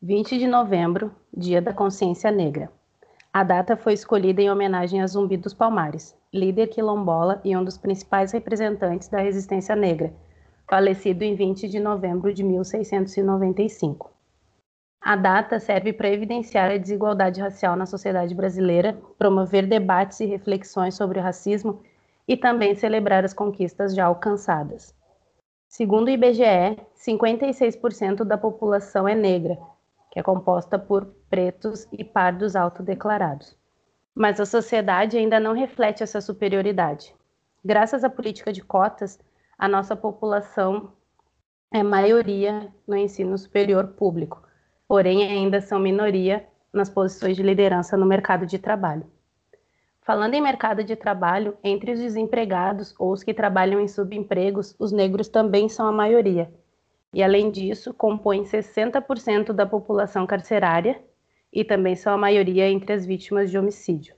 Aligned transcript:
20 0.00 0.38
de 0.38 0.46
novembro, 0.46 1.10
Dia 1.36 1.60
da 1.60 1.72
Consciência 1.72 2.30
Negra. 2.30 2.70
A 3.32 3.42
data 3.42 3.76
foi 3.76 3.94
escolhida 3.94 4.40
em 4.40 4.48
homenagem 4.48 5.02
a 5.02 5.06
Zumbi 5.08 5.36
dos 5.36 5.52
Palmares, 5.52 6.16
líder 6.32 6.68
quilombola 6.68 7.40
e 7.44 7.56
um 7.56 7.64
dos 7.64 7.76
principais 7.76 8.30
representantes 8.30 9.08
da 9.08 9.18
resistência 9.18 9.74
negra, 9.74 10.14
falecido 10.70 11.24
em 11.24 11.34
20 11.34 11.66
de 11.66 11.80
novembro 11.80 12.32
de 12.32 12.44
1695. 12.44 14.12
A 15.00 15.16
data 15.16 15.58
serve 15.58 15.92
para 15.92 16.12
evidenciar 16.12 16.70
a 16.70 16.78
desigualdade 16.78 17.40
racial 17.40 17.74
na 17.74 17.84
sociedade 17.84 18.36
brasileira, 18.36 18.96
promover 19.18 19.66
debates 19.66 20.20
e 20.20 20.26
reflexões 20.26 20.94
sobre 20.94 21.18
o 21.18 21.22
racismo 21.22 21.82
e 22.28 22.36
também 22.36 22.76
celebrar 22.76 23.24
as 23.24 23.34
conquistas 23.34 23.96
já 23.96 24.04
alcançadas. 24.04 24.94
Segundo 25.66 26.06
o 26.06 26.10
IBGE, 26.10 26.78
56% 26.94 28.22
da 28.22 28.38
população 28.38 29.08
é 29.08 29.14
negra, 29.16 29.58
que 30.10 30.18
é 30.18 30.22
composta 30.22 30.78
por 30.78 31.06
pretos 31.28 31.86
e 31.92 32.04
pardos 32.04 32.56
autodeclarados. 32.56 33.56
Mas 34.14 34.40
a 34.40 34.46
sociedade 34.46 35.16
ainda 35.16 35.38
não 35.38 35.52
reflete 35.52 36.02
essa 36.02 36.20
superioridade. 36.20 37.14
Graças 37.64 38.04
à 38.04 38.10
política 38.10 38.52
de 38.52 38.62
cotas, 38.62 39.18
a 39.58 39.68
nossa 39.68 39.94
população 39.94 40.92
é 41.72 41.82
maioria 41.82 42.72
no 42.86 42.96
ensino 42.96 43.36
superior 43.36 43.88
público, 43.88 44.42
porém 44.86 45.22
ainda 45.24 45.60
são 45.60 45.78
minoria 45.78 46.46
nas 46.72 46.88
posições 46.88 47.36
de 47.36 47.42
liderança 47.42 47.96
no 47.96 48.06
mercado 48.06 48.46
de 48.46 48.58
trabalho. 48.58 49.06
Falando 50.00 50.32
em 50.32 50.40
mercado 50.40 50.82
de 50.82 50.96
trabalho, 50.96 51.58
entre 51.62 51.92
os 51.92 52.00
desempregados 52.00 52.94
ou 52.98 53.12
os 53.12 53.22
que 53.22 53.34
trabalham 53.34 53.78
em 53.78 53.86
subempregos, 53.86 54.74
os 54.78 54.90
negros 54.90 55.28
também 55.28 55.68
são 55.68 55.86
a 55.86 55.92
maioria. 55.92 56.50
E, 57.12 57.22
além 57.22 57.50
disso, 57.50 57.94
compõem 57.94 58.42
60% 58.44 59.52
da 59.52 59.66
população 59.66 60.26
carcerária 60.26 61.02
e 61.52 61.64
também 61.64 61.96
são 61.96 62.12
a 62.12 62.18
maioria 62.18 62.68
entre 62.68 62.92
as 62.92 63.06
vítimas 63.06 63.50
de 63.50 63.58
homicídio. 63.58 64.14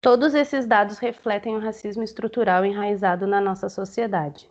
Todos 0.00 0.34
esses 0.34 0.66
dados 0.66 0.98
refletem 0.98 1.56
o 1.56 1.60
racismo 1.60 2.02
estrutural 2.02 2.64
enraizado 2.64 3.26
na 3.26 3.40
nossa 3.40 3.68
sociedade. 3.68 4.50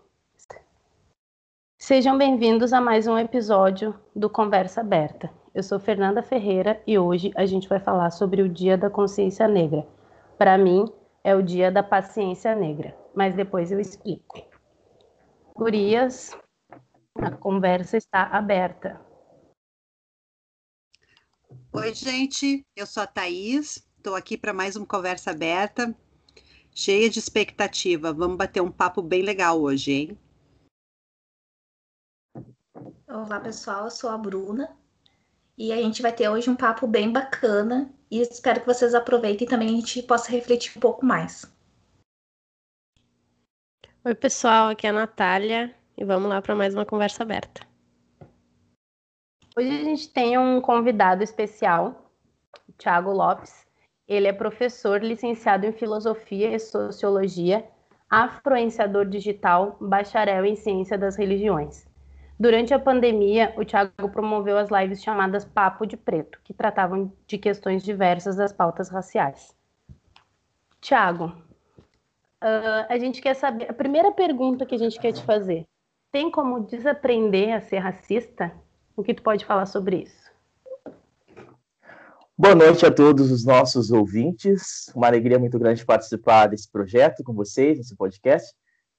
Sejam 1.78 2.18
bem-vindos 2.18 2.74
a 2.74 2.82
mais 2.82 3.08
um 3.08 3.18
episódio 3.18 3.94
do 4.16 4.30
Conversa 4.30 4.82
Aberta. 4.82 5.30
Eu 5.54 5.64
sou 5.64 5.80
Fernanda 5.80 6.24
Ferreira 6.24 6.82
e 6.88 6.98
hoje 6.98 7.32
a 7.36 7.46
gente 7.46 7.70
vai 7.70 7.80
falar 7.80 8.10
sobre 8.12 8.42
o 8.42 8.50
Dia 8.50 8.78
da 8.78 8.90
Consciência 8.90 9.48
Negra 9.48 9.86
para 10.38 10.56
mim, 10.56 10.86
é 11.24 11.36
o 11.36 11.42
dia 11.42 11.72
da 11.72 11.82
paciência 11.82 12.56
negra, 12.56 12.96
mas 13.16 13.36
depois 13.36 13.72
eu 13.72 13.80
explico. 13.80 14.40
Gurias, 15.56 16.38
a 17.24 17.32
conversa 17.32 17.98
está 17.98 18.24
aberta. 18.24 19.00
Oi, 21.74 21.94
gente, 21.94 22.66
eu 22.76 22.86
sou 22.86 23.04
a 23.04 23.08
Thaís, 23.08 23.88
estou 23.98 24.16
aqui 24.16 24.38
para 24.38 24.54
mais 24.54 24.76
uma 24.76 24.86
conversa 24.86 25.32
aberta, 25.32 25.96
cheia 26.74 27.10
de 27.10 27.20
expectativa. 27.20 28.14
Vamos 28.14 28.38
bater 28.38 28.62
um 28.62 28.72
papo 28.72 29.02
bem 29.02 29.22
legal 29.22 29.62
hoje, 29.62 29.92
hein? 29.92 30.20
Olá, 33.08 33.40
pessoal, 33.40 33.86
eu 33.86 33.92
sou 33.92 34.10
a 34.10 34.18
Bruna 34.18 34.76
e 35.58 35.72
a 35.72 35.78
gente 35.78 36.02
vai 36.02 36.14
ter 36.14 36.30
hoje 36.30 36.50
um 36.50 36.56
papo 36.56 36.88
bem 36.88 37.12
bacana 37.12 37.92
e 38.10 38.22
espero 38.22 38.62
que 38.62 38.68
vocês 38.68 38.94
aproveitem 38.94 39.46
e 39.46 39.50
também 39.50 39.68
a 39.70 39.72
gente 39.72 40.04
possa 40.04 40.32
refletir 40.32 40.78
um 40.78 40.82
pouco 40.82 41.06
mais. 41.06 41.46
Oi, 44.04 44.16
pessoal, 44.16 44.70
aqui 44.70 44.88
é 44.88 44.90
a 44.90 44.94
Natália 44.94 45.77
e 45.98 46.06
vamos 46.06 46.30
lá 46.30 46.42
para 46.42 46.56
mais 46.56 46.76
uma 46.76 46.86
conversa 46.86 47.24
aberta. 47.24 47.62
Hoje 49.58 49.70
a 49.70 49.84
gente 49.84 50.14
tem 50.14 50.38
um 50.38 50.62
convidado 50.62 51.24
especial, 51.24 52.12
o 52.70 52.72
Thiago 52.74 53.12
Lopes. 53.12 53.66
Ele 54.08 54.28
é 54.28 54.32
professor 54.32 55.04
licenciado 55.04 55.66
em 55.66 55.72
Filosofia 55.72 56.54
e 56.54 56.60
Sociologia, 56.60 57.68
afluenciador 58.08 59.06
digital, 59.06 59.76
bacharel 59.82 60.46
em 60.46 60.56
Ciência 60.56 60.98
das 60.98 61.18
Religiões. 61.18 61.88
Durante 62.40 62.72
a 62.72 62.80
pandemia, 62.80 63.52
o 63.58 63.66
Thiago 63.66 64.10
promoveu 64.10 64.60
as 64.60 64.70
lives 64.70 65.02
chamadas 65.02 65.44
Papo 65.44 65.88
de 65.88 65.98
Preto, 65.98 66.40
que 66.44 66.54
tratavam 66.54 67.12
de 67.26 67.38
questões 67.40 67.84
diversas 67.84 68.36
das 68.36 68.54
pautas 68.54 68.90
raciais. 68.90 69.58
Thiago, 70.80 71.34
uh, 72.44 72.86
a 72.88 72.98
gente 73.00 73.20
quer 73.20 73.34
saber. 73.34 73.70
A 73.70 73.74
primeira 73.74 74.12
pergunta 74.12 74.68
que 74.68 74.76
a 74.76 74.78
gente 74.78 75.00
quer 75.00 75.12
te 75.12 75.24
fazer: 75.24 75.68
tem 76.18 76.32
como 76.32 76.62
desaprender 76.62 77.54
a 77.54 77.62
ser 77.62 77.78
racista? 77.78 78.52
O 78.96 79.04
que 79.04 79.14
tu 79.14 79.22
pode 79.22 79.46
falar 79.46 79.68
sobre 79.68 79.98
isso? 79.98 80.32
Boa 82.36 82.56
noite 82.56 82.84
a 82.88 82.92
todos 82.92 83.30
os 83.30 83.46
nossos 83.46 83.92
ouvintes. 83.92 84.92
Uma 84.96 85.06
alegria 85.06 85.38
muito 85.38 85.60
grande 85.60 85.86
participar 85.86 86.48
desse 86.48 86.72
projeto 86.72 87.24
com 87.24 87.36
vocês, 87.36 87.78
nesse 87.78 87.96
podcast. 87.96 88.52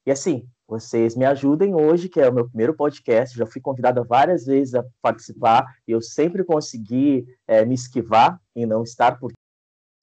E 0.06 0.12
assim, 0.12 0.48
vocês 0.68 1.16
me 1.16 1.24
ajudem 1.24 1.74
hoje, 1.74 2.08
que 2.08 2.20
é 2.20 2.28
o 2.28 2.32
meu 2.32 2.46
primeiro 2.46 2.72
podcast. 2.72 3.36
Já 3.36 3.46
fui 3.46 3.60
convidada 3.60 4.04
várias 4.04 4.46
vezes 4.46 4.76
a 4.76 4.84
participar 5.02 5.66
e 5.88 5.90
eu 5.90 6.00
sempre 6.00 6.44
consegui 6.44 7.26
é, 7.48 7.64
me 7.64 7.74
esquivar 7.74 8.40
e 8.54 8.64
não 8.64 8.84
estar, 8.84 9.18
porque 9.18 9.34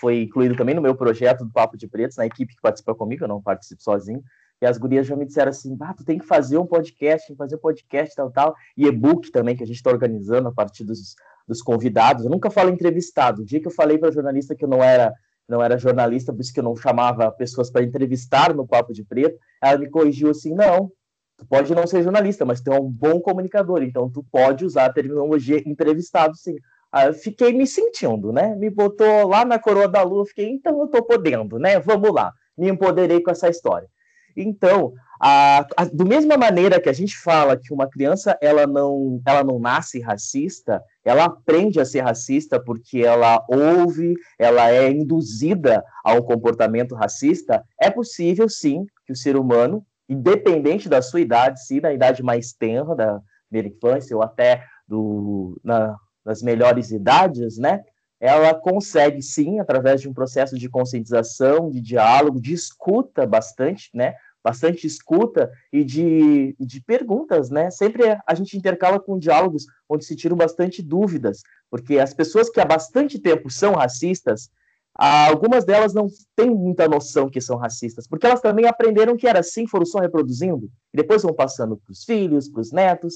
foi 0.01 0.23
incluído 0.23 0.57
também 0.57 0.75
no 0.75 0.81
meu 0.81 0.95
projeto 0.95 1.45
do 1.45 1.51
Papo 1.53 1.77
de 1.77 1.87
Pretos, 1.87 2.17
na 2.17 2.25
equipe 2.25 2.53
que 2.53 2.61
participa 2.61 2.93
comigo, 2.93 3.23
eu 3.23 3.29
não 3.29 3.41
participo 3.41 3.81
sozinho. 3.81 4.21
E 4.61 4.65
as 4.65 4.77
gurias 4.77 5.05
já 5.05 5.15
me 5.15 5.25
disseram 5.25 5.49
assim: 5.49 5.77
ah, 5.81 5.93
tu 5.93 6.03
tem 6.05 6.17
que 6.17 6.25
fazer 6.25 6.57
um 6.57 6.65
podcast, 6.65 7.27
tem 7.27 7.35
que 7.35 7.37
fazer 7.37 7.55
um 7.55 7.59
podcast, 7.59 8.15
tal, 8.15 8.31
tal. 8.31 8.55
E 8.77 8.85
e-book 8.85 9.31
também, 9.31 9.55
que 9.55 9.63
a 9.63 9.67
gente 9.67 9.77
está 9.77 9.89
organizando 9.89 10.47
a 10.47 10.51
partir 10.51 10.83
dos, 10.83 11.15
dos 11.47 11.61
convidados. 11.61 12.23
Eu 12.23 12.31
nunca 12.31 12.49
falo 12.49 12.69
entrevistado. 12.69 13.41
O 13.41 13.45
dia 13.45 13.59
que 13.59 13.67
eu 13.67 13.71
falei 13.71 13.97
para 13.97 14.11
jornalista 14.11 14.55
que 14.55 14.63
eu 14.63 14.69
não 14.69 14.83
era 14.83 15.13
não 15.47 15.61
era 15.61 15.77
jornalista, 15.77 16.33
por 16.33 16.41
isso 16.41 16.53
que 16.53 16.59
eu 16.59 16.63
não 16.63 16.75
chamava 16.75 17.31
pessoas 17.31 17.69
para 17.69 17.83
entrevistar 17.83 18.53
no 18.53 18.67
Papo 18.67 18.93
de 18.93 19.03
Preto, 19.03 19.37
ela 19.61 19.77
me 19.77 19.89
corrigiu 19.89 20.31
assim, 20.31 20.53
não, 20.55 20.91
tu 21.37 21.45
pode 21.47 21.73
não 21.75 21.85
ser 21.85 22.03
jornalista, 22.03 22.45
mas 22.45 22.61
tu 22.61 22.71
é 22.71 22.79
um 22.79 22.89
bom 22.89 23.19
comunicador, 23.19 23.83
então 23.83 24.09
tu 24.09 24.25
pode 24.31 24.65
usar 24.65 24.85
a 24.85 24.93
terminologia 24.93 25.61
entrevistado, 25.65 26.35
sim. 26.35 26.55
Aí 26.91 27.07
eu 27.07 27.13
fiquei 27.13 27.51
me 27.51 27.67
sentindo, 27.67 28.31
né? 28.31 28.55
Me 28.55 28.69
botou 28.69 29.27
lá 29.27 29.43
na 29.43 29.59
coroa 29.59 29.87
da 29.87 30.01
lua, 30.01 30.25
fiquei, 30.25 30.49
então 30.49 30.79
eu 30.79 30.87
tô 30.87 31.03
podendo, 31.03 31.59
né? 31.59 31.79
Vamos 31.79 32.11
lá, 32.11 32.31
me 32.57 32.69
empoderei 32.69 33.21
com 33.21 33.31
essa 33.31 33.49
história. 33.49 33.87
Então, 34.35 34.93
a, 35.21 35.65
a, 35.77 35.85
do 35.85 36.05
mesma 36.05 36.37
maneira 36.37 36.79
que 36.79 36.89
a 36.89 36.93
gente 36.93 37.17
fala 37.17 37.57
que 37.57 37.73
uma 37.73 37.89
criança 37.89 38.37
ela 38.41 38.67
não, 38.67 39.21
ela 39.25 39.43
não 39.43 39.59
nasce 39.59 39.99
racista, 39.99 40.81
ela 41.03 41.25
aprende 41.25 41.79
a 41.79 41.85
ser 41.85 42.01
racista 42.01 42.59
porque 42.59 42.99
ela 42.99 43.43
ouve, 43.47 44.13
ela 44.37 44.69
é 44.69 44.91
induzida 44.91 45.83
a 46.03 46.13
um 46.13 46.21
comportamento 46.21 46.95
racista, 46.95 47.63
é 47.79 47.89
possível 47.89 48.49
sim 48.49 48.85
que 49.05 49.13
o 49.13 49.15
ser 49.15 49.37
humano, 49.37 49.85
independente 50.09 50.89
da 50.89 51.01
sua 51.01 51.21
idade, 51.21 51.65
se 51.65 51.79
na 51.79 51.93
idade 51.93 52.21
mais 52.21 52.51
tenra 52.51 52.95
da 52.95 53.19
primeira 53.49 53.75
infância 53.75 54.15
ou 54.15 54.21
até 54.21 54.63
do, 54.87 55.59
na, 55.63 55.95
nas 56.25 56.41
melhores 56.41 56.91
idades, 56.91 57.57
né, 57.57 57.81
ela 58.19 58.53
consegue 58.53 59.21
sim, 59.21 59.59
através 59.59 60.01
de 60.01 60.09
um 60.09 60.13
processo 60.13 60.57
de 60.57 60.69
conscientização, 60.69 61.69
de 61.69 61.81
diálogo, 61.81 62.39
de 62.39 62.53
escuta 62.53 63.25
bastante, 63.25 63.89
né, 63.93 64.15
bastante 64.43 64.85
escuta 64.85 65.51
e 65.73 65.83
de, 65.83 66.55
de 66.59 66.79
perguntas, 66.79 67.49
né? 67.49 67.71
Sempre 67.71 68.03
a 68.27 68.35
gente 68.35 68.55
intercala 68.55 68.99
com 68.99 69.17
diálogos 69.17 69.65
onde 69.89 70.05
se 70.05 70.15
tiram 70.15 70.37
bastante 70.37 70.83
dúvidas, 70.83 71.41
porque 71.69 71.97
as 71.97 72.13
pessoas 72.13 72.47
que 72.49 72.59
há 72.59 72.65
bastante 72.65 73.17
tempo 73.17 73.49
são 73.49 73.73
racistas, 73.73 74.51
algumas 74.93 75.65
delas 75.65 75.95
não 75.95 76.07
têm 76.35 76.51
muita 76.51 76.87
noção 76.87 77.27
que 77.27 77.41
são 77.41 77.57
racistas, 77.57 78.07
porque 78.07 78.27
elas 78.27 78.39
também 78.39 78.67
aprenderam 78.67 79.17
que 79.17 79.27
era 79.27 79.39
assim, 79.39 79.67
foram 79.67 79.85
só 79.85 79.99
reproduzindo, 79.99 80.69
e 80.93 80.97
depois 80.97 81.23
vão 81.23 81.33
passando 81.33 81.75
para 81.75 81.91
os 81.91 82.03
filhos, 82.03 82.47
para 82.47 82.61
os 82.61 82.71
netos, 82.71 83.15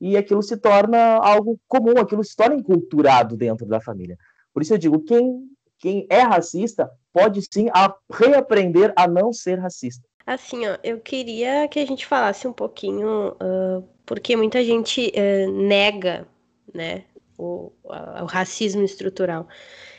e 0.00 0.16
aquilo 0.16 0.42
se 0.42 0.56
torna 0.56 1.16
algo 1.16 1.60
comum, 1.68 1.98
aquilo 1.98 2.24
se 2.24 2.34
torna 2.34 2.56
enculturado 2.56 3.36
dentro 3.36 3.66
da 3.66 3.80
família. 3.80 4.16
Por 4.52 4.62
isso 4.62 4.74
eu 4.74 4.78
digo, 4.78 5.00
quem, 5.00 5.48
quem 5.78 6.06
é 6.10 6.20
racista 6.20 6.90
pode 7.12 7.40
sim 7.52 7.66
reaprender 8.10 8.92
a 8.96 9.06
não 9.06 9.32
ser 9.32 9.58
racista. 9.58 10.08
Assim, 10.26 10.66
ó, 10.66 10.78
eu 10.84 11.00
queria 11.00 11.66
que 11.68 11.80
a 11.80 11.86
gente 11.86 12.06
falasse 12.06 12.46
um 12.46 12.52
pouquinho, 12.52 13.30
uh, 13.32 13.82
porque 14.06 14.36
muita 14.36 14.62
gente 14.62 15.12
uh, 15.16 15.50
nega, 15.50 16.28
né, 16.72 17.04
o, 17.36 17.72
o, 17.82 18.24
racismo 18.26 18.82
estrutural. 18.82 19.48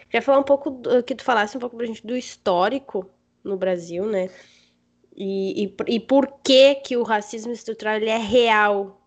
Queria 0.05 0.21
falar 0.21 0.39
um 0.39 0.43
pouco, 0.43 0.69
do, 0.69 1.03
que 1.03 1.15
tu 1.15 1.23
falasse 1.23 1.57
um 1.57 1.59
pouco 1.59 1.75
pra 1.75 1.85
gente 1.85 2.05
do 2.05 2.15
histórico 2.15 3.09
no 3.43 3.57
Brasil, 3.57 4.05
né, 4.05 4.29
e, 5.15 5.65
e, 5.65 5.75
e 5.95 5.99
por 5.99 6.39
que 6.43 6.75
que 6.75 6.95
o 6.95 7.03
racismo 7.03 7.51
estrutural 7.51 7.95
ele 7.95 8.09
é 8.09 8.17
real. 8.17 9.01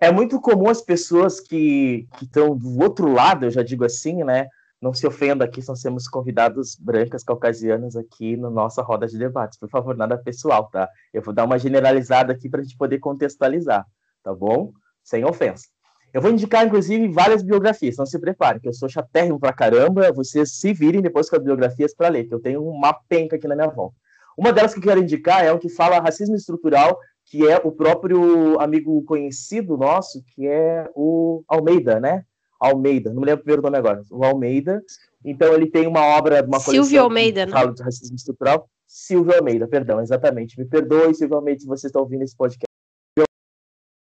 É 0.00 0.10
muito 0.10 0.40
comum 0.40 0.68
as 0.68 0.80
pessoas 0.80 1.40
que 1.40 2.06
estão 2.22 2.56
do 2.56 2.82
outro 2.82 3.12
lado, 3.12 3.46
eu 3.46 3.50
já 3.50 3.62
digo 3.62 3.84
assim, 3.84 4.24
né, 4.24 4.48
não 4.80 4.92
se 4.92 5.06
ofenda 5.06 5.44
aqui, 5.44 5.60
nós 5.66 5.80
temos 5.80 6.06
convidados 6.06 6.76
brancas 6.76 7.24
caucasianas 7.24 7.96
aqui 7.96 8.36
na 8.36 8.50
nossa 8.50 8.82
roda 8.82 9.06
de 9.06 9.18
debates. 9.18 9.58
Por 9.58 9.68
favor, 9.70 9.96
nada 9.96 10.18
pessoal, 10.18 10.68
tá? 10.70 10.88
Eu 11.12 11.22
vou 11.22 11.32
dar 11.32 11.44
uma 11.44 11.58
generalizada 11.58 12.32
aqui 12.32 12.48
para 12.48 12.60
a 12.60 12.62
gente 12.62 12.76
poder 12.76 12.98
contextualizar, 12.98 13.86
tá 14.22 14.34
bom? 14.34 14.72
Sem 15.02 15.24
ofensa. 15.24 15.66
Eu 16.12 16.22
vou 16.22 16.30
indicar, 16.30 16.64
inclusive, 16.64 17.08
várias 17.08 17.42
biografias, 17.42 17.94
então 17.94 18.06
se 18.06 18.18
preparem, 18.18 18.60
que 18.60 18.68
eu 18.68 18.72
sou 18.72 18.88
chatérrimo 18.88 19.38
pra 19.38 19.52
caramba, 19.52 20.12
vocês 20.12 20.58
se 20.58 20.72
virem 20.72 21.02
depois 21.02 21.28
com 21.28 21.36
as 21.36 21.42
biografias 21.42 21.94
para 21.94 22.08
ler, 22.08 22.24
que 22.24 22.34
eu 22.34 22.40
tenho 22.40 22.64
uma 22.64 22.92
penca 22.92 23.36
aqui 23.36 23.48
na 23.48 23.54
minha 23.54 23.68
volta. 23.68 23.96
Uma 24.36 24.52
delas 24.52 24.72
que 24.72 24.78
eu 24.78 24.84
quero 24.84 25.00
indicar 25.00 25.44
é 25.44 25.50
o 25.50 25.58
que 25.58 25.68
fala 25.68 25.98
racismo 25.98 26.36
estrutural, 26.36 26.98
que 27.24 27.46
é 27.48 27.60
o 27.62 27.72
próprio 27.72 28.58
amigo 28.60 29.02
conhecido 29.04 29.76
nosso, 29.76 30.22
que 30.34 30.46
é 30.46 30.88
o 30.94 31.42
Almeida, 31.48 31.98
né? 31.98 32.24
Almeida, 32.60 33.12
não 33.12 33.20
me 33.20 33.26
lembro 33.26 33.40
o 33.40 33.44
primeiro 33.44 33.62
nome 33.62 33.76
agora, 33.76 34.02
o 34.10 34.24
Almeida. 34.24 34.82
Então 35.24 35.52
ele 35.54 35.66
tem 35.66 35.86
uma 35.86 36.04
obra, 36.16 36.44
uma 36.44 36.60
Silvio 36.60 37.02
Almeida, 37.02 37.46
que 37.46 37.52
fala 37.52 37.68
né? 37.68 37.74
de 37.74 37.82
racismo 37.82 38.16
estrutural. 38.16 38.68
Silvio 38.86 39.34
Almeida, 39.34 39.66
perdão, 39.66 40.00
exatamente. 40.00 40.58
Me 40.58 40.64
perdoe, 40.64 41.14
Silvio 41.14 41.36
Almeida, 41.36 41.60
se 41.60 41.66
você 41.66 41.88
está 41.88 42.00
ouvindo 42.00 42.22
esse 42.22 42.36
podcast. 42.36 42.66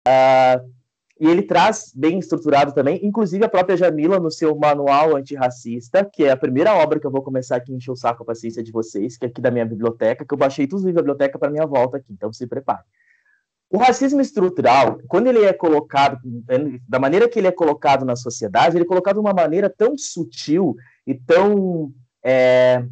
Uh, 0.07 0.75
e 1.17 1.27
ele 1.27 1.43
traz 1.43 1.93
bem 1.95 2.19
estruturado 2.19 2.73
também, 2.73 2.99
inclusive 3.01 3.45
a 3.45 3.49
própria 3.49 3.77
Jamila 3.77 4.19
no 4.19 4.29
seu 4.29 4.53
manual 4.53 5.15
antirracista, 5.15 6.03
que 6.03 6.25
é 6.25 6.31
a 6.31 6.37
primeira 6.37 6.73
obra 6.75 6.99
que 6.99 7.07
eu 7.07 7.11
vou 7.11 7.23
começar 7.23 7.55
aqui 7.55 7.71
a 7.71 7.75
encher 7.75 7.91
o 7.91 7.95
saco 7.95 8.23
a 8.23 8.25
paciência 8.25 8.61
de 8.61 8.71
vocês, 8.71 9.17
que 9.17 9.25
é 9.25 9.29
aqui 9.29 9.39
da 9.39 9.49
minha 9.49 9.65
biblioteca, 9.65 10.25
que 10.25 10.33
eu 10.33 10.37
baixei 10.37 10.67
todos 10.67 10.81
os 10.81 10.85
livros 10.85 10.97
da 10.97 11.01
biblioteca 11.03 11.39
para 11.39 11.49
minha 11.49 11.65
volta 11.65 11.97
aqui, 11.97 12.11
então 12.11 12.33
se 12.33 12.45
prepare. 12.45 12.83
O 13.69 13.77
racismo 13.77 14.21
estrutural, 14.21 14.99
quando 15.07 15.27
ele 15.27 15.43
é 15.43 15.51
colocado, 15.51 16.19
da 16.87 16.99
maneira 16.99 17.27
que 17.27 17.39
ele 17.39 17.47
é 17.47 17.51
colocado 17.51 18.05
na 18.05 18.15
sociedade, 18.15 18.77
ele 18.77 18.85
é 18.85 18.87
colocado 18.87 19.15
de 19.15 19.21
uma 19.21 19.33
maneira 19.33 19.69
tão 19.69 19.97
sutil 19.97 20.75
e 21.05 21.15
tão, 21.15 21.91
é, 22.23 22.85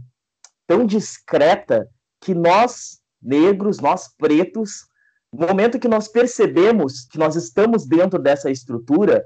tão 0.68 0.86
discreta 0.86 1.88
que 2.20 2.34
nós, 2.34 3.00
negros, 3.22 3.80
nós 3.80 4.10
pretos, 4.18 4.88
no 5.32 5.48
momento 5.48 5.80
que 5.80 5.88
nós 5.88 6.08
percebemos 6.08 7.06
que 7.06 7.18
nós 7.18 7.36
estamos 7.36 7.86
dentro 7.88 8.20
dessa 8.20 8.50
estrutura, 8.50 9.24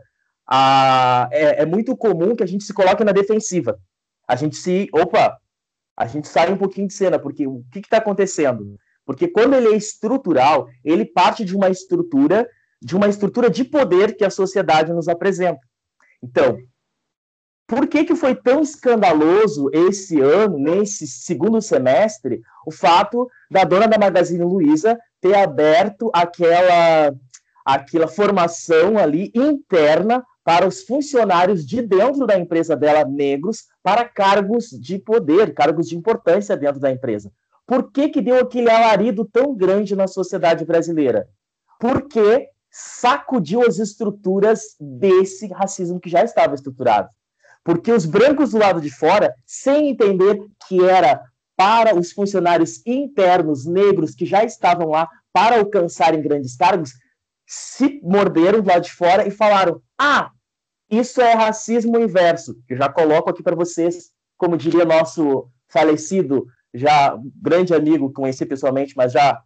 a, 0.48 1.28
é, 1.32 1.64
é, 1.64 1.66
muito 1.66 1.96
comum 1.96 2.36
que 2.36 2.44
a 2.44 2.48
gente 2.48 2.64
se 2.64 2.74
coloque 2.74 3.04
na 3.04 3.12
defensiva. 3.12 3.78
A 4.28 4.36
gente 4.36 4.56
se. 4.56 4.88
Opa! 4.94 5.38
A 5.96 6.06
gente 6.06 6.28
sai 6.28 6.52
um 6.52 6.58
pouquinho 6.58 6.88
de 6.88 6.94
cena, 6.94 7.18
porque 7.18 7.48
o 7.48 7.64
que 7.72 7.80
está 7.80 7.98
acontecendo? 7.98 8.78
Porque 9.08 9.30
quando 9.30 9.56
ele 9.56 9.70
é 9.70 9.78
estrutural, 9.78 10.68
ele 10.84 11.06
parte 11.06 11.46
de 11.46 11.56
uma 11.56 11.70
estrutura, 11.70 12.46
de 12.82 12.94
uma 12.94 13.08
estrutura 13.08 13.50
de 13.50 13.64
poder 13.64 14.18
que 14.18 14.26
a 14.26 14.30
sociedade 14.30 14.92
nos 14.92 15.08
apresenta. 15.08 15.62
Então, 16.22 16.58
por 17.66 17.88
que, 17.88 18.04
que 18.04 18.16
foi 18.16 18.36
tão 18.36 18.62
escandaloso 18.62 19.70
esse 19.74 20.20
ano, 20.20 20.60
nesse 20.60 21.08
segundo 21.08 21.62
semestre, 21.62 22.42
o 22.66 22.72
fato 22.72 23.30
da 23.50 23.64
dona 23.64 23.88
da 23.88 23.98
Magazine 23.98 24.44
Luiza 24.44 25.00
ter 25.22 25.36
aberto 25.36 26.12
aquela, 26.14 27.14
aquela 27.66 28.10
formação 28.10 28.98
ali 28.98 29.32
interna 29.34 30.22
para 30.44 30.68
os 30.68 30.84
funcionários 30.84 31.66
de 31.66 31.82
dentro 31.82 32.28
da 32.28 32.38
empresa 32.38 32.76
dela, 32.76 33.06
negros, 33.06 33.68
para 33.82 34.04
cargos 34.04 34.66
de 34.70 35.00
poder, 35.00 35.54
cargos 35.54 35.88
de 35.88 35.96
importância 35.96 36.58
dentro 36.58 36.80
da 36.80 36.92
empresa. 36.92 37.32
Por 37.68 37.92
que, 37.92 38.08
que 38.08 38.22
deu 38.22 38.40
aquele 38.40 38.72
alarido 38.72 39.26
tão 39.26 39.54
grande 39.54 39.94
na 39.96 40.08
sociedade 40.08 40.64
brasileira? 40.64 41.28
Porque 41.78 42.50
sacudiu 42.72 43.62
as 43.62 43.78
estruturas 43.78 44.76
desse 44.80 45.48
racismo 45.48 46.00
que 46.00 46.10
já 46.10 46.24
estava 46.24 46.56
estruturado. 46.56 47.10
Porque 47.64 47.92
os 47.92 48.06
brancos 48.06 48.52
do 48.52 48.58
lado 48.58 48.80
de 48.80 48.90
fora, 48.90 49.36
sem 49.46 49.90
entender 49.90 50.40
que 50.68 50.82
era 50.82 51.22
para 51.58 51.94
os 51.94 52.14
funcionários 52.14 52.82
internos 52.86 53.66
negros 53.66 54.16
que 54.16 54.26
já 54.26 54.46
estavam 54.46 54.90
lá 54.90 55.10
para 55.34 55.58
alcançarem 55.58 56.22
grandes 56.22 56.56
cargos, 56.56 56.92
se 57.46 58.00
morderam 58.02 58.62
do 58.62 58.70
lado 58.70 58.84
de 58.84 58.94
fora 58.94 59.28
e 59.28 59.32
falaram: 59.32 59.82
ah, 59.98 60.32
isso 60.90 61.20
é 61.20 61.34
racismo 61.34 62.00
inverso. 62.00 62.56
Eu 62.70 62.78
já 62.78 62.88
coloco 62.88 63.30
aqui 63.30 63.44
para 63.44 63.56
vocês, 63.56 64.12
como 64.38 64.56
diria 64.56 64.86
nosso 64.86 65.50
falecido, 65.68 66.48
já 66.78 67.18
grande 67.42 67.74
amigo, 67.74 68.14
conheci 68.14 68.46
pessoalmente, 68.46 68.94
mas 68.96 69.12
já 69.12 69.42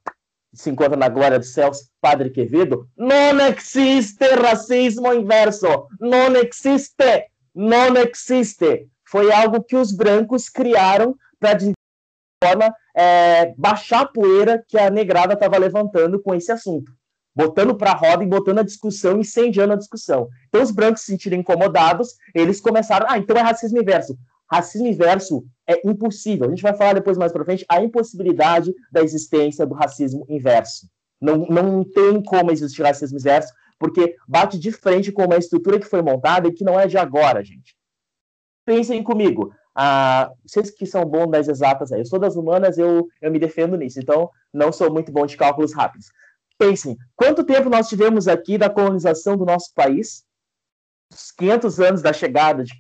se 0.54 0.70
encontra 0.70 0.98
na 0.98 1.08
glória 1.08 1.40
dos 1.40 1.54
céus, 1.54 1.90
Padre 2.02 2.30
Quevedo, 2.30 2.88
não 2.98 3.40
existe 3.48 4.26
racismo 4.36 5.14
inverso, 5.14 5.88
não 6.00 6.36
existe 6.36 7.32
não 7.54 7.96
existe. 7.98 8.88
Foi 9.08 9.32
algo 9.32 9.64
que 9.64 9.76
os 9.76 9.92
brancos 9.92 10.50
criaram 10.50 11.16
para, 11.40 11.54
de 11.54 11.74
forma, 12.44 12.74
é, 12.96 13.54
baixar 13.58 14.02
a 14.02 14.06
poeira 14.06 14.64
que 14.68 14.78
a 14.78 14.90
negrada 14.90 15.34
estava 15.34 15.58
levantando 15.58 16.22
com 16.22 16.34
esse 16.34 16.52
assunto. 16.52 16.92
Botando 17.36 17.76
para 17.76 17.92
a 17.92 17.96
roda 17.96 18.24
e 18.24 18.28
botando 18.28 18.60
a 18.60 18.64
discussão, 18.64 19.20
incendiando 19.20 19.74
a 19.74 19.78
discussão. 19.78 20.30
Então, 20.48 20.62
os 20.62 20.72
brancos 20.72 21.02
se 21.02 21.08
sentiram 21.08 21.38
incomodados, 21.38 22.16
eles 22.34 22.60
começaram. 22.60 23.06
Ah, 23.10 23.18
então 23.18 23.38
é 23.38 23.42
racismo 23.42 23.82
inverso. 23.82 24.18
Racismo 24.52 24.88
inverso 24.88 25.46
é 25.72 25.82
impossível. 25.86 26.48
A 26.48 26.50
gente 26.50 26.64
vai 26.64 26.76
falar 26.76 26.94
depois 26.94 27.18
mais 27.18 27.32
para 27.32 27.46
frente 27.46 27.66
a 27.70 27.82
impossibilidade 27.82 28.74
da 28.92 29.02
existência 29.02 29.66
do 29.66 29.74
racismo 29.74 30.26
inverso. 30.30 30.88
Não, 31.20 31.38
não 31.38 31.84
tem 31.84 32.22
como 32.24 32.52
existir 32.52 32.82
racismo 32.82 33.18
inverso, 33.18 33.54
porque 33.80 34.16
bate 34.28 34.60
de 34.60 34.72
frente 34.72 35.12
com 35.12 35.26
uma 35.26 35.38
estrutura 35.38 35.80
que 35.80 35.86
foi 35.86 36.02
montada 36.02 36.48
e 36.48 36.54
que 36.54 36.64
não 36.64 36.80
é 36.80 36.88
de 36.88 36.98
agora, 36.98 37.44
gente. 37.44 37.76
Pensem 38.66 39.04
comigo, 39.04 39.54
ah, 39.76 40.32
vocês 40.46 40.70
que 40.70 40.86
são 40.86 41.06
bons 41.06 41.30
das 41.30 41.48
exatas, 41.48 41.92
eu 41.92 42.06
sou 42.06 42.20
das 42.20 42.36
humanas, 42.36 42.78
eu, 42.78 43.08
eu 43.22 43.32
me 43.32 43.40
defendo 43.40 43.76
nisso, 43.76 44.00
então 44.00 44.30
não 44.54 44.72
sou 44.72 44.92
muito 44.92 45.12
bom 45.12 45.26
de 45.26 45.38
cálculos 45.38 45.74
rápidos. 45.74 46.08
Pensem, 46.58 46.96
quanto 47.16 47.44
tempo 47.44 47.70
nós 47.70 47.90
tivemos 47.90 48.28
aqui 48.28 48.58
da 48.58 48.70
colonização 48.70 49.36
do 49.36 49.46
nosso 49.46 49.74
país? 49.74 50.24
Os 51.14 51.32
500 51.32 51.80
anos 51.80 52.02
da 52.02 52.14
chegada 52.14 52.64
de, 52.64 52.74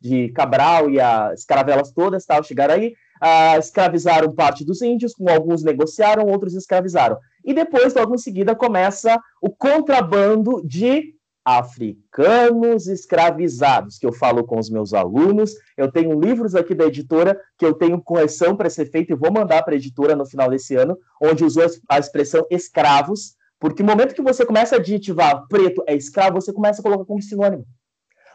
de 0.00 0.28
Cabral 0.32 0.90
e 0.90 1.00
as 1.00 1.44
caravelas 1.44 1.90
todas 1.90 2.26
tal, 2.26 2.42
chegaram 2.42 2.74
aí, 2.74 2.94
ah, 3.20 3.56
escravizaram 3.58 4.34
parte 4.34 4.64
dos 4.64 4.82
índios, 4.82 5.14
com 5.14 5.28
alguns 5.28 5.62
negociaram, 5.62 6.26
outros 6.26 6.54
escravizaram. 6.54 7.18
E 7.44 7.54
depois, 7.54 7.94
logo 7.94 8.14
em 8.14 8.18
seguida, 8.18 8.54
começa 8.54 9.18
o 9.40 9.50
contrabando 9.50 10.62
de 10.64 11.14
africanos 11.44 12.88
escravizados, 12.88 13.96
que 13.96 14.06
eu 14.06 14.12
falo 14.12 14.44
com 14.44 14.58
os 14.58 14.68
meus 14.68 14.92
alunos. 14.92 15.54
Eu 15.78 15.90
tenho 15.90 16.20
livros 16.20 16.54
aqui 16.54 16.74
da 16.74 16.84
editora 16.84 17.40
que 17.56 17.64
eu 17.64 17.72
tenho 17.72 18.02
correção 18.02 18.54
para 18.54 18.68
ser 18.68 18.84
feita 18.90 19.14
e 19.14 19.16
vou 19.16 19.32
mandar 19.32 19.62
para 19.62 19.72
a 19.72 19.76
editora 19.76 20.14
no 20.14 20.26
final 20.26 20.50
desse 20.50 20.76
ano, 20.76 20.98
onde 21.22 21.44
usou 21.44 21.64
a 21.88 21.98
expressão 21.98 22.44
escravos, 22.50 23.34
porque 23.58 23.82
no 23.82 23.88
momento 23.88 24.14
que 24.14 24.22
você 24.22 24.44
começa 24.44 24.76
a 24.76 24.78
adjetivar 24.78 25.46
preto 25.48 25.82
é 25.86 25.94
escravo, 25.94 26.40
você 26.40 26.52
começa 26.52 26.80
a 26.80 26.84
colocar 26.84 27.06
como 27.06 27.22
sinônimo. 27.22 27.66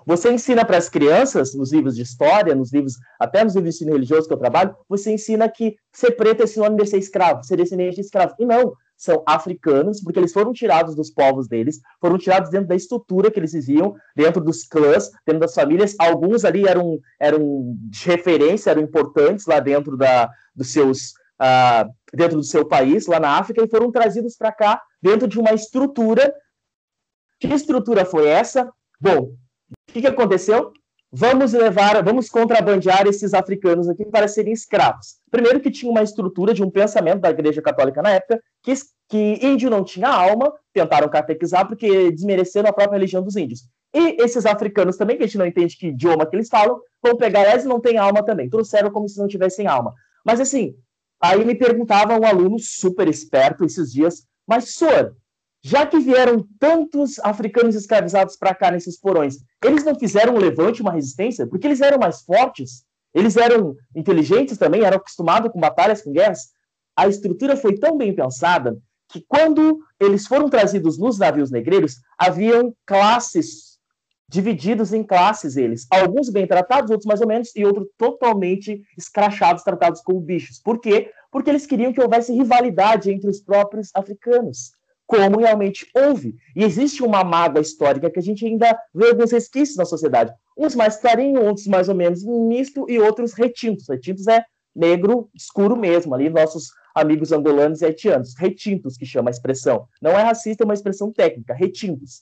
Você 0.06 0.32
ensina 0.32 0.66
para 0.66 0.78
as 0.78 0.90
crianças, 0.90 1.54
nos 1.54 1.72
livros 1.72 1.96
de 1.96 2.02
história, 2.02 2.56
nos 2.56 2.72
livros, 2.72 2.96
até 3.20 3.44
nos 3.44 3.56
livros 3.56 3.74
de 3.74 3.78
ensino 3.78 3.94
religioso 3.94 4.28
que 4.28 4.34
eu 4.34 4.40
trabalho, 4.40 4.76
você 4.88 5.12
ensina 5.12 5.48
que 5.50 5.76
ser 5.92 6.12
preto 6.12 6.44
é 6.44 6.48
sinônimo 6.48 6.84
de 6.84 6.90
ser 6.90 6.98
escravo, 6.98 7.44
ser 7.44 7.58
descendente 7.58 7.96
de 7.96 8.02
escravo. 8.02 8.36
E 8.40 8.46
não, 8.46 8.74
são 8.98 9.24
africanos, 9.26 10.02
porque 10.02 10.20
eles 10.20 10.34
foram 10.34 10.54
tirados 10.54 10.96
dos 10.96 11.10
povos 11.10 11.48
deles, 11.48 11.80
foram 12.00 12.18
tirados 12.18 12.50
dentro 12.50 12.68
da 12.68 12.76
estrutura 12.76 13.32
que 13.32 13.40
eles 13.40 13.54
viviam, 13.54 13.96
dentro 14.16 14.42
dos 14.42 14.64
clãs, 14.64 15.10
dentro 15.26 15.42
das 15.42 15.54
famílias. 15.54 15.96
Alguns 16.00 16.46
ali 16.46 16.68
eram, 16.68 17.00
eram 17.20 17.76
de 17.90 18.08
referência, 18.08 18.72
eram 18.72 18.82
importantes 18.82 19.46
lá 19.46 19.60
dentro 19.60 19.98
da, 19.98 20.30
dos 20.56 20.72
seus. 20.72 21.14
Uh, 21.42 21.92
dentro 22.14 22.38
do 22.38 22.44
seu 22.44 22.64
país, 22.64 23.08
lá 23.08 23.20
na 23.20 23.38
África, 23.38 23.62
e 23.62 23.68
foram 23.68 23.92
trazidos 23.92 24.38
para 24.38 24.52
cá 24.52 24.82
dentro 25.02 25.28
de 25.28 25.40
uma 25.40 25.52
estrutura. 25.52 26.34
Que 27.40 27.48
estrutura 27.48 28.06
foi 28.06 28.28
essa? 28.28 28.72
Bom, 29.02 29.36
o 29.90 29.94
que, 29.94 30.02
que 30.02 30.08
aconteceu? 30.08 30.74
vamos 31.16 31.54
levar, 31.54 32.04
vamos 32.04 32.28
contrabandear 32.28 33.06
esses 33.06 33.36
africanos 33.36 33.88
aqui 33.88 34.04
para 34.04 34.28
serem 34.28 34.52
escravos. 34.52 35.18
Primeiro 35.30 35.60
que 35.60 35.70
tinha 35.70 35.92
uma 35.92 36.02
estrutura 36.02 36.56
de 36.56 36.64
um 36.64 36.72
pensamento 36.72 37.20
da 37.20 37.30
Igreja 37.30 37.62
Católica 37.62 38.02
na 38.02 38.10
época 38.10 38.42
que, 38.64 38.74
que 39.08 39.40
índio 39.46 39.70
não 39.70 39.84
tinha 39.84 40.08
alma, 40.08 40.52
tentaram 40.74 41.08
catequizar 41.08 41.68
porque 41.68 42.12
desmereceram 42.12 42.68
a 42.68 42.74
própria 42.74 42.96
religião 42.96 43.22
dos 43.22 43.36
índios. 43.36 43.68
E 43.94 44.20
esses 44.24 44.44
africanos 44.48 44.98
também, 44.98 45.16
que 45.16 45.24
a 45.24 45.28
gente 45.28 45.38
não 45.38 45.46
entende 45.46 45.78
que 45.78 45.90
idioma 45.90 46.26
que 46.26 46.36
eles 46.36 46.50
falam, 46.50 46.82
vão 47.00 47.16
pegar 47.16 47.48
eles 47.48 47.64
e 47.64 47.68
não 47.68 47.80
tem 47.80 48.00
alma 48.00 48.26
também. 48.26 48.50
Trouxeram 48.50 48.90
como 48.90 49.08
se 49.08 49.20
não 49.20 49.28
tivessem 49.28 49.68
alma. 49.68 49.94
Mas 50.26 50.40
assim, 50.40 50.74
aí 51.22 51.46
me 51.46 51.54
perguntava 51.54 52.20
um 52.20 52.26
aluno 52.26 52.58
super 52.58 53.08
esperto 53.08 53.64
esses 53.64 53.92
dias, 53.92 54.26
mas 54.48 54.74
senhor, 54.74 55.16
já 55.64 55.86
que 55.86 55.98
vieram 55.98 56.46
tantos 56.60 57.18
africanos 57.20 57.74
escravizados 57.74 58.36
para 58.36 58.54
cá 58.54 58.70
nesses 58.70 59.00
porões, 59.00 59.38
eles 59.64 59.86
não 59.86 59.98
fizeram 59.98 60.36
um 60.36 60.40
levante, 60.40 60.82
uma 60.82 60.92
resistência? 60.92 61.48
Porque 61.48 61.66
eles 61.66 61.80
eram 61.80 61.98
mais 61.98 62.22
fortes, 62.22 62.84
eles 63.14 63.38
eram 63.38 63.76
inteligentes 63.96 64.58
também, 64.58 64.84
eram 64.84 64.98
acostumados 64.98 65.50
com 65.52 65.60
batalhas, 65.62 66.02
com 66.02 66.12
guerras. 66.12 66.50
A 66.96 67.08
estrutura 67.08 67.56
foi 67.56 67.78
tão 67.78 67.98
bem 67.98 68.14
pensada 68.14 68.78
que 69.08 69.24
quando 69.26 69.80
eles 70.00 70.28
foram 70.28 70.50
trazidos 70.50 70.98
nos 70.98 71.18
navios 71.18 71.50
negreiros, 71.50 71.96
haviam 72.18 72.76
classes, 72.86 73.80
divididos 74.28 74.92
em 74.92 75.04
classes 75.04 75.56
eles. 75.56 75.88
Alguns 75.90 76.30
bem 76.30 76.46
tratados, 76.46 76.92
outros 76.92 77.06
mais 77.06 77.22
ou 77.22 77.28
menos, 77.28 77.56
e 77.56 77.64
outros 77.64 77.88
totalmente 77.98 78.82
escrachados, 78.98 79.64
tratados 79.64 80.02
como 80.02 80.20
bichos. 80.20 80.60
Por 80.60 80.82
quê? 80.82 81.12
Porque 81.32 81.50
eles 81.50 81.66
queriam 81.66 81.94
que 81.94 82.02
houvesse 82.02 82.34
rivalidade 82.34 83.12
entre 83.12 83.30
os 83.30 83.40
próprios 83.40 83.92
africanos. 83.94 84.74
Como 85.14 85.40
realmente 85.40 85.88
houve. 85.96 86.36
E 86.56 86.64
existe 86.64 87.04
uma 87.04 87.24
mágoa 87.24 87.62
histórica 87.62 88.10
que 88.10 88.18
a 88.18 88.22
gente 88.22 88.44
ainda 88.46 88.76
vê 88.94 89.10
alguns 89.10 89.32
resquícios 89.32 89.78
na 89.78 89.86
sociedade. 89.86 90.34
Uns 90.58 90.76
mais 90.76 90.98
clarinho, 90.98 91.46
outros 91.46 91.68
mais 91.68 91.88
ou 91.88 91.94
menos 91.94 92.24
misto 92.24 92.90
e 92.90 93.00
outros 93.00 93.34
retintos. 93.34 93.88
Retintos 93.88 94.28
é 94.28 94.44
negro 94.76 95.30
escuro 95.36 95.76
mesmo, 95.76 96.16
ali 96.16 96.32
nossos 96.32 96.70
amigos 96.96 97.32
angolanos 97.32 97.82
e 97.82 97.86
haitianos. 97.86 98.34
Retintos, 98.36 98.98
que 98.98 99.06
chama 99.06 99.30
a 99.30 99.32
expressão. 99.32 99.88
Não 100.02 100.12
é 100.12 100.24
racista, 100.24 100.64
é 100.64 100.66
uma 100.66 100.74
expressão 100.74 101.12
técnica, 101.12 101.54
retintos. 101.54 102.22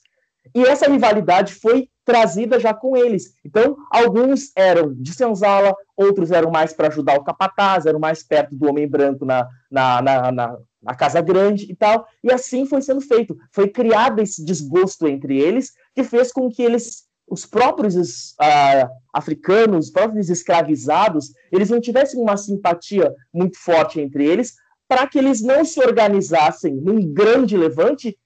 E 0.54 0.62
essa 0.64 0.90
rivalidade 0.90 1.54
foi 1.54 1.88
trazida 2.04 2.60
já 2.60 2.74
com 2.74 2.96
eles. 2.96 3.34
Então, 3.44 3.76
alguns 3.90 4.50
eram 4.54 4.92
de 4.92 5.14
senzala, 5.14 5.74
outros 5.96 6.30
eram 6.30 6.50
mais 6.50 6.72
para 6.74 6.88
ajudar 6.88 7.18
o 7.18 7.24
capataz, 7.24 7.86
eram 7.86 8.00
mais 8.00 8.22
perto 8.22 8.54
do 8.54 8.68
homem 8.68 8.88
branco 8.88 9.24
na, 9.24 9.48
na, 9.70 10.02
na, 10.02 10.32
na, 10.32 10.58
na 10.82 10.94
Casa 10.94 11.20
Grande 11.20 11.70
e 11.70 11.76
tal. 11.76 12.06
E 12.22 12.32
assim 12.32 12.66
foi 12.66 12.82
sendo 12.82 13.00
feito. 13.00 13.36
Foi 13.50 13.68
criado 13.68 14.20
esse 14.20 14.44
desgosto 14.44 15.06
entre 15.06 15.38
eles, 15.38 15.72
que 15.94 16.02
fez 16.02 16.32
com 16.32 16.50
que 16.50 16.62
eles, 16.62 17.04
os 17.28 17.46
próprios 17.46 18.32
uh, 18.32 18.88
africanos, 19.12 19.86
os 19.86 19.92
próprios 19.92 20.28
escravizados, 20.28 21.32
eles 21.50 21.70
não 21.70 21.80
tivessem 21.80 22.20
uma 22.20 22.36
simpatia 22.36 23.14
muito 23.32 23.58
forte 23.58 24.00
entre 24.00 24.26
eles, 24.26 24.54
para 24.88 25.06
que 25.06 25.18
eles 25.18 25.40
não 25.40 25.64
se 25.64 25.80
organizassem 25.80 26.74
num 26.74 27.12
grande 27.12 27.56
levante 27.56 28.18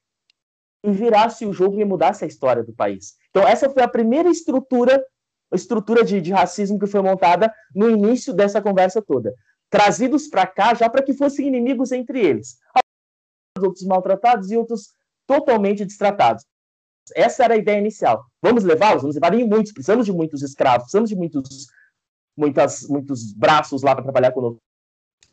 e 0.83 0.91
virasse 0.91 1.45
o 1.47 1.53
jogo 1.53 1.81
e 1.81 1.85
mudasse 1.85 2.25
a 2.25 2.29
história 2.29 2.63
do 2.63 2.73
país. 2.73 3.15
Então, 3.31 3.47
essa 3.47 3.69
foi 3.69 3.83
a 3.83 3.89
primeira 3.89 4.29
estrutura, 4.29 5.05
estrutura 5.53 6.05
de, 6.05 6.21
de 6.21 6.33
racismo 6.33 6.79
que 6.79 6.87
foi 6.87 7.03
montada 7.03 7.53
no 7.75 7.91
início 7.91 8.33
dessa 8.33 8.63
conversa 8.63 9.03
toda. 9.03 9.35
Trazidos 9.71 10.29
para 10.29 10.47
cá 10.47 10.75
já 10.75 10.89
para 10.89 11.03
que 11.03 11.13
fossem 11.13 11.49
inimigos 11.49 11.93
entre 11.93 12.21
eles. 12.21 12.59
Outros 13.59 13.85
maltratados 13.85 14.51
e 14.51 14.57
outros 14.57 14.93
totalmente 15.27 15.85
destratados. 15.85 16.45
Essa 17.15 17.45
era 17.45 17.55
a 17.55 17.57
ideia 17.59 17.79
inicial. 17.79 18.25
Vamos 18.43 18.65
levá-los? 18.65 19.03
Vamos 19.03 19.17
levar 19.17 19.35
em 19.35 19.47
muitos. 19.47 19.73
Precisamos 19.73 20.07
de 20.07 20.13
muitos 20.13 20.43
escravos, 20.43 20.85
precisamos 20.85 21.11
de 21.11 21.17
muitos, 21.17 21.67
muitas, 22.37 22.89
muitos 22.89 23.33
braços 23.33 23.83
lá 23.83 23.95
para 23.95 24.05
trabalhar 24.05 24.33
conosco. 24.33 24.61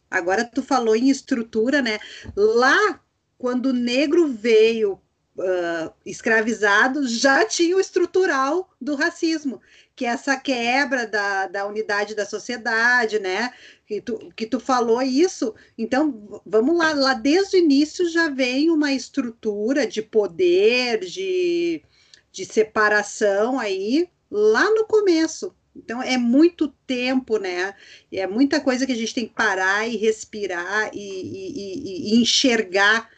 Agora 0.09 0.45
tu 0.45 0.61
falou 0.61 0.95
em 0.95 1.09
estrutura, 1.09 1.81
né? 1.81 1.99
Lá, 2.35 3.01
quando 3.37 3.67
o 3.67 3.73
negro 3.73 4.27
veio 4.27 5.01
uh, 5.37 5.91
escravizados 6.05 7.11
já 7.11 7.45
tinha 7.45 7.75
o 7.75 7.79
estrutural 7.79 8.69
do 8.79 8.95
racismo, 8.95 9.59
que 9.95 10.05
é 10.05 10.09
essa 10.09 10.35
quebra 10.37 11.05
da, 11.05 11.47
da 11.47 11.67
unidade 11.67 12.15
da 12.15 12.25
sociedade, 12.25 13.19
né? 13.19 13.53
Que 13.85 14.01
tu, 14.01 14.31
que 14.35 14.45
tu 14.45 14.59
falou 14.59 15.01
isso. 15.01 15.53
Então, 15.77 16.41
vamos 16.45 16.77
lá, 16.77 16.93
lá 16.93 17.13
desde 17.13 17.57
o 17.57 17.59
início 17.59 18.09
já 18.09 18.29
vem 18.29 18.69
uma 18.69 18.91
estrutura 18.91 19.85
de 19.85 20.01
poder, 20.01 21.01
de, 21.01 21.83
de 22.31 22.45
separação 22.45 23.59
aí, 23.59 24.09
lá 24.31 24.69
no 24.71 24.85
começo. 24.85 25.53
Então 25.75 26.01
é 26.01 26.17
muito 26.17 26.67
tempo, 26.85 27.37
né? 27.37 27.73
É 28.11 28.27
muita 28.27 28.59
coisa 28.59 28.85
que 28.85 28.91
a 28.91 28.95
gente 28.95 29.13
tem 29.13 29.27
que 29.27 29.33
parar 29.33 29.87
e 29.87 29.97
respirar 29.97 30.91
e, 30.93 30.99
e, 30.99 32.13
e, 32.13 32.13
e 32.13 32.21
enxergar 32.21 33.09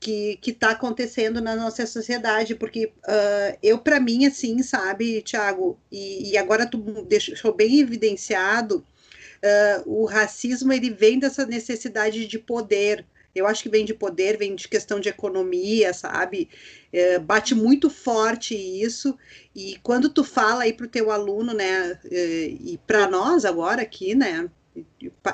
que 0.00 0.38
está 0.44 0.70
acontecendo 0.70 1.40
na 1.40 1.54
nossa 1.54 1.86
sociedade, 1.86 2.54
porque 2.54 2.86
uh, 2.86 3.58
eu, 3.62 3.78
para 3.78 4.00
mim, 4.00 4.26
assim, 4.26 4.62
sabe, 4.62 5.22
Tiago, 5.22 5.78
e, 5.90 6.32
e, 6.32 6.38
agora 6.38 6.66
tu 6.66 6.78
deixou 7.04 7.54
bem 7.54 7.80
evidenciado, 7.80 8.78
uh, 8.78 9.82
o 9.86 10.04
racismo, 10.04 10.72
ele 10.72 10.90
vem 10.90 11.18
dessa 11.18 11.46
necessidade 11.46 12.26
de 12.26 12.38
poder, 12.38 13.04
eu 13.34 13.46
acho 13.46 13.62
que 13.62 13.68
vem 13.68 13.84
de 13.84 13.94
poder, 13.94 14.36
vem 14.36 14.54
de 14.54 14.66
questão 14.66 14.98
de 14.98 15.08
economia, 15.08 15.92
sabe? 15.94 16.48
É, 16.92 17.18
bate 17.18 17.54
muito 17.54 17.88
forte 17.88 18.54
isso. 18.56 19.16
E 19.54 19.78
quando 19.82 20.08
tu 20.08 20.24
fala 20.24 20.64
aí 20.64 20.72
para 20.72 20.86
o 20.86 20.88
teu 20.88 21.10
aluno, 21.10 21.54
né? 21.54 21.98
É, 22.10 22.46
e 22.60 22.80
para 22.86 23.08
nós 23.08 23.44
agora 23.44 23.82
aqui, 23.82 24.14
né? 24.14 24.50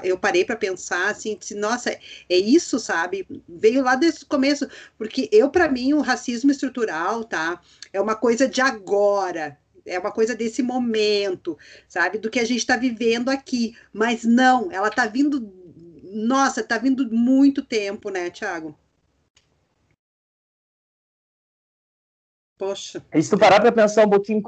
Eu 0.03 0.19
parei 0.19 0.45
para 0.45 0.57
pensar 0.57 1.11
assim, 1.11 1.37
disse, 1.37 1.55
nossa, 1.55 1.91
é 1.91 2.37
isso, 2.37 2.79
sabe? 2.79 3.27
Veio 3.49 3.83
lá 3.83 3.97
desde 3.97 4.25
o 4.25 4.29
começo, 4.29 4.69
porque 4.97 5.29
eu 5.33 5.51
para 5.51 5.71
mim 5.71 5.93
o 5.93 6.01
racismo 6.01 6.51
estrutural, 6.51 7.25
tá? 7.25 7.61
É 7.93 8.01
uma 8.01 8.15
coisa 8.15 8.49
de 8.49 8.61
agora, 8.61 9.59
é 9.85 9.99
uma 9.99 10.13
coisa 10.13 10.35
desse 10.35 10.63
momento, 10.63 11.59
sabe? 11.89 12.19
Do 12.19 12.31
que 12.31 12.41
a 12.41 12.45
gente 12.45 12.59
está 12.59 12.77
vivendo 12.77 13.29
aqui, 13.29 13.77
mas 13.93 14.25
não, 14.25 14.71
ela 14.71 14.89
está 14.89 15.07
vindo, 15.07 15.53
nossa, 16.03 16.61
está 16.61 16.79
vindo 16.79 17.11
muito 17.11 17.65
tempo, 17.65 18.11
né, 18.11 18.31
Tiago? 18.31 18.79
Poxa. 22.57 23.05
E 23.13 23.23
se 23.23 23.31
tu 23.31 23.39
parar 23.39 23.61
para 23.61 23.73
pensar 23.73 24.07
um 24.07 24.11
pouquinho 24.11 24.43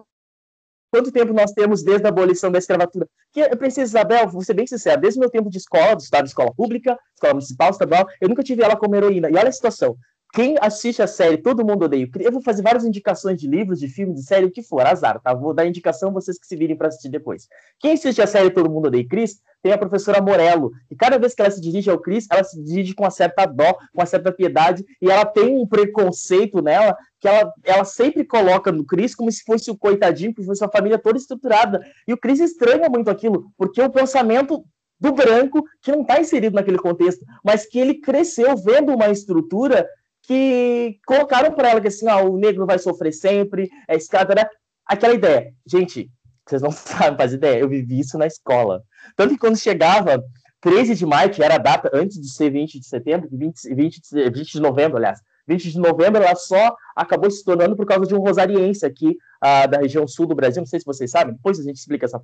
Quanto 0.90 1.12
tempo 1.12 1.32
nós 1.32 1.52
temos 1.52 1.82
desde 1.82 2.06
a 2.06 2.08
abolição 2.08 2.50
da 2.50 2.58
escravatura? 2.58 3.06
Que, 3.36 3.54
Princesa 3.54 3.90
Isabel, 3.90 4.26
vou 4.28 4.42
ser 4.42 4.54
bem 4.54 4.66
sincero, 4.66 4.98
desde 4.98 5.18
o 5.18 5.20
meu 5.20 5.28
tempo 5.28 5.50
de 5.50 5.58
escola, 5.58 5.94
de 5.94 6.04
estudar 6.04 6.22
de 6.22 6.28
escola 6.28 6.54
pública, 6.54 6.98
escola 7.14 7.34
municipal, 7.34 7.68
estadual, 7.68 8.06
eu 8.18 8.30
nunca 8.30 8.42
tive 8.42 8.62
ela 8.62 8.74
como 8.74 8.96
heroína. 8.96 9.28
E 9.28 9.36
olha 9.36 9.50
a 9.50 9.52
situação. 9.52 9.94
Quem 10.36 10.54
assiste 10.60 11.00
a 11.00 11.06
série 11.06 11.38
Todo 11.38 11.64
Mundo 11.64 11.86
Odeia, 11.86 12.06
eu 12.20 12.30
vou 12.30 12.42
fazer 12.42 12.60
várias 12.60 12.84
indicações 12.84 13.40
de 13.40 13.48
livros, 13.48 13.80
de 13.80 13.88
filmes, 13.88 14.16
de 14.16 14.22
série, 14.22 14.44
o 14.44 14.50
que 14.50 14.62
for, 14.62 14.86
azar, 14.86 15.18
tá? 15.18 15.32
Vou 15.32 15.54
dar 15.54 15.66
indicação, 15.66 16.12
vocês 16.12 16.38
que 16.38 16.46
se 16.46 16.54
virem 16.54 16.76
para 16.76 16.88
assistir 16.88 17.08
depois. 17.08 17.48
Quem 17.80 17.94
assiste 17.94 18.20
a 18.20 18.26
série 18.26 18.50
Todo 18.50 18.68
Mundo 18.68 18.88
Odeia 18.88 19.08
Cris, 19.08 19.40
tem 19.62 19.72
a 19.72 19.78
professora 19.78 20.20
Morello, 20.20 20.72
e 20.90 20.94
cada 20.94 21.18
vez 21.18 21.34
que 21.34 21.40
ela 21.40 21.50
se 21.50 21.58
dirige 21.58 21.88
ao 21.88 21.98
Cris, 21.98 22.26
ela 22.30 22.44
se 22.44 22.62
dirige 22.62 22.94
com 22.94 23.04
uma 23.04 23.10
certa 23.10 23.46
dó, 23.46 23.72
com 23.72 23.98
uma 23.98 24.04
certa 24.04 24.30
piedade, 24.30 24.84
e 25.00 25.10
ela 25.10 25.24
tem 25.24 25.56
um 25.56 25.66
preconceito 25.66 26.60
nela 26.60 26.94
que 27.18 27.26
ela, 27.26 27.50
ela 27.64 27.84
sempre 27.86 28.22
coloca 28.22 28.70
no 28.70 28.84
Cris 28.84 29.14
como 29.14 29.32
se 29.32 29.42
fosse 29.42 29.70
o 29.70 29.78
coitadinho, 29.78 30.34
que 30.34 30.44
fosse 30.44 30.62
uma 30.62 30.70
família 30.70 30.98
toda 30.98 31.16
estruturada. 31.16 31.80
E 32.06 32.12
o 32.12 32.18
Cris 32.18 32.40
estranha 32.40 32.90
muito 32.90 33.08
aquilo, 33.08 33.50
porque 33.56 33.80
o 33.80 33.88
pensamento 33.88 34.62
do 35.00 35.12
branco, 35.12 35.64
que 35.80 35.90
não 35.90 36.02
está 36.02 36.20
inserido 36.20 36.56
naquele 36.56 36.78
contexto, 36.78 37.24
mas 37.42 37.66
que 37.66 37.78
ele 37.78 38.02
cresceu 38.02 38.54
vendo 38.54 38.92
uma 38.92 39.08
estrutura 39.08 39.86
que 40.26 40.98
colocaram 41.06 41.52
para 41.52 41.70
ela 41.70 41.80
que 41.80 41.88
assim, 41.88 42.08
ó, 42.08 42.24
o 42.24 42.36
negro 42.36 42.66
vai 42.66 42.78
sofrer 42.78 43.12
sempre, 43.12 43.70
é 43.88 43.96
escravo, 43.96 44.34
né? 44.34 44.44
aquela 44.86 45.14
ideia. 45.14 45.52
Gente, 45.66 46.10
vocês 46.46 46.62
não 46.62 46.70
sabem 46.72 47.18
fazer 47.18 47.36
ideia, 47.36 47.60
eu 47.60 47.68
vivi 47.68 47.98
isso 47.98 48.16
na 48.16 48.26
escola. 48.26 48.82
Tanto 49.16 49.34
que 49.34 49.40
quando 49.40 49.58
chegava 49.58 50.22
13 50.60 50.94
de 50.94 51.04
maio, 51.04 51.30
que 51.30 51.42
era 51.42 51.56
a 51.56 51.58
data 51.58 51.90
antes 51.92 52.20
de 52.20 52.32
ser 52.32 52.50
20 52.50 52.78
de 52.78 52.86
setembro, 52.86 53.28
20, 53.30 53.74
20, 53.74 54.00
20 54.32 54.52
de 54.52 54.60
novembro, 54.60 54.96
aliás, 54.96 55.20
20 55.46 55.72
de 55.72 55.78
novembro, 55.78 56.22
ela 56.22 56.34
só 56.34 56.74
acabou 56.94 57.30
se 57.30 57.44
tornando 57.44 57.76
por 57.76 57.86
causa 57.86 58.06
de 58.06 58.14
um 58.14 58.20
rosariense 58.20 58.84
aqui 58.84 59.16
uh, 59.44 59.68
da 59.68 59.78
região 59.78 60.06
sul 60.06 60.26
do 60.26 60.34
Brasil. 60.34 60.60
Não 60.60 60.66
sei 60.66 60.80
se 60.80 60.86
vocês 60.86 61.10
sabem, 61.10 61.34
depois 61.34 61.58
a 61.58 61.62
gente 61.62 61.76
explica 61.76 62.06
essa 62.06 62.20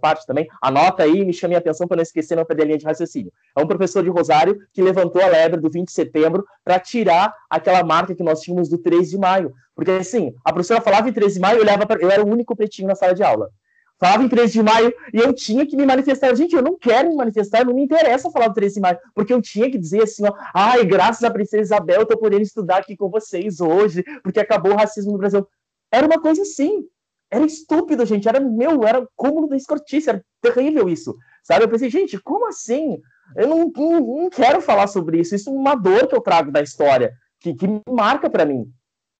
parte 0.00 0.26
também. 0.26 0.46
Anota 0.60 1.02
aí 1.02 1.18
e 1.18 1.24
me 1.24 1.32
chame 1.32 1.54
a 1.54 1.58
atenção 1.58 1.86
para 1.86 1.96
não 1.96 2.02
esquecer, 2.02 2.36
não 2.36 2.44
perder 2.44 2.62
a 2.62 2.66
linha 2.66 2.78
de 2.78 2.84
raciocínio. 2.84 3.32
É 3.56 3.60
um 3.60 3.66
professor 3.66 4.02
de 4.02 4.10
Rosário 4.10 4.58
que 4.72 4.82
levantou 4.82 5.22
a 5.22 5.26
lebre 5.26 5.60
do 5.60 5.70
20 5.70 5.86
de 5.86 5.92
setembro 5.92 6.44
para 6.64 6.78
tirar 6.78 7.34
aquela 7.48 7.82
marca 7.82 8.14
que 8.14 8.22
nós 8.22 8.40
tínhamos 8.40 8.68
do 8.68 8.78
3 8.78 9.10
de 9.10 9.18
maio. 9.18 9.52
Porque, 9.74 9.90
assim, 9.90 10.34
a 10.44 10.52
professora 10.52 10.80
falava 10.80 11.08
em 11.08 11.12
3 11.12 11.34
de 11.34 11.40
maio, 11.40 11.58
eu, 11.58 11.62
olhava 11.62 11.86
pra... 11.86 12.00
eu 12.00 12.10
era 12.10 12.24
o 12.24 12.28
único 12.28 12.54
pretinho 12.54 12.88
na 12.88 12.94
sala 12.94 13.14
de 13.14 13.22
aula 13.22 13.50
falava 13.98 14.22
em 14.22 14.28
13 14.28 14.52
de 14.52 14.62
maio 14.62 14.92
e 15.12 15.18
eu 15.18 15.32
tinha 15.32 15.66
que 15.66 15.76
me 15.76 15.86
manifestar. 15.86 16.34
Gente, 16.34 16.54
eu 16.54 16.62
não 16.62 16.76
quero 16.78 17.08
me 17.08 17.16
manifestar, 17.16 17.64
não 17.64 17.74
me 17.74 17.82
interessa 17.82 18.30
falar 18.30 18.48
do 18.48 18.54
13 18.54 18.74
de 18.74 18.80
maio, 18.80 18.98
porque 19.14 19.32
eu 19.32 19.40
tinha 19.40 19.70
que 19.70 19.78
dizer 19.78 20.02
assim, 20.02 20.26
ó, 20.26 20.32
ai, 20.52 20.84
graças 20.84 21.22
à 21.24 21.30
princesa 21.30 21.62
Isabel, 21.62 22.00
eu 22.00 22.06
tô 22.06 22.18
podendo 22.18 22.42
estudar 22.42 22.78
aqui 22.78 22.96
com 22.96 23.08
vocês 23.08 23.60
hoje, 23.60 24.04
porque 24.22 24.40
acabou 24.40 24.72
o 24.72 24.76
racismo 24.76 25.12
no 25.12 25.18
Brasil. 25.18 25.46
Era 25.90 26.06
uma 26.06 26.20
coisa 26.20 26.42
assim. 26.42 26.84
Era 27.30 27.44
estúpido, 27.44 28.04
gente. 28.06 28.28
Era 28.28 28.40
meu, 28.40 28.84
era 28.84 29.06
cúmulo 29.16 29.48
da 29.48 29.56
escrotice, 29.56 30.10
era 30.10 30.24
terrível 30.40 30.88
isso. 30.88 31.16
Sabe? 31.42 31.64
Eu 31.64 31.68
pensei, 31.68 31.90
gente, 31.90 32.18
como 32.18 32.46
assim? 32.46 33.00
Eu 33.36 33.48
não, 33.48 33.72
não, 33.74 34.00
não 34.00 34.30
quero 34.30 34.60
falar 34.60 34.86
sobre 34.86 35.20
isso. 35.20 35.34
Isso 35.34 35.50
é 35.50 35.52
uma 35.52 35.74
dor 35.74 36.06
que 36.06 36.14
eu 36.14 36.20
trago 36.20 36.50
da 36.50 36.62
história, 36.62 37.12
que, 37.40 37.54
que 37.54 37.66
marca 37.88 38.30
para 38.30 38.44
mim. 38.44 38.66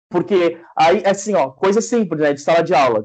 Porque 0.08 0.60
aí, 0.76 1.02
assim, 1.04 1.34
ó, 1.34 1.50
coisa 1.50 1.80
simples, 1.80 2.20
né? 2.20 2.32
De 2.32 2.40
sala 2.40 2.62
de 2.62 2.74
aula, 2.74 3.04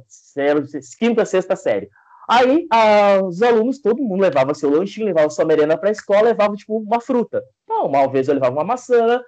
quinta, 0.99 1.25
sexta 1.25 1.55
série. 1.55 1.89
Aí 2.29 2.67
ah, 2.71 3.21
os 3.23 3.41
alunos, 3.41 3.81
todo 3.81 4.03
mundo 4.03 4.21
levava 4.21 4.53
seu 4.53 4.69
lanchinho, 4.69 5.07
levava 5.07 5.31
sua 5.31 5.45
merenda 5.45 5.75
para 5.75 5.89
a 5.89 5.91
escola, 5.91 6.29
levava 6.29 6.53
tipo 6.53 6.77
uma 6.77 7.01
fruta. 7.01 7.41
Então, 7.63 7.87
uma 7.87 8.07
vez 8.07 8.27
eu 8.27 8.35
levava 8.35 8.53
uma 8.53 8.63
maçã, 8.63 9.19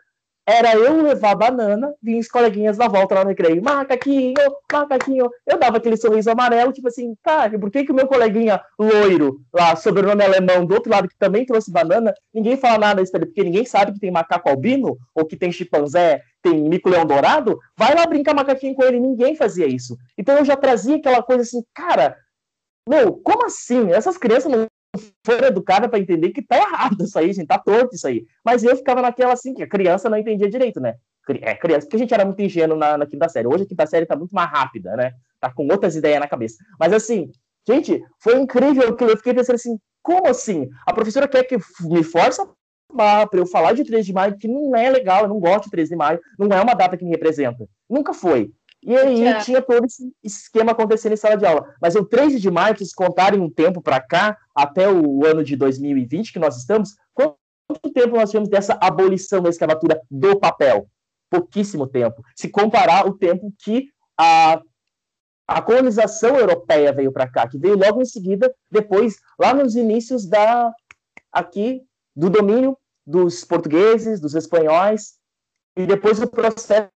era 0.46 0.76
eu 0.76 1.02
levar 1.02 1.36
banana, 1.36 1.94
vinha 2.02 2.20
os 2.20 2.28
coleguinhas 2.28 2.78
na 2.78 2.88
volta 2.88 3.16
lá 3.16 3.24
no 3.24 3.30
recreio, 3.30 3.62
macaquinho, 3.62 4.34
macaquinho. 4.72 5.30
Eu 5.46 5.58
dava 5.60 5.78
aquele 5.78 5.96
sorriso 5.96 6.32
amarelo, 6.32 6.74
tipo 6.74 6.88
assim, 6.88 7.16
cara, 7.24 7.58
por 7.60 7.70
que, 7.70 7.84
que 7.84 7.92
o 7.92 7.96
meu 7.96 8.08
coleguinha 8.08 8.62
loiro, 8.78 9.42
lá, 9.54 9.76
sobrenome 9.76 10.24
alemão, 10.24 10.66
do 10.66 10.74
outro 10.74 10.92
lado, 10.92 11.08
que 11.08 11.18
também 11.18 11.46
trouxe 11.46 11.72
banana, 11.72 12.14
ninguém 12.34 12.58
fala 12.58 12.78
nada 12.78 13.02
isso 13.02 13.12
porque 13.12 13.44
ninguém 13.44 13.66
sabe 13.66 13.94
que 13.94 14.00
tem 14.00 14.12
macaco 14.12 14.50
albino, 14.50 14.98
ou 15.14 15.26
que 15.26 15.38
tem 15.38 15.52
chimpanzé, 15.52 16.22
tem 16.42 16.62
mico-leão 16.62 17.06
dourado, 17.06 17.60
vai 17.78 17.94
lá 17.94 18.06
brincar 18.06 18.34
macaquinho 18.34 18.76
com 18.76 18.84
ele, 18.84 19.00
ninguém 19.00 19.36
fazia 19.36 19.68
isso. 19.68 19.96
Então 20.18 20.38
eu 20.38 20.46
já 20.46 20.56
trazia 20.56 20.96
aquela 20.96 21.22
coisa 21.22 21.44
assim, 21.44 21.64
cara, 21.74 22.18
meu, 22.90 23.14
como 23.14 23.46
assim? 23.46 23.92
Essas 23.92 24.18
crianças 24.18 24.52
não 24.52 24.66
foram 25.26 25.48
educadas 25.48 25.90
para 25.90 26.00
entender 26.00 26.32
que 26.32 26.42
tá 26.42 26.58
errado 26.58 27.04
isso 27.04 27.18
aí, 27.18 27.32
gente, 27.32 27.48
tá 27.48 27.58
torto 27.58 27.96
isso 27.96 28.08
aí. 28.08 28.26
Mas 28.44 28.64
eu 28.64 28.76
ficava 28.76 29.02
naquela 29.02 29.34
assim, 29.34 29.54
que 29.54 29.64
a 29.64 29.68
criança 29.70 30.10
não 30.10 30.18
entendia 30.18 30.50
direito, 30.50 30.80
né? 30.80 30.96
É, 31.42 31.56
criança, 31.56 31.86
porque 31.86 31.96
a 31.96 32.00
gente 32.00 32.14
era 32.14 32.26
muito 32.26 32.42
ingênuo 32.42 32.78
na, 32.78 32.98
na 32.98 33.06
quinta 33.06 33.30
série. 33.30 33.48
Hoje 33.48 33.64
a 33.64 33.68
quinta 33.68 33.86
série 33.86 34.06
tá 34.06 34.16
muito 34.16 34.34
mais 34.34 34.50
rápida, 34.50 34.96
né? 34.96 35.14
Tá 35.40 35.52
com 35.52 35.68
outras 35.68 35.96
ideias 35.96 36.20
na 36.20 36.28
cabeça. 36.28 36.58
Mas 36.80 36.92
assim, 36.92 37.32
gente, 37.68 38.04
foi 38.20 38.36
incrível 38.38 38.96
que 38.96 39.04
eu 39.04 39.16
fiquei 39.16 39.34
pensando 39.34 39.56
assim, 39.56 39.78
como 40.02 40.28
assim? 40.28 40.68
A 40.86 40.94
professora 40.94 41.28
quer 41.28 41.44
que 41.44 41.58
me 41.82 42.04
force 42.04 42.42
para 42.94 43.30
eu 43.34 43.46
falar 43.46 43.74
de 43.74 43.86
3 43.86 44.06
de 44.06 44.12
maio, 44.12 44.38
que 44.38 44.48
não 44.48 44.76
é 44.76 44.90
legal, 44.90 45.24
eu 45.24 45.30
não 45.30 45.40
gosto 45.40 45.66
de 45.66 45.72
3 45.72 45.90
de 45.90 45.96
maio, 45.96 46.20
não 46.38 46.48
é 46.48 46.62
uma 46.62 46.74
data 46.74 46.98
que 46.98 47.06
me 47.06 47.12
representa. 47.12 47.66
Nunca 47.90 48.14
foi. 48.14 48.52
E 48.84 48.98
aí 48.98 49.24
é. 49.24 49.40
tinha 49.40 49.62
todo 49.62 49.86
esse 49.86 50.12
esquema 50.24 50.72
acontecendo 50.72 51.14
em 51.14 51.18
sala 51.18 51.38
de 51.38 51.46
aula. 51.46 51.76
Mas 51.82 51.96
o 51.96 52.04
3 52.04 52.42
de 52.42 52.50
maio, 52.50 52.78
se 52.78 52.96
contarem 52.96 53.40
um 53.40 53.50
tempo 53.50 53.82
para 53.82 54.02
cá, 54.02 54.38
até 54.56 54.90
o 54.90 55.26
ano 55.26 55.44
de 55.44 55.56
2020 55.56 56.34
que 56.34 56.40
nós 56.40 56.58
estamos, 56.58 56.96
quanto 57.14 57.38
tempo 57.94 58.16
nós 58.16 58.32
tivemos 58.32 58.50
dessa 58.50 58.78
abolição 58.82 59.42
da 59.42 59.50
escravatura 59.50 60.02
do 60.10 60.40
papel? 60.40 60.90
Pouquíssimo 61.30 61.88
tempo. 61.88 62.24
Se 62.36 62.50
comparar 62.50 63.06
o 63.06 63.14
tempo 63.14 63.54
que 63.64 63.88
a, 64.18 64.60
a 65.48 65.62
colonização 65.62 66.38
europeia 66.38 66.92
veio 66.92 67.12
para 67.12 67.30
cá, 67.30 67.48
que 67.48 67.60
veio 67.60 67.78
logo 67.78 68.02
em 68.02 68.06
seguida, 68.06 68.54
depois, 68.70 69.18
lá 69.40 69.54
nos 69.54 69.76
inícios 69.76 70.28
da 70.28 70.74
aqui 71.32 71.82
do 72.16 72.30
domínio 72.30 72.78
dos 73.06 73.46
portugueses, 73.46 74.20
dos 74.20 74.36
espanhóis, 74.36 75.16
e 75.78 75.86
depois 75.86 76.22
o 76.22 76.28
processo 76.28 76.90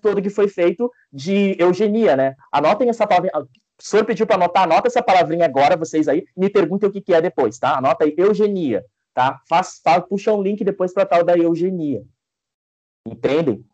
todo 0.00 0.22
que 0.22 0.30
foi 0.30 0.48
feito 0.48 0.90
de 1.12 1.56
eugenia, 1.58 2.16
né? 2.16 2.34
Anotem 2.52 2.88
essa 2.88 3.06
palavra. 3.06 3.30
O 3.38 3.82
senhor 3.82 4.04
pediu 4.04 4.26
para 4.26 4.36
anotar, 4.36 4.62
anota 4.62 4.88
essa 4.88 5.02
palavrinha 5.02 5.44
agora, 5.44 5.76
vocês 5.76 6.08
aí, 6.08 6.24
me 6.36 6.48
perguntem 6.48 6.88
o 6.88 6.92
que, 6.92 7.00
que 7.00 7.12
é 7.12 7.20
depois, 7.20 7.58
tá? 7.58 7.76
Anota 7.76 8.04
aí, 8.04 8.14
eugenia, 8.16 8.84
tá? 9.12 9.40
Faz, 9.48 9.80
faz, 9.84 10.02
puxa 10.08 10.32
um 10.32 10.42
link 10.42 10.64
depois 10.64 10.94
para 10.94 11.04
tal 11.04 11.22
da 11.22 11.36
eugenia. 11.36 12.02
Entendem? 13.06 13.64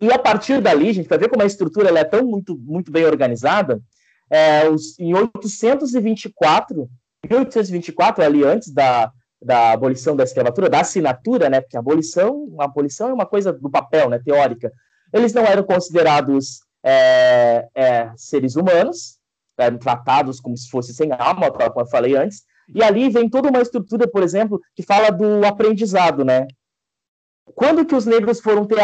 E 0.00 0.12
a 0.12 0.18
partir 0.18 0.60
dali, 0.60 0.92
gente, 0.92 1.08
para 1.08 1.16
ver 1.16 1.28
como 1.28 1.42
a 1.42 1.46
estrutura 1.46 1.88
ela 1.88 2.00
é 2.00 2.04
tão 2.04 2.26
muito, 2.26 2.58
muito 2.58 2.90
bem 2.90 3.04
organizada, 3.04 3.80
é, 4.28 4.68
os, 4.68 4.98
em 4.98 5.14
824, 5.14 6.88
1824, 7.24 8.24
ali 8.24 8.44
antes 8.44 8.72
da, 8.72 9.12
da 9.40 9.72
abolição 9.72 10.16
da 10.16 10.24
escravatura, 10.24 10.70
da 10.70 10.80
assinatura, 10.80 11.48
né? 11.48 11.60
Porque 11.60 11.76
a 11.76 11.80
abolição, 11.80 12.54
a 12.58 12.64
abolição 12.64 13.10
é 13.10 13.12
uma 13.12 13.26
coisa 13.26 13.52
do 13.52 13.70
papel, 13.70 14.08
né? 14.08 14.18
Teórica. 14.18 14.72
Eles 15.12 15.32
não 15.32 15.42
eram 15.42 15.62
considerados 15.62 16.60
é, 16.82 17.68
é, 17.74 18.12
seres 18.16 18.56
humanos, 18.56 19.18
eram 19.58 19.78
tratados 19.78 20.40
como 20.40 20.56
se 20.56 20.68
fossem 20.70 20.94
sem 20.94 21.12
alma, 21.12 21.50
como 21.50 21.80
eu 21.80 21.86
falei 21.86 22.16
antes. 22.16 22.42
E 22.74 22.82
ali 22.82 23.10
vem 23.10 23.28
toda 23.28 23.50
uma 23.50 23.60
estrutura, 23.60 24.08
por 24.08 24.22
exemplo, 24.22 24.60
que 24.74 24.82
fala 24.82 25.10
do 25.10 25.44
aprendizado, 25.46 26.24
né? 26.24 26.46
Quando 27.54 27.84
que 27.84 27.94
os 27.94 28.06
negros 28.06 28.40
foram 28.40 28.66
ter 28.66 28.80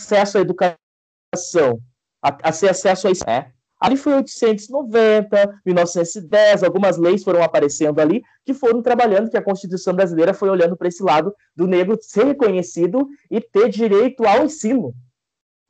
acesso 0.00 0.38
à 0.38 0.40
educação, 0.40 1.80
a, 2.22 2.28
a 2.28 2.52
ter 2.52 2.70
acesso 2.70 3.08
a 3.08 3.10
isso? 3.10 3.24
É, 3.28 3.52
Ali 3.80 3.96
foi 3.96 4.12
890, 4.12 5.62
1910, 5.64 6.62
algumas 6.62 6.98
leis 6.98 7.24
foram 7.24 7.42
aparecendo 7.42 7.98
ali 7.98 8.22
que 8.44 8.52
foram 8.52 8.82
trabalhando, 8.82 9.30
que 9.30 9.38
a 9.38 9.42
Constituição 9.42 9.94
brasileira 9.94 10.34
foi 10.34 10.50
olhando 10.50 10.76
para 10.76 10.88
esse 10.88 11.02
lado 11.02 11.34
do 11.56 11.66
negro 11.66 11.96
ser 11.98 12.26
reconhecido 12.26 13.08
e 13.30 13.40
ter 13.40 13.70
direito 13.70 14.26
ao 14.26 14.44
ensino, 14.44 14.94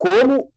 como 0.00 0.50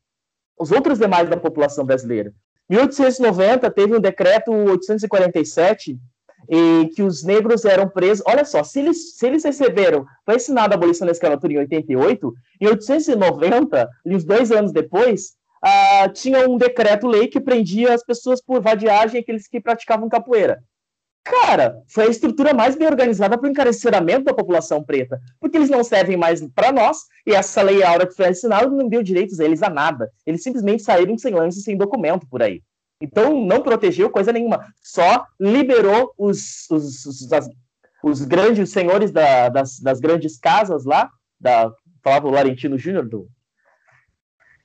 os 0.57 0.71
outros 0.71 0.97
demais 0.97 1.29
da 1.29 1.35
população 1.35 1.85
brasileira. 1.85 2.33
Em 2.69 2.75
1890 2.75 3.69
teve 3.71 3.93
um 3.93 3.99
decreto 3.99 4.51
847 4.51 5.99
em 6.49 6.87
que 6.87 7.03
os 7.03 7.23
negros 7.23 7.65
eram 7.65 7.89
presos. 7.89 8.23
Olha 8.25 8.45
só, 8.45 8.63
se 8.63 8.79
eles, 8.79 9.17
se 9.17 9.27
eles 9.27 9.43
receberam, 9.43 10.05
foi 10.25 10.35
ensinado 10.35 10.73
a 10.73 10.77
abolição 10.77 11.05
da 11.05 11.11
escravatura 11.11 11.53
em 11.53 11.57
88, 11.57 12.33
em 12.61 12.67
890, 12.67 13.89
e 14.05 14.15
uns 14.15 14.23
dois 14.23 14.51
anos 14.51 14.71
depois, 14.71 15.33
uh, 15.63 16.11
tinha 16.13 16.47
um 16.49 16.57
decreto-lei 16.57 17.27
que 17.27 17.41
prendia 17.41 17.93
as 17.93 18.03
pessoas 18.03 18.41
por 18.41 18.61
vadiagem, 18.61 19.19
aqueles 19.19 19.47
que 19.47 19.59
praticavam 19.59 20.07
capoeira. 20.07 20.63
Cara, 21.23 21.81
foi 21.87 22.05
a 22.05 22.09
estrutura 22.09 22.53
mais 22.53 22.75
bem 22.75 22.87
organizada 22.87 23.37
para 23.37 23.47
o 23.47 23.49
encareceramento 23.49 24.25
da 24.25 24.33
população 24.33 24.83
preta, 24.83 25.21
porque 25.39 25.55
eles 25.55 25.69
não 25.69 25.81
servem 25.81 26.17
mais 26.17 26.45
para 26.53 26.71
nós, 26.71 26.97
e 27.25 27.31
essa 27.31 27.61
lei 27.61 27.81
Aura 27.81 28.05
que 28.05 28.13
foi 28.13 28.27
assinada 28.27 28.67
não 28.67 28.89
deu 28.89 29.01
direitos 29.01 29.39
a 29.39 29.45
eles 29.45 29.63
a 29.63 29.69
nada. 29.69 30.11
Eles 30.25 30.43
simplesmente 30.43 30.83
saíram 30.83 31.17
sem 31.17 31.33
lance 31.33 31.61
sem 31.61 31.77
documento 31.77 32.27
por 32.27 32.43
aí. 32.43 32.61
Então, 33.01 33.45
não 33.45 33.61
protegeu 33.61 34.09
coisa 34.09 34.33
nenhuma, 34.33 34.65
só 34.81 35.25
liberou 35.39 36.13
os, 36.17 36.69
os, 36.69 37.05
os, 37.05 37.33
as, 37.33 37.49
os 38.03 38.21
grandes 38.23 38.69
senhores 38.69 39.11
da, 39.11 39.49
das, 39.49 39.79
das, 39.79 39.99
grandes 39.99 40.37
casas 40.37 40.83
lá, 40.85 41.09
da, 41.39 41.71
falava 42.01 42.27
o 42.27 42.31
Laurentino 42.31 42.77
Júnior, 42.77 43.07
do 43.07 43.27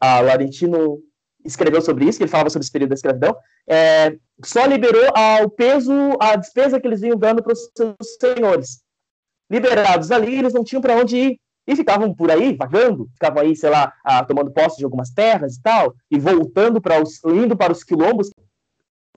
a 0.01 0.21
Laurentino 0.21 1.01
escreveu 1.45 1.83
sobre 1.83 2.05
isso, 2.05 2.19
que 2.19 2.25
ele 2.25 2.31
falava 2.31 2.51
sobre 2.51 2.65
esse 2.65 2.73
período 2.73 2.91
da 2.91 2.95
escravidão, 2.95 3.37
é, 3.67 4.17
só 4.45 4.65
liberou 4.67 5.05
o 5.43 5.51
peso, 5.51 5.93
a 6.21 6.37
despesa 6.37 6.81
que 6.81 6.87
eles 6.87 7.01
vinham 7.01 7.17
dando 7.17 7.43
para 7.43 7.53
os 7.53 7.71
seus 7.77 7.97
senhores. 8.21 8.81
Liberados 9.51 10.11
ali, 10.11 10.39
eles 10.39 10.53
não 10.53 10.63
tinham 10.63 10.83
para 10.83 10.97
onde 10.97 11.17
ir. 11.17 11.41
E 11.67 11.77
ficavam 11.77 12.15
por 12.15 12.31
aí, 12.31 12.57
vagando, 12.57 13.11
ficavam 13.13 13.43
aí, 13.43 13.55
sei 13.55 13.69
lá, 13.69 13.93
ah, 14.03 14.25
tomando 14.25 14.51
posse 14.51 14.79
de 14.79 14.85
algumas 14.85 15.11
terras 15.11 15.57
e 15.57 15.63
tal, 15.63 15.95
e 16.11 16.19
voltando 16.19 16.81
para 16.81 17.03
os, 17.03 17.23
indo 17.25 17.55
para 17.55 17.71
os 17.71 17.85
quilombos. 17.85 18.31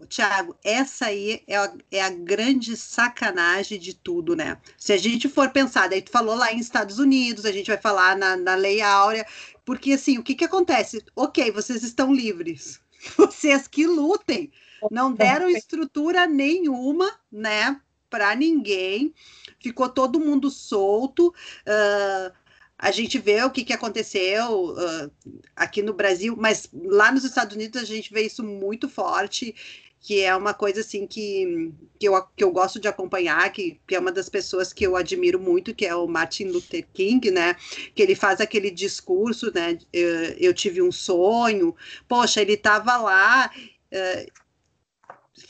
Tiago, 0.10 0.58
essa 0.62 1.06
aí 1.06 1.42
é 1.48 1.56
a, 1.56 1.74
é 1.90 2.02
a, 2.02 2.10
grande 2.10 2.76
sacanagem 2.76 3.80
de 3.80 3.94
tudo, 3.94 4.36
né? 4.36 4.58
Se 4.78 4.92
a 4.92 4.98
gente 4.98 5.30
for 5.30 5.50
pensar, 5.52 5.88
daí 5.88 6.02
tu 6.02 6.12
falou 6.12 6.36
lá 6.36 6.52
em 6.52 6.60
Estados 6.60 7.00
Unidos, 7.00 7.46
a 7.46 7.52
gente 7.54 7.68
vai 7.68 7.78
falar 7.78 8.18
na, 8.18 8.36
na 8.36 8.56
Lei 8.56 8.82
Áurea, 8.82 9.26
porque 9.64 9.94
assim, 9.94 10.18
o 10.18 10.24
que 10.24 10.36
que 10.36 10.44
acontece? 10.44 11.02
Ok, 11.16 11.52
vocês 11.52 11.84
estão 11.84 12.14
livres, 12.14 12.82
vocês 13.16 13.66
que 13.66 13.88
lutem, 13.88 14.52
não 14.90 15.14
deram 15.14 15.50
estrutura 15.50 16.26
nenhuma, 16.26 17.12
né, 17.32 17.80
para 18.10 18.36
ninguém, 18.36 19.14
ficou 19.60 19.88
todo 19.88 20.20
mundo 20.20 20.50
solto. 20.50 21.28
Uh, 21.28 22.34
a 22.78 22.92
gente 22.92 23.20
vê 23.20 23.44
o 23.44 23.52
que, 23.52 23.64
que 23.64 23.74
aconteceu 23.74 24.72
uh, 24.72 25.12
aqui 25.56 25.82
no 25.82 25.94
Brasil, 25.94 26.36
mas 26.38 26.68
lá 26.74 27.12
nos 27.12 27.24
Estados 27.24 27.56
Unidos 27.56 27.82
a 27.82 27.86
gente 27.86 28.12
vê 28.12 28.22
isso 28.24 28.44
muito 28.44 28.90
forte 28.90 29.56
que 30.02 30.22
é 30.22 30.36
uma 30.36 30.54
coisa 30.54 30.82
assim 30.82 31.06
que, 31.06 31.72
que, 32.00 32.08
eu, 32.08 32.20
que 32.36 32.44
eu 32.44 32.52
gosto 32.52 32.80
de 32.80 32.88
acompanhar, 32.88 33.52
que, 33.52 33.80
que 33.88 33.96
é 33.96 34.00
uma 34.00 34.12
das 34.12 34.28
pessoas 34.28 34.74
que 34.74 34.86
eu 34.86 34.96
admiro 34.96 35.40
muito, 35.40 35.76
que 35.76 35.86
é 35.86 35.96
o 35.96 36.08
Martin 36.08 36.46
Luther 36.46 36.88
King, 36.92 37.30
né? 37.30 37.56
Que 37.94 38.02
ele 38.02 38.16
faz 38.16 38.42
aquele 38.42 38.72
discurso, 38.72 39.52
né? 39.54 39.78
Eu, 39.94 40.10
eu 40.40 40.54
tive 40.56 40.82
um 40.82 40.92
sonho, 40.92 41.76
poxa, 42.08 42.42
ele 42.42 42.54
estava 42.54 42.98
lá. 42.98 43.52
Uh, 43.94 44.41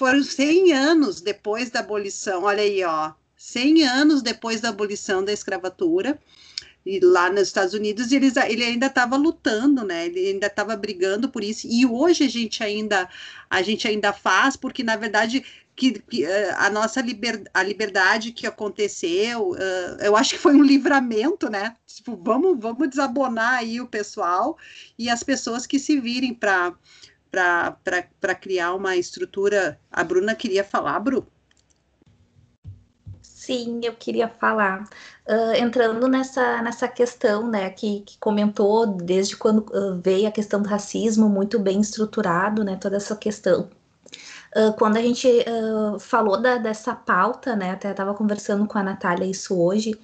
foram 0.02 0.24
100 0.24 0.74
anos 0.74 1.22
depois 1.22 1.70
da 1.70 1.82
abolição, 1.82 2.46
olha 2.46 2.64
aí, 2.64 2.84
ó, 2.84 3.12
100 3.38 3.84
anos 3.84 4.24
depois 4.24 4.60
da 4.60 4.70
abolição 4.70 5.24
da 5.24 5.32
escravatura, 5.32 6.20
e 6.84 7.00
lá 7.00 7.30
nos 7.30 7.44
Estados 7.44 7.76
Unidos 7.76 8.12
eles, 8.12 8.36
ele 8.36 8.64
ainda 8.64 8.88
estava 8.88 9.16
lutando, 9.16 9.86
né? 9.86 10.08
Ele 10.08 10.30
ainda 10.30 10.48
estava 10.48 10.76
brigando 10.76 11.30
por 11.30 11.44
isso. 11.44 11.68
E 11.70 11.86
hoje 11.86 12.24
a 12.24 12.28
gente 12.28 12.64
ainda 12.64 13.08
a 13.48 13.62
gente 13.62 13.88
ainda 13.88 14.12
faz, 14.12 14.56
porque 14.56 14.82
na 14.82 14.96
verdade 14.96 15.46
que, 15.76 15.92
que 15.92 16.26
uh, 16.26 16.56
a 16.58 16.72
nossa 16.72 17.00
liber, 17.00 17.44
a 17.54 17.62
liberdade 17.62 18.32
que 18.32 18.48
aconteceu, 18.48 19.52
uh, 19.52 20.02
eu 20.02 20.18
acho 20.18 20.32
que 20.32 20.40
foi 20.40 20.56
um 20.56 20.64
livramento, 20.64 21.48
né? 21.48 21.76
Tipo, 21.86 22.20
vamos 22.20 22.60
vamos 22.60 22.90
desabonar 22.90 23.60
aí 23.60 23.80
o 23.80 23.86
pessoal 23.86 24.58
e 24.98 25.12
as 25.12 25.22
pessoas 25.22 25.68
que 25.68 25.78
se 25.78 26.00
virem 26.00 26.34
para 26.34 26.74
para 27.32 28.36
criar 28.36 28.76
uma 28.76 28.96
estrutura. 28.98 29.80
A 29.90 30.04
Bruna 30.04 30.36
queria 30.36 30.64
falar, 30.64 31.00
Bru? 31.00 31.26
Sim, 33.22 33.82
eu 33.84 33.94
queria 33.94 34.28
falar. 34.28 34.84
Uh, 35.28 35.54
entrando 35.56 36.08
nessa, 36.08 36.62
nessa 36.62 36.88
questão, 36.88 37.50
né, 37.50 37.72
que, 37.72 38.02
que 38.02 38.18
comentou 38.20 38.86
desde 38.86 39.36
quando 39.36 39.66
uh, 39.72 40.00
veio 40.00 40.28
a 40.28 40.32
questão 40.32 40.62
do 40.62 40.70
racismo 40.70 41.28
muito 41.28 41.58
bem 41.58 41.82
estruturado, 41.82 42.64
né, 42.64 42.78
toda 42.80 42.98
essa 42.98 43.16
questão. 43.16 43.68
Uh, 44.56 44.74
quando 44.78 44.98
a 44.98 45.02
gente 45.02 45.28
falou 46.00 46.40
da, 46.40 46.58
dessa 46.58 46.94
pauta, 46.94 47.56
né, 47.56 47.72
até 47.72 47.90
estava 47.90 48.14
conversando 48.14 48.68
com 48.68 48.78
a 48.78 48.84
Natália 48.84 49.26
isso 49.26 49.60
hoje, 49.60 50.00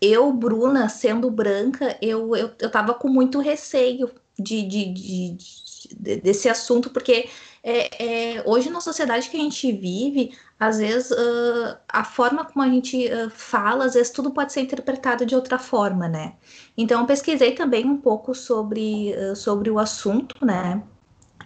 eu, 0.00 0.32
Bruna, 0.32 0.88
sendo 0.88 1.30
branca, 1.30 1.96
eu, 2.00 2.36
eu, 2.36 2.50
eu 2.60 2.70
tava 2.70 2.94
com 2.94 3.08
muito 3.08 3.40
receio 3.40 4.10
de, 4.38 4.62
de, 4.62 4.92
de, 4.92 5.30
de 5.30 5.65
desse 5.94 6.48
assunto, 6.48 6.90
porque 6.90 7.28
é, 7.62 8.36
é, 8.36 8.42
hoje 8.46 8.70
na 8.70 8.80
sociedade 8.80 9.28
que 9.28 9.36
a 9.36 9.40
gente 9.40 9.72
vive, 9.72 10.32
às 10.58 10.78
vezes 10.78 11.10
uh, 11.10 11.76
a 11.88 12.04
forma 12.04 12.44
como 12.44 12.64
a 12.64 12.68
gente 12.68 13.08
uh, 13.08 13.28
fala, 13.28 13.86
às 13.86 13.94
vezes 13.94 14.10
tudo 14.12 14.30
pode 14.30 14.52
ser 14.52 14.60
interpretado 14.60 15.26
de 15.26 15.34
outra 15.34 15.58
forma, 15.58 16.06
né? 16.06 16.34
Então 16.76 17.00
eu 17.00 17.06
pesquisei 17.06 17.52
também 17.52 17.84
um 17.84 17.96
pouco 17.96 18.34
sobre, 18.34 19.12
uh, 19.14 19.34
sobre 19.34 19.68
o 19.68 19.80
assunto, 19.80 20.44
né? 20.44 20.80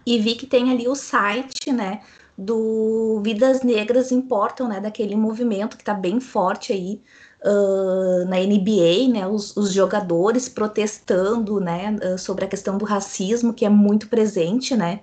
E 0.05 0.19
vi 0.19 0.35
que 0.35 0.47
tem 0.47 0.71
ali 0.71 0.87
o 0.87 0.95
site, 0.95 1.73
né? 1.73 2.03
Do 2.37 3.21
Vidas 3.23 3.63
Negras 3.63 4.13
Importam, 4.13 4.69
né? 4.69 4.79
Daquele 4.79 5.17
movimento 5.17 5.77
que 5.77 5.83
está 5.83 5.95
bem 5.95 6.21
forte 6.21 6.73
aí 6.73 7.01
uh, 7.45 8.25
na 8.29 8.39
NBA, 8.39 9.09
né, 9.13 9.27
os, 9.27 9.57
os, 9.57 9.73
jogadores 9.73 10.49
protestando, 10.49 11.61
né, 11.61 11.97
sobre 12.19 12.45
a 12.45 12.49
questão 12.49 12.79
do 12.79 12.85
racismo 12.85 13.53
que 13.53 13.65
é 13.65 13.69
muito 13.69 14.09
presente, 14.09 14.77
né, 14.77 15.01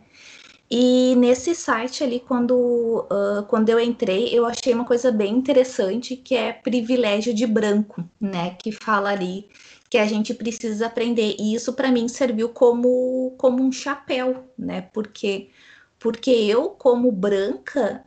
e 0.69 1.15
nesse 1.15 1.56
site 1.56 2.04
ali, 2.04 2.19
quando, 2.19 3.08
uh, 3.10 3.43
quando 3.47 3.69
eu 3.69 3.80
entrei, 3.80 4.30
eu 4.38 4.45
achei 4.45 4.73
uma 4.73 4.84
coisa 4.84 5.12
bem 5.12 5.34
interessante, 5.34 6.15
que 6.17 6.36
é 6.36 6.52
privilégio 6.52 7.34
de 7.34 7.47
branco, 7.47 8.04
né? 8.19 8.56
Que 8.62 8.71
fala 8.71 9.10
ali 9.10 9.47
que 9.89 9.97
a 9.97 10.06
gente 10.06 10.34
precisa 10.34 10.88
aprender. 10.88 11.38
E 11.39 11.56
isso 11.56 11.71
para 11.71 11.89
mim 11.89 12.10
serviu 12.10 12.50
como, 12.50 13.34
como 13.38 13.63
um 13.63 13.71
chapéu, 13.71 14.43
né? 14.58 14.82
Porque, 14.93 15.50
porque 15.97 16.32
eu, 16.32 16.71
como 16.71 17.13
branca, 17.13 18.04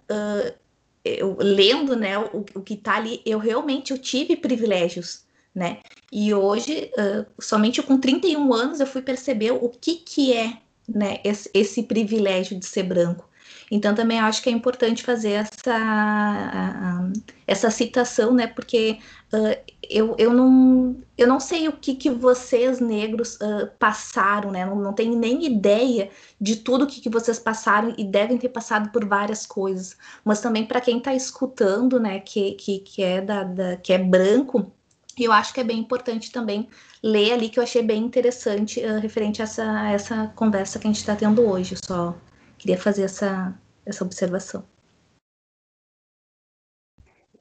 eu, 1.04 1.36
lendo 1.38 1.96
né, 1.96 2.18
o, 2.18 2.44
o 2.54 2.60
que 2.62 2.74
está 2.74 2.96
ali, 2.96 3.20
eu 3.24 3.38
realmente 3.38 3.90
eu 3.92 3.98
tive 3.98 4.36
privilégios, 4.36 5.24
né? 5.54 5.78
E 6.12 6.32
hoje, 6.34 6.90
uh, 6.96 7.26
somente 7.40 7.82
com 7.82 7.98
31 7.98 8.52
anos, 8.52 8.80
eu 8.80 8.86
fui 8.86 9.02
perceber 9.02 9.52
o 9.52 9.68
que, 9.68 9.96
que 9.96 10.32
é 10.32 10.58
né, 10.88 11.20
esse, 11.24 11.50
esse 11.54 11.82
privilégio 11.82 12.58
de 12.58 12.66
ser 12.66 12.82
branco. 12.82 13.28
Então 13.70 13.94
também 13.94 14.18
acho 14.18 14.42
que 14.42 14.48
é 14.48 14.52
importante 14.52 15.02
fazer 15.02 15.30
essa, 15.30 17.10
essa 17.46 17.70
citação, 17.70 18.34
né? 18.34 18.48
Porque 18.48 18.98
uh, 19.32 19.72
eu, 19.90 20.14
eu, 20.18 20.32
não, 20.32 20.96
eu 21.18 21.26
não 21.26 21.40
sei 21.40 21.66
o 21.66 21.72
que, 21.72 21.94
que 21.94 22.08
vocês 22.08 22.78
negros 22.78 23.34
uh, 23.36 23.68
passaram, 23.78 24.50
né? 24.52 24.64
Não, 24.64 24.76
não 24.76 24.92
tenho 24.92 25.16
nem 25.16 25.44
ideia 25.44 26.10
de 26.40 26.56
tudo 26.56 26.86
que, 26.86 27.00
que 27.00 27.10
vocês 27.10 27.38
passaram 27.38 27.92
e 27.98 28.04
devem 28.04 28.38
ter 28.38 28.48
passado 28.50 28.90
por 28.90 29.04
várias 29.04 29.44
coisas. 29.44 29.96
Mas 30.24 30.40
também 30.40 30.64
para 30.64 30.80
quem 30.80 30.98
está 30.98 31.12
escutando, 31.12 31.98
né? 31.98 32.20
Que, 32.20 32.52
que, 32.52 32.78
que, 32.78 33.02
é 33.02 33.20
da, 33.20 33.42
da, 33.42 33.76
que 33.76 33.92
é 33.92 33.98
branco, 33.98 34.72
eu 35.18 35.32
acho 35.32 35.52
que 35.52 35.60
é 35.60 35.64
bem 35.64 35.78
importante 35.78 36.30
também 36.30 36.68
ler 37.02 37.32
ali, 37.32 37.48
que 37.48 37.58
eu 37.58 37.64
achei 37.64 37.82
bem 37.82 38.04
interessante 38.04 38.80
uh, 38.80 39.00
referente 39.00 39.42
a 39.42 39.44
essa, 39.44 39.90
essa 39.90 40.32
conversa 40.36 40.78
que 40.78 40.86
a 40.86 40.90
gente 40.90 41.00
está 41.00 41.16
tendo 41.16 41.42
hoje. 41.42 41.74
Só 41.84 42.16
queria 42.56 42.78
fazer 42.78 43.02
essa, 43.02 43.52
essa 43.84 44.04
observação. 44.04 44.64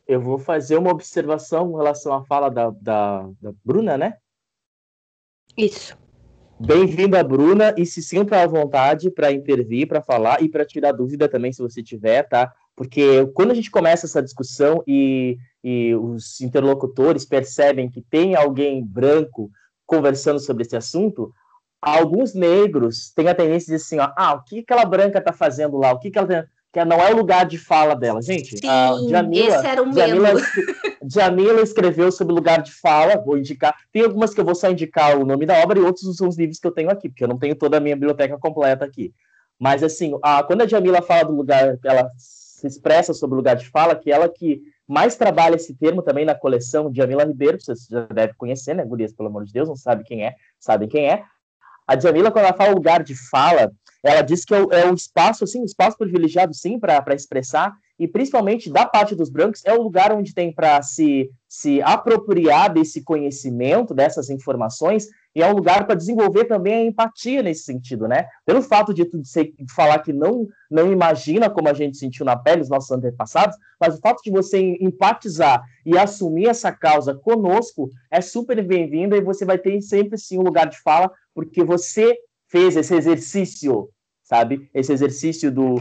Eu 0.09 0.19
vou 0.19 0.39
fazer 0.39 0.75
uma 0.75 0.89
observação 0.89 1.69
com 1.69 1.77
relação 1.77 2.11
à 2.11 2.23
fala 2.23 2.49
da, 2.49 2.71
da, 2.71 3.29
da 3.39 3.53
Bruna, 3.63 3.95
né? 3.95 4.15
Isso. 5.55 5.95
Bem-vinda, 6.59 7.23
Bruna, 7.23 7.75
e 7.77 7.85
se 7.85 8.01
sinta 8.01 8.41
à 8.41 8.47
vontade 8.47 9.11
para 9.11 9.31
intervir, 9.31 9.87
para 9.87 10.01
falar 10.01 10.41
e 10.41 10.49
para 10.49 10.65
tirar 10.65 10.93
dúvida 10.93 11.29
também, 11.29 11.53
se 11.53 11.61
você 11.61 11.83
tiver, 11.83 12.23
tá? 12.23 12.51
Porque 12.75 13.23
quando 13.35 13.51
a 13.51 13.53
gente 13.53 13.69
começa 13.69 14.07
essa 14.07 14.19
discussão 14.19 14.83
e, 14.87 15.37
e 15.63 15.93
os 15.93 16.41
interlocutores 16.41 17.23
percebem 17.23 17.87
que 17.87 18.01
tem 18.01 18.33
alguém 18.33 18.83
branco 18.83 19.51
conversando 19.85 20.39
sobre 20.39 20.63
esse 20.63 20.75
assunto, 20.75 21.31
alguns 21.79 22.33
negros 22.33 23.11
têm 23.11 23.27
a 23.27 23.35
tendência 23.35 23.67
de 23.67 23.73
dizer 23.73 23.75
assim, 23.75 23.99
ó, 23.99 24.11
ah, 24.17 24.33
o 24.33 24.43
que 24.43 24.61
aquela 24.61 24.85
branca 24.85 25.21
tá 25.21 25.31
fazendo 25.31 25.77
lá? 25.77 25.91
O 25.91 25.99
que, 25.99 26.09
que 26.09 26.17
ela 26.17 26.49
que 26.71 26.85
não 26.85 26.97
é 26.97 27.11
o 27.11 27.17
lugar 27.17 27.45
de 27.45 27.57
fala 27.57 27.95
dela. 27.95 28.21
Gente, 28.21 28.57
Sim, 28.57 28.67
a 28.67 28.95
Jamila, 29.09 29.55
esse 29.55 29.67
era 29.67 29.83
o 29.83 29.91
Jamila, 29.91 30.29
Jamila 31.03 31.61
escreveu 31.61 32.11
sobre 32.11 32.33
lugar 32.33 32.61
de 32.61 32.71
fala, 32.71 33.17
vou 33.17 33.37
indicar. 33.37 33.75
Tem 33.91 34.03
algumas 34.03 34.33
que 34.33 34.39
eu 34.39 34.45
vou 34.45 34.53
só 34.53 34.69
indicar 34.69 35.17
o 35.17 35.25
nome 35.25 35.45
da 35.45 35.57
obra 35.63 35.79
e 35.79 35.81
outros 35.81 36.15
são 36.15 36.27
os 36.27 36.37
livros 36.37 36.59
que 36.59 36.67
eu 36.67 36.71
tenho 36.71 36.91
aqui, 36.91 37.09
porque 37.09 37.23
eu 37.23 37.27
não 37.27 37.39
tenho 37.39 37.55
toda 37.55 37.77
a 37.77 37.79
minha 37.79 37.95
biblioteca 37.95 38.37
completa 38.37 38.85
aqui. 38.85 39.13
Mas, 39.59 39.83
assim, 39.83 40.17
a, 40.21 40.43
quando 40.43 40.61
a 40.61 40.67
Jamila 40.67 41.01
fala 41.01 41.25
do 41.25 41.35
lugar, 41.35 41.77
ela 41.83 42.09
se 42.17 42.67
expressa 42.67 43.13
sobre 43.13 43.33
o 43.35 43.37
lugar 43.37 43.55
de 43.55 43.67
fala, 43.67 43.95
que 43.95 44.11
ela 44.11 44.29
que 44.29 44.61
mais 44.87 45.15
trabalha 45.15 45.55
esse 45.55 45.73
termo 45.75 46.01
também 46.01 46.25
na 46.25 46.35
coleção 46.35 46.91
Jamila 46.93 47.23
Ribeiro, 47.23 47.59
vocês 47.59 47.87
já 47.89 48.05
devem 48.05 48.35
conhecer, 48.35 48.73
né, 48.73 48.85
gurias, 48.85 49.13
pelo 49.13 49.29
amor 49.29 49.45
de 49.45 49.53
Deus, 49.53 49.67
não 49.67 49.75
sabe 49.75 50.03
quem 50.03 50.25
é, 50.25 50.35
sabem 50.59 50.87
quem 50.87 51.09
é. 51.09 51.23
A 51.87 51.99
Jamila, 51.99 52.31
quando 52.31 52.45
ela 52.45 52.55
fala 52.55 52.73
lugar 52.73 53.03
de 53.03 53.15
fala, 53.15 53.71
ela 54.03 54.21
diz 54.21 54.45
que 54.45 54.53
é 54.53 54.59
é 54.71 54.93
espaço, 54.93 55.43
assim, 55.43 55.61
um 55.61 55.65
espaço 55.65 55.97
privilegiado, 55.97 56.53
sim, 56.53 56.79
para 56.79 57.13
expressar, 57.13 57.73
e 57.99 58.07
principalmente 58.07 58.71
da 58.71 58.85
parte 58.85 59.13
dos 59.13 59.29
brancos, 59.29 59.61
é 59.65 59.73
o 59.73 59.81
lugar 59.81 60.13
onde 60.13 60.33
tem 60.33 60.53
para 60.53 60.81
se, 60.81 61.29
se 61.47 61.81
apropriar 61.81 62.71
desse 62.73 63.03
conhecimento, 63.03 63.93
dessas 63.93 64.29
informações, 64.29 65.07
e 65.35 65.43
é 65.43 65.47
um 65.47 65.53
lugar 65.53 65.85
para 65.85 65.95
desenvolver 65.95 66.45
também 66.45 66.73
a 66.73 66.85
empatia 66.85 67.43
nesse 67.43 67.63
sentido, 67.63 68.07
né? 68.07 68.27
Pelo 68.45 68.61
fato 68.61 68.93
de 68.93 69.05
tu 69.05 69.19
de 69.21 69.53
falar 69.75 69.99
que 69.99 70.13
não, 70.13 70.47
não 70.71 70.91
imagina 70.91 71.49
como 71.49 71.67
a 71.67 71.73
gente 71.73 71.97
sentiu 71.97 72.25
na 72.25 72.37
pele 72.37 72.61
os 72.61 72.69
nossos 72.69 72.89
antepassados, 72.89 73.55
mas 73.79 73.97
o 73.97 74.01
fato 74.01 74.23
de 74.23 74.31
você 74.31 74.77
empatizar 74.79 75.61
e 75.85 75.97
assumir 75.97 76.47
essa 76.47 76.71
causa 76.71 77.13
conosco 77.13 77.89
é 78.09 78.21
super 78.21 78.65
bem-vindo 78.65 79.15
e 79.15 79.21
você 79.21 79.45
vai 79.45 79.57
ter 79.57 79.79
sempre 79.81 80.17
sim 80.17 80.39
um 80.39 80.43
lugar 80.43 80.67
de 80.67 80.79
fala, 80.79 81.11
porque 81.33 81.63
você 81.63 82.17
fez 82.49 82.75
esse 82.75 82.93
exercício, 82.93 83.89
sabe? 84.23 84.69
Esse 84.73 84.91
exercício 84.91 85.51
do 85.51 85.75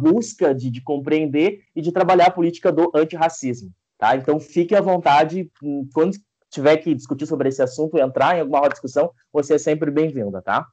busca 0.00 0.54
de, 0.54 0.70
de 0.70 0.82
compreender 0.82 1.62
e 1.74 1.80
de 1.80 1.92
trabalhar 1.92 2.26
a 2.26 2.32
política 2.32 2.70
do 2.70 2.90
antirracismo, 2.94 3.72
tá? 3.98 4.16
Então 4.16 4.38
fique 4.40 4.74
à 4.74 4.80
vontade, 4.80 5.50
hum, 5.62 5.88
quando 5.94 6.18
tiver 6.50 6.76
que 6.78 6.94
discutir 6.94 7.26
sobre 7.26 7.48
esse 7.48 7.62
assunto, 7.62 7.98
entrar 7.98 8.36
em 8.36 8.40
alguma 8.40 8.68
discussão, 8.68 9.10
você 9.32 9.54
é 9.54 9.58
sempre 9.58 9.90
bem-vinda, 9.90 10.42
tá? 10.42 10.66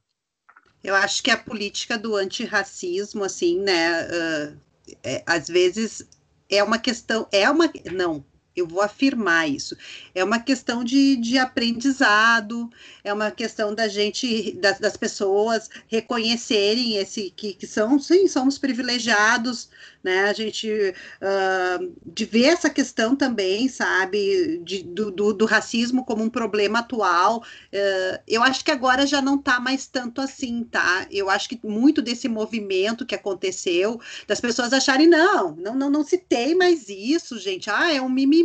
Eu 0.84 0.96
acho 0.96 1.24
que 1.24 1.32
a 1.32 1.38
política 1.38 1.98
do 1.98 2.16
antirracismo, 2.16 3.24
assim, 3.24 3.60
né, 3.60 4.04
uh, 4.04 4.58
é, 5.02 5.24
às 5.26 5.48
vezes 5.48 6.06
é 6.50 6.62
uma 6.62 6.78
questão, 6.78 7.26
é 7.32 7.50
uma, 7.50 7.72
não, 7.92 8.24
eu 8.56 8.68
vou 8.68 8.82
afirmar 8.82 9.50
isso. 9.50 9.76
É 10.14 10.24
uma 10.24 10.40
questão 10.40 10.84
de, 10.84 11.16
de 11.16 11.38
aprendizado, 11.38 12.70
é 13.04 13.14
uma 13.14 13.32
questão 13.32 13.74
da 13.74 13.88
gente, 13.88 14.54
das, 14.54 14.80
das 14.80 14.96
pessoas 14.96 15.70
reconhecerem 15.88 16.98
esse 16.98 17.32
que, 17.36 17.54
que 17.54 17.68
são, 17.68 18.00
sim, 18.00 18.28
somos 18.28 18.58
privilegiados, 18.58 19.70
né? 20.04 20.26
A 20.26 20.34
gente 20.34 20.70
uh, 20.70 21.94
de 22.06 22.26
ver 22.26 22.46
essa 22.46 22.70
questão 22.70 23.16
também, 23.16 23.68
sabe, 23.70 24.60
de, 24.64 24.84
do, 24.84 25.10
do, 25.10 25.34
do 25.34 25.46
racismo 25.46 26.04
como 26.06 26.24
um 26.24 26.30
problema 26.30 26.80
atual. 26.80 27.40
Uh, 27.40 28.20
eu 28.28 28.44
acho 28.44 28.64
que 28.64 28.72
agora 28.72 29.08
já 29.08 29.22
não 29.22 29.36
está 29.36 29.60
mais 29.60 29.88
tanto 29.88 30.22
assim, 30.22 30.64
tá? 30.66 31.08
Eu 31.10 31.30
acho 31.30 31.50
que 31.50 31.60
muito 31.64 32.02
desse 32.02 32.28
movimento 32.28 33.06
que 33.06 33.16
aconteceu, 33.16 34.00
das 34.28 34.42
pessoas 34.42 34.74
acharem, 34.74 35.08
não, 35.08 35.56
não, 35.56 35.76
não, 35.76 35.90
não 35.90 36.04
se 36.04 36.18
tem 36.18 36.54
mais 36.54 36.90
isso, 36.90 37.40
gente. 37.40 37.70
Ah, 37.70 37.92
é 37.92 38.02
um 38.02 38.10
mimimi, 38.10 38.43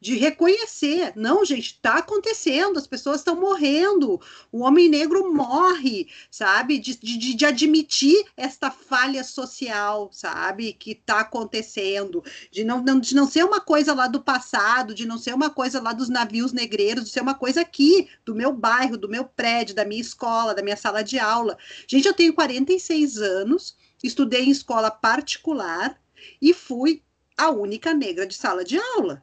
de 0.00 0.16
reconhecer. 0.16 1.12
Não, 1.14 1.44
gente, 1.44 1.74
está 1.74 1.98
acontecendo, 1.98 2.78
as 2.78 2.86
pessoas 2.86 3.18
estão 3.18 3.40
morrendo, 3.40 4.20
o 4.50 4.62
homem 4.62 4.88
negro 4.88 5.32
morre, 5.32 6.08
sabe? 6.30 6.78
De, 6.78 6.96
de, 6.96 7.34
de 7.34 7.46
admitir 7.46 8.24
esta 8.36 8.70
falha 8.70 9.22
social, 9.22 10.10
sabe? 10.12 10.72
que 10.72 10.92
está 10.92 11.20
acontecendo, 11.20 12.22
de 12.50 12.64
não, 12.64 12.82
não, 12.82 12.98
de 12.98 13.14
não 13.14 13.26
ser 13.26 13.44
uma 13.44 13.60
coisa 13.60 13.94
lá 13.94 14.06
do 14.06 14.20
passado, 14.20 14.94
de 14.94 15.06
não 15.06 15.18
ser 15.18 15.34
uma 15.34 15.50
coisa 15.50 15.80
lá 15.80 15.92
dos 15.92 16.08
navios 16.08 16.52
negreiros, 16.52 17.04
de 17.04 17.10
ser 17.10 17.20
uma 17.20 17.34
coisa 17.34 17.60
aqui, 17.60 18.08
do 18.24 18.34
meu 18.34 18.52
bairro, 18.52 18.96
do 18.96 19.08
meu 19.08 19.24
prédio, 19.24 19.74
da 19.74 19.84
minha 19.84 20.00
escola, 20.00 20.54
da 20.54 20.62
minha 20.62 20.76
sala 20.76 21.02
de 21.02 21.18
aula. 21.18 21.56
Gente, 21.86 22.06
eu 22.06 22.14
tenho 22.14 22.34
46 22.34 23.18
anos, 23.18 23.76
estudei 24.02 24.44
em 24.44 24.50
escola 24.50 24.90
particular 24.90 25.96
e 26.40 26.52
fui 26.52 27.02
a 27.36 27.50
única 27.50 27.94
negra 27.94 28.26
de 28.26 28.34
sala 28.34 28.64
de 28.64 28.78
aula. 28.78 29.22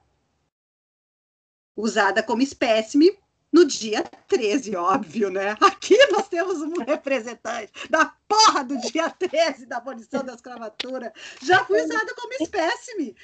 Usada 1.75 2.21
como 2.21 2.41
espécime 2.41 3.17
no 3.51 3.65
dia 3.65 4.03
13, 4.27 4.75
óbvio, 4.75 5.29
né? 5.29 5.55
Aqui 5.61 5.97
nós 6.11 6.27
temos 6.27 6.61
um 6.61 6.83
representante 6.83 7.71
da 7.89 8.13
porra 8.27 8.63
do 8.63 8.77
dia 8.77 9.09
13 9.09 9.65
da 9.65 9.77
abolição 9.77 10.23
da 10.23 10.33
escravatura. 10.33 11.11
Já 11.41 11.65
fui 11.65 11.81
usada 11.81 12.13
como 12.15 12.33
espécime. 12.39 13.15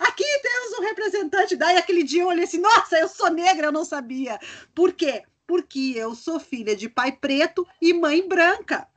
Aqui 0.00 0.24
temos 0.42 0.78
um 0.78 0.82
representante. 0.82 1.56
Daí 1.56 1.76
aquele 1.76 2.02
dia 2.02 2.22
eu 2.22 2.28
olhei 2.28 2.44
assim: 2.44 2.58
nossa, 2.58 2.98
eu 2.98 3.08
sou 3.08 3.30
negra, 3.30 3.66
eu 3.66 3.72
não 3.72 3.84
sabia. 3.84 4.38
Por 4.74 4.92
quê? 4.92 5.22
Porque 5.46 5.92
eu 5.96 6.14
sou 6.14 6.40
filha 6.40 6.74
de 6.74 6.88
pai 6.88 7.12
preto 7.12 7.66
e 7.80 7.92
mãe 7.92 8.26
branca 8.26 8.88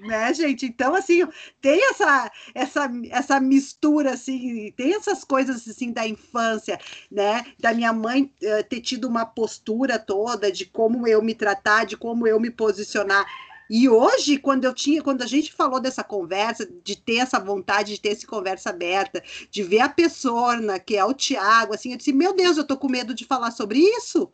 né, 0.00 0.32
gente? 0.32 0.66
Então, 0.66 0.94
assim, 0.94 1.26
tem 1.60 1.90
essa, 1.90 2.30
essa, 2.54 2.90
essa 3.10 3.40
mistura, 3.40 4.12
assim, 4.12 4.72
tem 4.76 4.94
essas 4.94 5.24
coisas, 5.24 5.68
assim, 5.68 5.92
da 5.92 6.06
infância, 6.06 6.78
né? 7.10 7.44
Da 7.58 7.74
minha 7.74 7.92
mãe 7.92 8.32
uh, 8.42 8.64
ter 8.68 8.80
tido 8.80 9.06
uma 9.06 9.26
postura 9.26 9.98
toda 9.98 10.50
de 10.50 10.66
como 10.66 11.06
eu 11.06 11.22
me 11.22 11.34
tratar, 11.34 11.84
de 11.84 11.96
como 11.96 12.26
eu 12.26 12.38
me 12.40 12.50
posicionar. 12.50 13.26
E 13.70 13.88
hoje, 13.88 14.38
quando 14.38 14.64
eu 14.64 14.72
tinha, 14.72 15.02
quando 15.02 15.22
a 15.22 15.26
gente 15.26 15.52
falou 15.52 15.78
dessa 15.78 16.02
conversa, 16.02 16.66
de 16.82 16.96
ter 16.96 17.16
essa 17.16 17.38
vontade 17.38 17.92
de 17.94 18.00
ter 18.00 18.10
essa 18.10 18.26
conversa 18.26 18.70
aberta, 18.70 19.22
de 19.50 19.62
ver 19.62 19.80
a 19.80 19.88
pessoa, 19.88 20.56
que 20.80 20.96
é 20.96 21.04
o 21.04 21.12
Tiago, 21.12 21.74
assim, 21.74 21.92
eu 21.92 21.98
disse, 21.98 22.12
meu 22.12 22.34
Deus, 22.34 22.56
eu 22.56 22.66
tô 22.66 22.76
com 22.78 22.88
medo 22.88 23.14
de 23.14 23.26
falar 23.26 23.50
sobre 23.50 23.78
isso. 23.78 24.30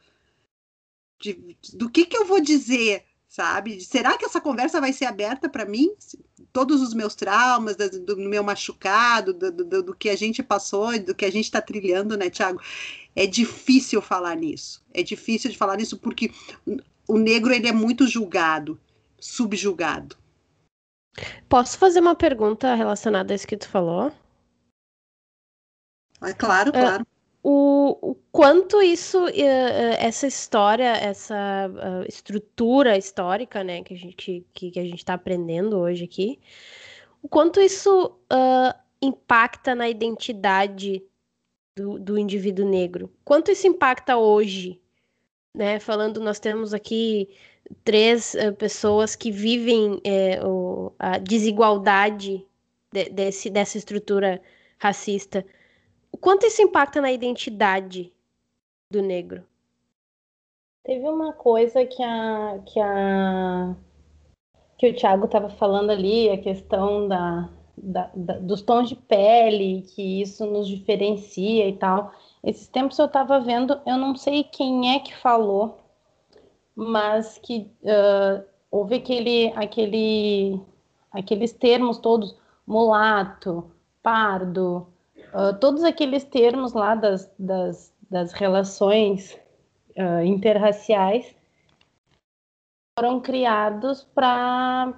De, 1.20 1.56
do 1.72 1.90
que 1.90 2.06
que 2.06 2.16
eu 2.16 2.24
vou 2.26 2.40
dizer, 2.40 3.04
sabe? 3.34 3.80
Será 3.80 4.16
que 4.16 4.24
essa 4.24 4.40
conversa 4.40 4.80
vai 4.80 4.92
ser 4.92 5.06
aberta 5.06 5.48
para 5.48 5.64
mim? 5.64 5.90
Todos 6.52 6.80
os 6.80 6.94
meus 6.94 7.16
traumas, 7.16 7.74
do, 7.74 8.16
meu 8.16 8.44
machucado, 8.44 9.34
do, 9.34 9.50
do, 9.50 9.82
do, 9.82 9.94
que 9.94 10.08
a 10.08 10.14
gente 10.14 10.40
passou, 10.40 10.96
do 11.00 11.12
que 11.16 11.24
a 11.24 11.32
gente 11.32 11.46
está 11.46 11.60
trilhando, 11.60 12.16
né, 12.16 12.30
Tiago? 12.30 12.60
É 13.16 13.26
difícil 13.26 14.00
falar 14.00 14.36
nisso. 14.36 14.84
É 14.94 15.02
difícil 15.02 15.50
de 15.50 15.58
falar 15.58 15.76
nisso 15.76 15.98
porque 15.98 16.30
o 17.08 17.18
negro 17.18 17.52
ele 17.52 17.66
é 17.66 17.72
muito 17.72 18.06
julgado, 18.06 18.80
subjugado. 19.18 20.16
Posso 21.48 21.76
fazer 21.76 21.98
uma 21.98 22.14
pergunta 22.14 22.72
relacionada 22.76 23.32
a 23.32 23.36
isso 23.36 23.48
que 23.48 23.56
tu 23.56 23.68
falou? 23.68 24.12
É 26.22 26.32
claro, 26.32 26.70
claro. 26.70 27.04
Uh, 27.44 27.98
o, 28.00 28.10
o 28.10 28.14
quanto 28.32 28.82
isso, 28.82 29.24
uh, 29.26 29.30
essa 29.98 30.26
história, 30.26 30.96
essa 30.96 31.70
uh, 31.70 32.08
estrutura 32.08 32.96
histórica, 32.96 33.62
né, 33.62 33.82
que 33.82 33.92
a 33.92 33.96
gente 33.96 34.46
que, 34.52 34.70
que 34.70 34.80
a 34.80 34.84
gente 34.84 34.98
está 34.98 35.14
aprendendo 35.14 35.78
hoje 35.78 36.04
aqui, 36.04 36.40
o 37.22 37.28
quanto 37.28 37.60
isso 37.60 38.06
uh, 38.32 38.74
impacta 39.00 39.74
na 39.74 39.88
identidade 39.88 41.02
do, 41.76 41.98
do 41.98 42.18
indivíduo 42.18 42.66
negro? 42.66 43.12
Quanto 43.24 43.50
isso 43.50 43.66
impacta 43.66 44.16
hoje? 44.16 44.80
Né, 45.54 45.78
falando, 45.78 46.18
nós 46.18 46.40
temos 46.40 46.74
aqui 46.74 47.28
três 47.84 48.34
pessoas 48.58 49.14
que 49.14 49.30
vivem 49.30 50.00
é, 50.02 50.44
o, 50.44 50.92
a 50.98 51.18
desigualdade 51.18 52.44
de, 52.92 53.08
desse, 53.10 53.50
dessa 53.50 53.78
estrutura 53.78 54.42
racista. 54.78 55.46
Quanto 56.24 56.46
isso 56.46 56.62
impacta 56.62 57.02
na 57.02 57.12
identidade 57.12 58.10
do 58.90 59.02
negro? 59.02 59.44
Teve 60.82 61.06
uma 61.06 61.34
coisa 61.34 61.84
que 61.84 62.02
a 62.02 62.62
que 62.64 62.80
a 62.80 63.76
que 64.78 64.88
o 64.88 64.96
Thiago 64.96 65.26
estava 65.26 65.50
falando 65.50 65.90
ali, 65.90 66.30
a 66.30 66.38
questão 66.38 67.06
da, 67.08 67.50
da, 67.76 68.10
da, 68.14 68.38
dos 68.38 68.62
tons 68.62 68.88
de 68.88 68.96
pele, 68.96 69.82
que 69.82 70.22
isso 70.22 70.46
nos 70.46 70.66
diferencia 70.66 71.68
e 71.68 71.76
tal. 71.76 72.14
Esses 72.42 72.68
tempos 72.68 72.98
eu 72.98 73.04
estava 73.04 73.38
vendo, 73.40 73.78
eu 73.84 73.98
não 73.98 74.16
sei 74.16 74.44
quem 74.44 74.94
é 74.94 75.00
que 75.00 75.14
falou, 75.14 75.78
mas 76.74 77.36
que 77.36 77.70
uh, 77.82 78.42
houve 78.70 78.94
aquele, 78.94 79.52
aquele, 79.54 80.58
aqueles 81.12 81.52
termos 81.52 81.98
todos, 81.98 82.34
mulato, 82.66 83.70
pardo, 84.02 84.93
uh, 85.34 85.58
todos 85.58 85.82
aqueles 85.82 86.24
termos 86.24 86.72
lá 86.72 86.94
das, 86.94 87.30
das, 87.38 87.92
das 88.10 88.32
relações 88.32 89.38
uh, 89.98 90.24
interraciais 90.24 91.34
foram 92.98 93.20
criados 93.20 94.04
para, 94.14 94.94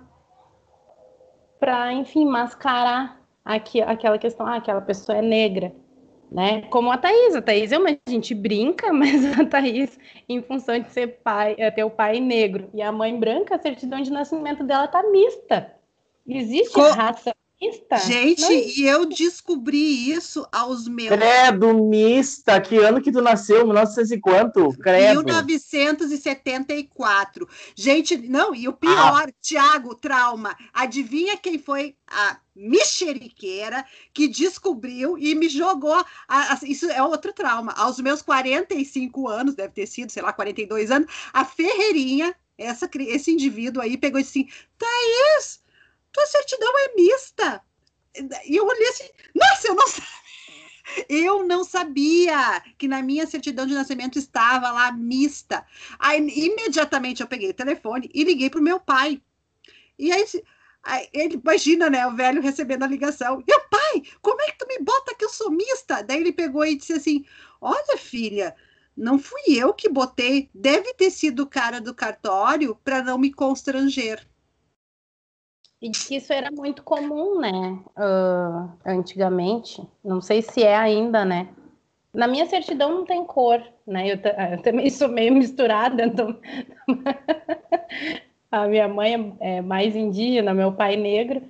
para 1.59 1.93
enfim, 1.95 2.27
mascarar 2.27 3.21
aqui, 3.43 3.81
aquela 3.81 4.19
questão, 4.19 4.47
ah, 4.47 4.57
aquela 4.57 4.83
pessoa 4.83 5.17
é 5.17 5.23
negra, 5.23 5.75
né? 6.31 6.63
Como 6.63 6.93
a 6.93 6.99
Thaís, 6.99 7.35
a 7.35 7.41
Thaís 7.41 7.73
é 7.73 7.79
uma 7.79 7.97
gente 8.07 8.35
brinca, 8.35 8.93
mas 8.95 9.39
a 9.39 9.47
Thaís, 9.47 9.99
em 10.29 10.43
função 10.43 10.79
de 10.79 10.91
ser 10.91 11.21
pai, 11.23 11.55
é 11.59 11.71
ter 11.71 11.85
o 11.85 11.91
pai 11.91 12.21
negro 12.21 12.69
e 12.75 12.83
a 12.83 12.93
mãe 12.93 13.19
branca, 13.19 13.57
a 13.57 13.59
certidão 13.59 14.03
de 14.03 14.11
nascimento 14.11 14.63
dela 14.63 14.87
tá 14.87 15.03
mista. 15.05 15.73
Existe 16.27 16.75
Co 16.75 16.91
raça 16.91 17.33
Mista? 17.61 17.99
Gente, 17.99 18.41
Não. 18.43 18.53
e 18.53 18.87
eu 18.87 19.05
descobri 19.07 20.11
isso 20.11 20.47
aos 20.53 20.87
meus. 20.87 21.09
Credo, 21.09 21.73
mista! 21.73 22.61
Que 22.61 22.77
ano 22.77 23.01
que 23.01 23.11
tu 23.11 23.23
nasceu? 23.23 23.65
1900 23.65 24.11
e 24.11 24.21
quanto? 24.21 24.69
Credo. 24.79 25.25
1974. 25.25 27.49
Gente, 27.75 28.19
não, 28.19 28.55
e 28.55 28.69
o 28.69 28.75
pior, 28.75 29.25
ah. 29.27 29.33
Tiago, 29.41 29.95
trauma. 29.95 30.55
Adivinha 30.73 31.39
quem 31.39 31.59
foi 31.59 31.97
a 32.07 32.39
mexeriqueira 32.55 33.87
que 34.13 34.29
descobriu 34.29 35.17
e 35.17 35.35
me 35.35 35.49
jogou. 35.49 36.05
A, 36.29 36.53
a, 36.53 36.59
isso 36.65 36.91
é 36.91 37.03
outro 37.03 37.33
trauma. 37.33 37.73
Aos 37.73 37.99
meus 38.01 38.21
45 38.21 39.29
anos, 39.29 39.55
deve 39.55 39.73
ter 39.73 39.87
sido, 39.87 40.13
sei 40.13 40.23
lá, 40.23 40.31
42 40.31 40.91
anos, 40.91 41.11
a 41.33 41.43
Ferreirinha, 41.43 42.35
essa, 42.59 42.87
esse 43.01 43.33
indivíduo 43.33 43.83
aí, 43.83 43.97
pegou 43.97 44.21
assim: 44.21 44.47
Thaís 44.77 45.65
tua 46.17 46.27
certidão 46.27 46.73
é 46.79 46.95
mista. 46.95 47.63
E 48.47 48.57
eu 48.57 48.67
olhei 48.67 48.89
assim, 48.89 49.09
nossa, 49.35 49.69
eu 49.69 49.75
não 49.75 49.87
sabia. 49.87 50.17
Eu 51.09 51.45
não 51.45 51.65
sabia 51.65 52.63
que 52.79 52.87
na 52.87 53.03
minha 53.03 53.27
certidão 53.27 53.67
de 53.67 53.75
nascimento 53.75 54.21
estava 54.21 54.71
lá 54.71 54.93
mista. 54.93 55.67
Aí, 55.99 56.21
imediatamente, 56.21 57.21
eu 57.21 57.27
peguei 57.27 57.51
o 57.51 57.55
telefone 57.55 58.09
e 58.15 58.23
liguei 58.23 58.49
para 58.49 58.61
o 58.61 58.63
meu 58.63 58.79
pai. 58.79 59.21
E 59.99 60.13
aí, 60.13 60.25
aí, 60.85 61.09
ele 61.13 61.35
imagina, 61.35 61.91
né, 61.91 62.07
o 62.07 62.15
velho 62.15 62.41
recebendo 62.41 62.85
a 62.85 62.87
ligação. 62.87 63.43
Meu 63.47 63.61
pai, 63.69 64.05
como 64.23 64.41
é 64.43 64.47
que 64.47 64.59
tu 64.59 64.67
me 64.69 64.79
bota 64.79 65.13
que 65.17 65.25
eu 65.25 65.29
sou 65.29 65.51
mista? 65.51 66.03
Daí 66.03 66.21
ele 66.21 66.33
pegou 66.33 66.65
e 66.65 66.77
disse 66.77 66.93
assim: 66.93 67.25
Olha, 67.61 67.99
filha, 67.99 68.55
não 68.97 69.19
fui 69.19 69.43
eu 69.49 69.75
que 69.75 69.89
botei, 69.89 70.49
deve 70.55 70.95
ter 70.95 71.11
sido 71.11 71.43
o 71.43 71.49
cara 71.49 71.81
do 71.81 71.93
cartório 71.93 72.77
para 72.77 73.03
não 73.03 73.19
me 73.19 73.33
constranger. 73.33 74.25
E 75.87 75.91
que 75.91 76.17
isso 76.17 76.33
era 76.33 76.51
muito 76.51 76.83
comum, 76.83 77.39
né? 77.39 77.79
Uh, 77.97 78.69
antigamente. 78.85 79.81
Não 80.05 80.21
sei 80.21 80.43
se 80.43 80.65
é 80.65 80.75
ainda, 80.75 81.25
né? 81.25 81.49
Na 82.13 82.27
minha 82.27 82.45
certidão 82.47 82.91
não 82.93 83.05
tem 83.05 83.25
cor, 83.25 83.63
né? 83.87 84.09
Eu, 84.09 84.19
eu 84.51 84.63
também 84.63 84.91
sou 84.91 85.07
meio 85.07 85.33
misturada, 85.37 86.05
então. 86.05 86.37
a 88.51 88.67
minha 88.67 88.89
mãe 88.89 89.37
é 89.39 89.61
mais 89.61 89.95
indígena, 89.95 90.53
meu 90.53 90.73
pai 90.73 90.95
é 90.95 90.97
negro. 90.97 91.43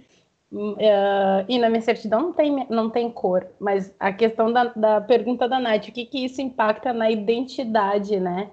Uh, 0.53 1.41
e 1.49 1.59
na 1.59 1.71
minha 1.71 1.81
certidão 1.81 2.21
não 2.21 2.33
tem, 2.35 2.67
não 2.69 2.91
tem 2.91 3.11
cor, 3.11 3.47
mas 3.59 3.93
a 3.99 4.13
questão 4.13 4.53
da, 4.53 4.65
da 4.65 5.01
pergunta 5.01 5.49
da 5.49 5.59
Nath, 5.59 5.89
o 5.89 5.93
que, 5.93 6.05
que 6.05 6.25
isso 6.27 6.43
impacta 6.43 6.93
na 6.93 7.11
identidade, 7.11 8.21
né? 8.21 8.51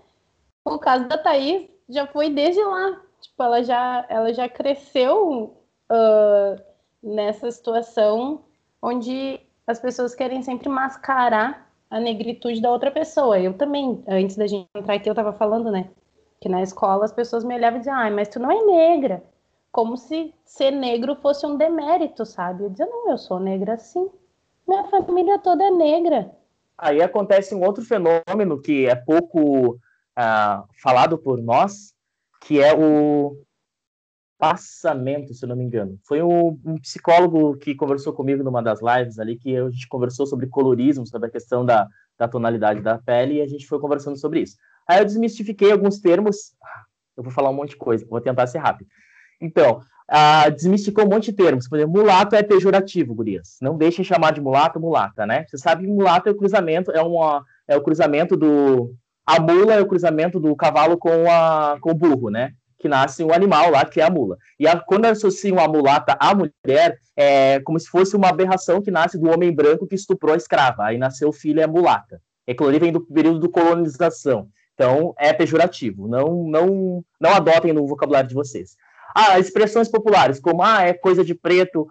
O 0.64 0.80
caso 0.80 1.10
da 1.10 1.18
Thaís 1.18 1.68
já 1.90 2.08
foi 2.08 2.30
desde 2.30 2.64
lá, 2.64 3.02
tipo, 3.22 3.44
ela 3.44 3.62
já, 3.64 4.06
ela 4.10 4.34
já 4.34 4.48
cresceu 4.48 5.63
uh, 5.92 6.62
nessa 7.02 7.52
situação 7.52 8.44
onde 8.82 9.40
as 9.66 9.80
pessoas 9.80 10.14
querem 10.14 10.42
sempre 10.42 10.70
mascarar 10.70 11.70
a 11.90 12.00
negritude 12.00 12.62
da 12.62 12.72
outra 12.72 12.92
pessoa. 12.92 13.40
Eu 13.40 13.54
também, 13.54 14.04
antes 14.08 14.36
da 14.36 14.48
gente 14.48 14.68
entrar 14.76 14.96
aqui, 14.96 15.08
eu 15.08 15.14
estava 15.14 15.32
falando, 15.34 15.72
né? 15.72 15.90
Que 16.42 16.50
na 16.50 16.62
escola 16.62 17.06
as 17.06 17.12
pessoas 17.12 17.44
me 17.44 17.56
olhavam 17.56 17.78
e 17.78 17.80
diziam, 17.80 17.96
ai, 17.96 18.12
mas 18.12 18.28
tu 18.30 18.40
não 18.40 18.52
é 18.52 18.66
negra. 18.66 19.24
Como 19.72 19.96
se 19.96 20.34
ser 20.44 20.72
negro 20.72 21.16
fosse 21.16 21.46
um 21.46 21.56
demérito, 21.56 22.26
sabe? 22.26 22.64
Eu 22.64 22.70
dizia, 22.70 22.86
não, 22.86 23.12
eu 23.12 23.18
sou 23.18 23.40
negra 23.40 23.78
sim. 23.78 24.10
Minha 24.68 24.86
família 24.86 25.40
toda 25.40 25.64
é 25.64 25.72
negra. 25.72 26.32
Aí 26.78 27.02
acontece 27.02 27.54
um 27.54 27.64
outro 27.64 27.84
fenômeno 27.84 28.62
que 28.62 28.88
é 28.88 28.96
pouco 28.96 29.76
uh, 29.76 30.68
falado 30.82 31.18
por 31.18 31.42
nós, 31.42 31.94
que 32.42 32.62
é 32.62 32.74
o 32.74 33.38
passamento, 34.44 35.34
se 35.34 35.46
não 35.46 35.56
me 35.56 35.64
engano. 35.64 35.98
Foi 36.06 36.22
um, 36.22 36.60
um, 36.66 36.76
psicólogo 36.78 37.56
que 37.56 37.74
conversou 37.74 38.12
comigo 38.12 38.44
numa 38.44 38.62
das 38.62 38.82
lives 38.82 39.18
ali, 39.18 39.38
que 39.38 39.56
a 39.56 39.70
gente 39.70 39.88
conversou 39.88 40.26
sobre 40.26 40.48
colorismo, 40.48 41.08
sobre 41.08 41.30
a 41.30 41.32
questão 41.32 41.66
da, 41.66 41.88
da 42.20 42.28
tonalidade 42.28 42.82
da 42.82 42.98
pele, 42.98 43.36
e 43.36 43.42
a 43.42 43.48
gente 43.48 43.66
foi 43.66 43.80
conversando 43.80 44.18
sobre 44.18 44.42
isso. 44.42 44.58
Aí 44.86 45.00
eu 45.00 45.06
desmistifiquei 45.06 45.72
alguns 45.72 46.02
termos, 46.02 46.52
eu 47.16 47.24
vou 47.24 47.32
falar 47.32 47.52
um 47.52 47.54
monte 47.54 47.70
de 47.70 47.78
coisa, 47.78 48.06
vou 48.10 48.20
tentar 48.20 48.46
ser 48.48 48.58
rápido. 48.58 48.90
Então, 49.42 49.80
uh, 50.12 50.52
desmistificou 50.52 51.06
um 51.06 51.10
monte 51.10 51.32
de 51.32 51.38
termos. 51.38 51.70
Por 51.70 51.80
exemplo, 51.80 51.94
mulato 51.94 52.36
é 52.36 52.44
pejorativo, 52.44 53.16
gurias. 53.16 53.56
Não 53.62 53.78
deixem 53.78 54.04
chamar 54.04 54.34
de 54.34 54.42
mulato 54.42 54.78
mulata, 54.78 55.26
né? 55.26 55.46
Você 55.48 55.58
sabe 55.58 55.86
que 55.86 55.90
mulato 55.90 56.28
é 56.28 56.34
o 56.34 56.38
cruzamento, 56.38 56.92
é, 56.92 57.02
uma, 57.02 57.46
é 57.66 57.78
o 57.78 57.82
cruzamento 57.82 58.36
do... 58.36 58.94
A 59.26 59.40
mula 59.40 59.76
é 59.76 59.80
o 59.80 59.88
cruzamento 59.88 60.38
do 60.38 60.54
cavalo 60.54 60.98
com, 60.98 61.32
a, 61.32 61.78
com 61.80 61.92
o 61.92 61.96
burro, 61.96 62.30
né? 62.30 62.52
Que 62.84 62.90
nasce 62.90 63.24
um 63.24 63.34
animal 63.34 63.72
lá, 63.72 63.86
que 63.86 64.02
é 64.02 64.04
a 64.04 64.10
mula. 64.10 64.38
E 64.60 64.68
a, 64.68 64.78
quando 64.78 65.06
associam 65.06 65.58
a 65.58 65.70
mulata 65.70 66.18
à 66.20 66.36
mulher, 66.36 67.00
é 67.16 67.62
como 67.62 67.80
se 67.80 67.88
fosse 67.88 68.14
uma 68.14 68.28
aberração 68.28 68.82
que 68.82 68.92
nasce 68.92 69.18
do 69.18 69.30
homem 69.30 69.56
branco 69.56 69.88
que 69.88 69.96
estuprou 69.96 70.34
a 70.34 70.38
escrava. 70.38 70.84
Aí 70.84 70.98
nasceu 70.98 71.30
o 71.30 71.34
filho 71.34 71.62
é 71.62 71.66
mulata. 71.66 72.22
É 72.46 72.54
que 72.54 72.80
vem 72.80 72.92
do 72.92 73.00
período 73.00 73.40
de 73.40 73.48
colonização. 73.48 74.50
Então, 74.74 75.16
é 75.18 75.32
pejorativo. 75.32 76.10
Não, 76.10 76.44
não, 76.44 77.06
não 77.22 77.34
adotem 77.34 77.72
no 77.72 77.88
vocabulário 77.88 78.28
de 78.28 78.36
vocês. 78.36 78.76
Ah, 79.16 79.40
expressões 79.40 79.88
populares, 79.88 80.42
como 80.42 80.62
ah, 80.62 80.82
é 80.82 80.92
coisa 80.92 81.24
de 81.24 81.34
preto, 81.34 81.88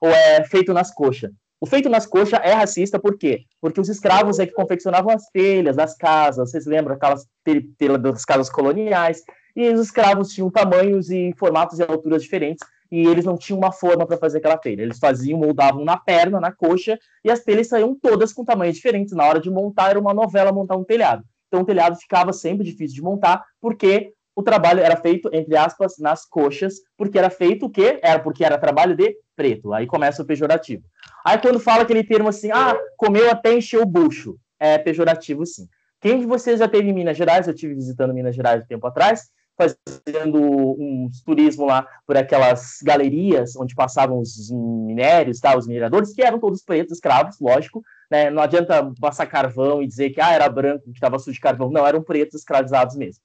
ou 0.00 0.10
é 0.10 0.42
feito 0.44 0.72
nas 0.74 0.92
coxas. 0.92 1.30
O 1.60 1.66
feito 1.66 1.88
nas 1.88 2.04
coxas 2.04 2.40
é 2.42 2.52
racista, 2.52 2.98
por 2.98 3.16
quê? 3.16 3.44
Porque 3.60 3.80
os 3.80 3.88
escravos 3.88 4.40
é 4.40 4.46
que 4.46 4.52
confeccionavam 4.52 5.14
as 5.14 5.26
telhas 5.30 5.76
das 5.76 5.96
casas, 5.96 6.50
vocês 6.50 6.66
lembram 6.66 6.96
aquelas 6.96 7.26
telhas 7.78 8.02
das 8.02 8.24
casas 8.24 8.50
coloniais, 8.50 9.22
e 9.54 9.68
os 9.68 9.80
escravos 9.80 10.32
tinham 10.32 10.50
tamanhos 10.50 11.10
e 11.10 11.32
formatos 11.36 11.78
e 11.78 11.82
alturas 11.82 12.22
diferentes, 12.22 12.66
e 12.90 13.06
eles 13.06 13.24
não 13.24 13.36
tinham 13.36 13.58
uma 13.58 13.72
forma 13.72 14.06
para 14.06 14.16
fazer 14.16 14.38
aquela 14.38 14.56
telha. 14.56 14.82
Eles 14.82 14.98
faziam, 14.98 15.38
moldavam 15.38 15.84
na 15.84 15.96
perna, 15.96 16.40
na 16.40 16.52
coxa, 16.52 16.98
e 17.24 17.30
as 17.30 17.40
telhas 17.40 17.68
saíam 17.68 17.94
todas 17.94 18.32
com 18.32 18.44
tamanhos 18.44 18.76
diferentes. 18.76 19.14
Na 19.14 19.24
hora 19.24 19.40
de 19.40 19.50
montar, 19.50 19.90
era 19.90 19.98
uma 19.98 20.14
novela 20.14 20.52
montar 20.52 20.76
um 20.76 20.84
telhado. 20.84 21.24
Então 21.48 21.62
o 21.62 21.64
telhado 21.64 21.96
ficava 21.96 22.32
sempre 22.32 22.64
difícil 22.64 22.96
de 22.96 23.02
montar, 23.02 23.44
porque 23.60 24.12
o 24.36 24.42
trabalho 24.42 24.80
era 24.80 24.96
feito, 24.96 25.30
entre 25.32 25.56
aspas, 25.56 25.98
nas 25.98 26.24
coxas, 26.24 26.74
porque 26.96 27.18
era 27.18 27.30
feito 27.30 27.66
o 27.66 27.70
quê? 27.70 28.00
Era 28.02 28.18
porque 28.18 28.44
era 28.44 28.58
trabalho 28.58 28.96
de 28.96 29.16
preto. 29.36 29.72
Aí 29.72 29.86
começa 29.86 30.22
o 30.22 30.26
pejorativo. 30.26 30.82
Aí 31.24 31.38
quando 31.38 31.60
fala 31.60 31.82
aquele 31.82 32.02
termo 32.02 32.28
assim, 32.28 32.50
ah, 32.50 32.76
comeu 32.96 33.30
até 33.30 33.54
encher 33.54 33.80
o 33.80 33.86
bucho, 33.86 34.36
é 34.58 34.78
pejorativo 34.78 35.46
sim. 35.46 35.68
Quem 36.00 36.18
de 36.18 36.26
vocês 36.26 36.58
já 36.58 36.68
teve 36.68 36.88
em 36.88 36.92
Minas 36.92 37.16
Gerais? 37.16 37.48
Eu 37.48 37.54
tive 37.54 37.74
visitando 37.74 38.12
Minas 38.12 38.34
Gerais 38.34 38.62
um 38.62 38.66
tempo 38.66 38.86
atrás, 38.86 39.30
fazendo 39.56 40.40
um 40.40 41.08
turismo 41.24 41.66
lá 41.66 41.86
por 42.06 42.16
aquelas 42.16 42.78
galerias 42.82 43.54
onde 43.56 43.74
passavam 43.74 44.18
os 44.18 44.50
minérios, 44.50 45.40
tá, 45.40 45.56
os 45.56 45.66
mineradores, 45.66 46.12
que 46.12 46.22
eram 46.22 46.38
todos 46.38 46.62
pretos, 46.62 46.94
escravos, 46.94 47.38
lógico. 47.40 47.82
Né? 48.10 48.30
Não 48.30 48.42
adianta 48.42 48.92
passar 49.00 49.26
carvão 49.26 49.82
e 49.82 49.86
dizer 49.86 50.10
que 50.10 50.20
ah, 50.20 50.32
era 50.32 50.48
branco, 50.48 50.84
que 50.84 50.90
estava 50.90 51.18
sujo 51.18 51.34
de 51.34 51.40
carvão. 51.40 51.70
Não, 51.70 51.86
eram 51.86 52.02
pretos 52.02 52.40
escravizados 52.40 52.96
mesmo. 52.96 53.22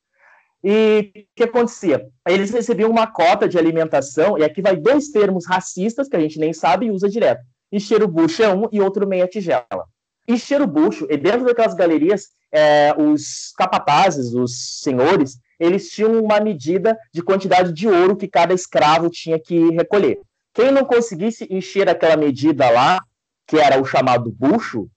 E 0.63 1.11
o 1.15 1.35
que 1.35 1.43
acontecia? 1.43 2.05
Eles 2.27 2.51
recebiam 2.51 2.91
uma 2.91 3.07
cota 3.07 3.47
de 3.47 3.57
alimentação, 3.57 4.37
e 4.37 4.43
aqui 4.43 4.61
vai 4.61 4.75
dois 4.75 5.09
termos 5.09 5.45
racistas 5.47 6.07
que 6.07 6.15
a 6.15 6.19
gente 6.19 6.37
nem 6.37 6.53
sabe 6.53 6.87
e 6.87 6.91
usa 6.91 7.09
direto. 7.09 7.41
Encher 7.71 8.03
o 8.03 8.07
bucho 8.07 8.43
é 8.43 8.53
um 8.53 8.67
e 8.71 8.81
outro 8.81 9.07
meia 9.07 9.27
tigela. 9.27 9.85
Encher 10.27 10.61
o 10.61 10.67
bucho, 10.67 11.07
e 11.09 11.17
dentro 11.17 11.45
daquelas 11.45 11.73
galerias, 11.73 12.29
é, 12.51 12.93
os 12.97 13.53
capatazes, 13.57 14.33
os 14.33 14.81
senhores, 14.81 15.39
eles 15.59 15.89
tinham 15.89 16.23
uma 16.23 16.39
medida 16.39 16.97
de 17.13 17.21
quantidade 17.21 17.73
de 17.73 17.87
ouro 17.87 18.15
que 18.15 18.27
cada 18.27 18.53
escravo 18.53 19.09
tinha 19.09 19.37
que 19.39 19.71
recolher. 19.71 20.21
Quem 20.53 20.71
não 20.71 20.85
conseguisse 20.85 21.47
encher 21.49 21.89
aquela 21.89 22.15
medida 22.17 22.69
lá, 22.69 22.99
que 23.45 23.57
era 23.57 23.79
o 23.81 23.85
chamado 23.85 24.31
bucho, 24.31 24.89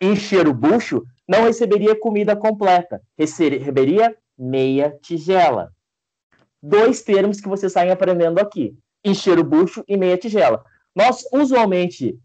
encher 0.00 0.46
o 0.46 0.54
bucho, 0.54 1.02
não 1.28 1.44
receberia 1.44 1.98
comida 1.98 2.36
completa, 2.36 3.02
receberia 3.18 4.16
meia 4.38 4.96
tigela. 5.02 5.72
Dois 6.62 7.02
termos 7.02 7.40
que 7.40 7.48
vocês 7.48 7.72
saem 7.72 7.90
aprendendo 7.90 8.38
aqui: 8.38 8.76
encher 9.04 9.38
o 9.38 9.44
bucho 9.44 9.84
e 9.88 9.96
meia 9.96 10.18
tigela. 10.18 10.64
Nós, 10.94 11.24
usualmente, 11.32 12.18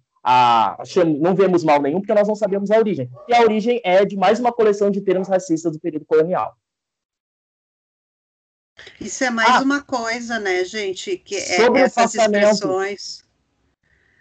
não 1.20 1.36
vemos 1.36 1.64
mal 1.64 1.82
nenhum 1.82 2.00
porque 2.00 2.14
nós 2.14 2.28
não 2.28 2.36
sabemos 2.36 2.72
a 2.72 2.78
origem. 2.78 3.10
E 3.28 3.34
a 3.34 3.42
origem 3.42 3.80
é 3.84 4.04
de 4.04 4.18
mais 4.18 4.40
uma 4.40 4.52
coleção 4.52 4.90
de 4.90 5.02
termos 5.02 5.28
racistas 5.28 5.72
do 5.72 5.80
período 5.80 6.06
colonial. 6.06 6.56
Isso 9.00 9.24
é 9.24 9.30
mais 9.30 9.56
ah, 9.56 9.62
uma 9.62 9.82
coisa, 9.82 10.40
né, 10.40 10.64
gente? 10.64 11.18
Que 11.18 11.36
é 11.36 11.82
essas 11.82 12.16
expressões. 12.16 13.24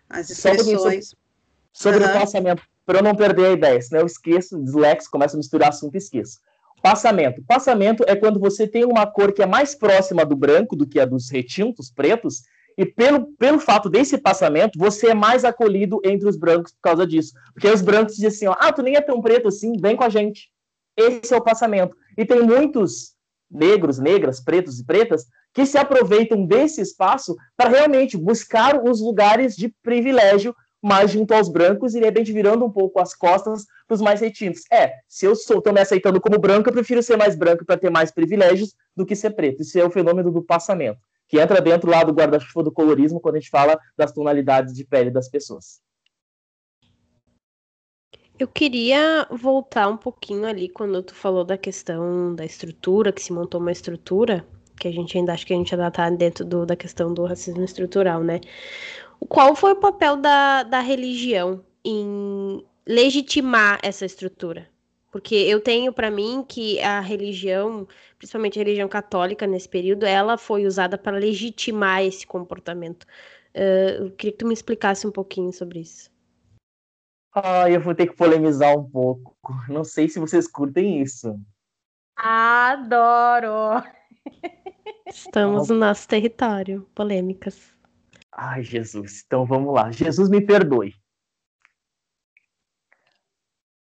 As 0.08 0.30
expressões. 0.30 1.14
Sobre, 1.72 1.98
sobre 1.98 2.04
uhum. 2.04 2.10
o 2.10 2.20
passamento, 2.20 2.62
para 2.84 2.98
eu 2.98 3.02
não 3.02 3.14
perder 3.14 3.46
a 3.46 3.52
ideia, 3.52 3.80
senão 3.80 4.00
eu 4.00 4.06
esqueço, 4.06 4.62
dislexo, 4.62 5.10
começo 5.10 5.36
a 5.36 5.38
misturar 5.38 5.68
assunto 5.70 5.94
e 5.94 5.98
esqueço. 5.98 6.38
Passamento. 6.82 7.42
Passamento 7.46 8.04
é 8.06 8.14
quando 8.14 8.38
você 8.38 8.68
tem 8.68 8.84
uma 8.84 9.06
cor 9.06 9.32
que 9.32 9.42
é 9.42 9.46
mais 9.46 9.74
próxima 9.74 10.24
do 10.24 10.36
branco 10.36 10.76
do 10.76 10.86
que 10.86 11.00
a 11.00 11.06
dos 11.06 11.30
retintos 11.30 11.90
pretos, 11.90 12.42
e 12.76 12.84
pelo, 12.84 13.26
pelo 13.38 13.58
fato 13.60 13.88
desse 13.88 14.18
passamento, 14.18 14.78
você 14.78 15.08
é 15.08 15.14
mais 15.14 15.44
acolhido 15.44 16.00
entre 16.04 16.28
os 16.28 16.36
brancos 16.36 16.72
por 16.72 16.80
causa 16.80 17.06
disso. 17.06 17.32
Porque 17.52 17.68
os 17.68 17.80
brancos 17.80 18.16
dizem 18.16 18.28
assim: 18.28 18.46
ó, 18.48 18.56
ah, 18.58 18.72
tu 18.72 18.82
nem 18.82 18.96
é 18.96 19.00
tão 19.00 19.22
preto 19.22 19.48
assim, 19.48 19.72
vem 19.80 19.96
com 19.96 20.04
a 20.04 20.08
gente. 20.08 20.50
Esse 20.96 21.32
é 21.32 21.36
o 21.36 21.42
passamento. 21.42 21.96
E 22.18 22.24
tem 22.26 22.42
muitos 22.42 23.13
negros, 23.54 23.98
negras, 23.98 24.40
pretos 24.40 24.80
e 24.80 24.84
pretas 24.84 25.26
que 25.52 25.64
se 25.64 25.78
aproveitam 25.78 26.44
desse 26.44 26.80
espaço 26.80 27.36
para 27.56 27.70
realmente 27.70 28.16
buscar 28.16 28.82
os 28.82 29.00
lugares 29.00 29.54
de 29.54 29.72
privilégio 29.82 30.54
mais 30.82 31.12
junto 31.12 31.32
aos 31.32 31.48
brancos 31.48 31.94
e 31.94 31.98
de 31.98 32.04
repente 32.04 32.30
virando 32.30 32.64
um 32.66 32.70
pouco 32.70 33.00
as 33.00 33.14
costas 33.14 33.64
para 33.86 33.94
os 33.94 34.02
mais 34.02 34.20
retintos. 34.20 34.64
É, 34.70 34.92
se 35.08 35.24
eu 35.24 35.32
estou 35.32 35.72
me 35.72 35.80
aceitando 35.80 36.20
como 36.20 36.38
branco, 36.38 36.68
eu 36.68 36.74
prefiro 36.74 37.02
ser 37.02 37.16
mais 37.16 37.34
branco 37.34 37.64
para 37.64 37.78
ter 37.78 37.88
mais 37.88 38.10
privilégios 38.10 38.74
do 38.94 39.06
que 39.06 39.16
ser 39.16 39.30
preto. 39.30 39.62
Isso 39.62 39.78
é 39.78 39.84
o 39.84 39.90
fenômeno 39.90 40.30
do 40.30 40.42
passamento, 40.42 40.98
que 41.26 41.40
entra 41.40 41.60
dentro 41.62 41.88
lá 41.88 42.04
do 42.04 42.12
guarda-chuva 42.12 42.62
do 42.62 42.72
colorismo 42.72 43.18
quando 43.18 43.36
a 43.36 43.38
gente 43.38 43.48
fala 43.48 43.78
das 43.96 44.12
tonalidades 44.12 44.74
de 44.74 44.84
pele 44.84 45.10
das 45.10 45.30
pessoas. 45.30 45.80
Eu 48.36 48.48
queria 48.48 49.26
voltar 49.30 49.88
um 49.88 49.96
pouquinho 49.96 50.44
ali 50.44 50.68
quando 50.68 51.00
tu 51.02 51.14
falou 51.14 51.44
da 51.44 51.56
questão 51.56 52.34
da 52.34 52.44
estrutura, 52.44 53.12
que 53.12 53.22
se 53.22 53.32
montou 53.32 53.60
uma 53.60 53.70
estrutura, 53.70 54.44
que 54.78 54.88
a 54.88 54.92
gente 54.92 55.16
ainda 55.16 55.32
acha 55.32 55.46
que 55.46 55.54
a 55.54 55.56
gente 55.56 55.72
ainda 55.72 55.86
está 55.86 56.10
dentro 56.10 56.44
do, 56.44 56.66
da 56.66 56.74
questão 56.74 57.14
do 57.14 57.24
racismo 57.24 57.62
estrutural, 57.62 58.24
né? 58.24 58.40
Qual 59.28 59.54
foi 59.54 59.72
o 59.72 59.76
papel 59.76 60.16
da, 60.16 60.64
da 60.64 60.80
religião 60.80 61.64
em 61.84 62.64
legitimar 62.86 63.78
essa 63.82 64.04
estrutura? 64.04 64.68
Porque 65.12 65.36
eu 65.36 65.60
tenho 65.60 65.92
para 65.92 66.10
mim 66.10 66.44
que 66.46 66.80
a 66.80 66.98
religião, 67.00 67.86
principalmente 68.18 68.58
a 68.58 68.62
religião 68.62 68.88
católica 68.88 69.46
nesse 69.46 69.68
período, 69.68 70.04
ela 70.04 70.36
foi 70.36 70.66
usada 70.66 70.98
para 70.98 71.16
legitimar 71.16 72.02
esse 72.02 72.26
comportamento. 72.26 73.04
Uh, 73.54 74.06
eu 74.06 74.10
queria 74.10 74.32
que 74.32 74.38
tu 74.38 74.46
me 74.46 74.52
explicasse 74.52 75.06
um 75.06 75.12
pouquinho 75.12 75.52
sobre 75.52 75.78
isso. 75.80 76.10
Ah, 77.34 77.68
eu 77.68 77.80
vou 77.80 77.94
ter 77.94 78.06
que 78.06 78.14
polemizar 78.14 78.78
um 78.78 78.88
pouco. 78.88 79.36
Não 79.68 79.82
sei 79.82 80.08
se 80.08 80.20
vocês 80.20 80.46
curtem 80.46 81.02
isso. 81.02 81.36
Adoro! 82.16 83.82
Estamos 85.06 85.68
no 85.68 85.74
nosso 85.74 86.06
território. 86.06 86.88
Polêmicas. 86.94 87.74
Ai, 88.30 88.62
Jesus. 88.62 89.24
Então 89.26 89.44
vamos 89.44 89.74
lá. 89.74 89.90
Jesus 89.90 90.28
me 90.28 90.40
perdoe. 90.40 90.94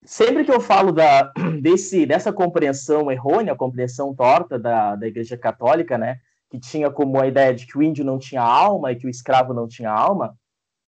Sempre 0.05 0.45
que 0.45 0.53
eu 0.53 0.61
falo 0.61 0.93
da, 0.93 1.33
desse, 1.61 2.05
dessa 2.05 2.33
compreensão 2.33 3.11
errônea, 3.11 3.57
compreensão 3.57 4.15
torta 4.15 4.59
da, 4.59 4.95
da 4.97 5.07
Igreja 5.07 5.37
Católica, 5.37 5.99
né, 5.99 6.21
que 6.51 6.59
tinha 6.59 6.91
como 6.91 7.21
a 7.21 7.27
ideia 7.27 7.55
de 7.55 7.67
que 7.67 7.77
o 7.77 7.83
índio 7.83 8.05
não 8.05 8.19
tinha 8.19 8.43
alma 8.43 8.93
e 8.93 8.97
que 8.97 9.07
o 9.07 9.11
escravo 9.11 9.53
não 9.53 9.69
tinha 9.69 9.91
alma, 9.91 10.35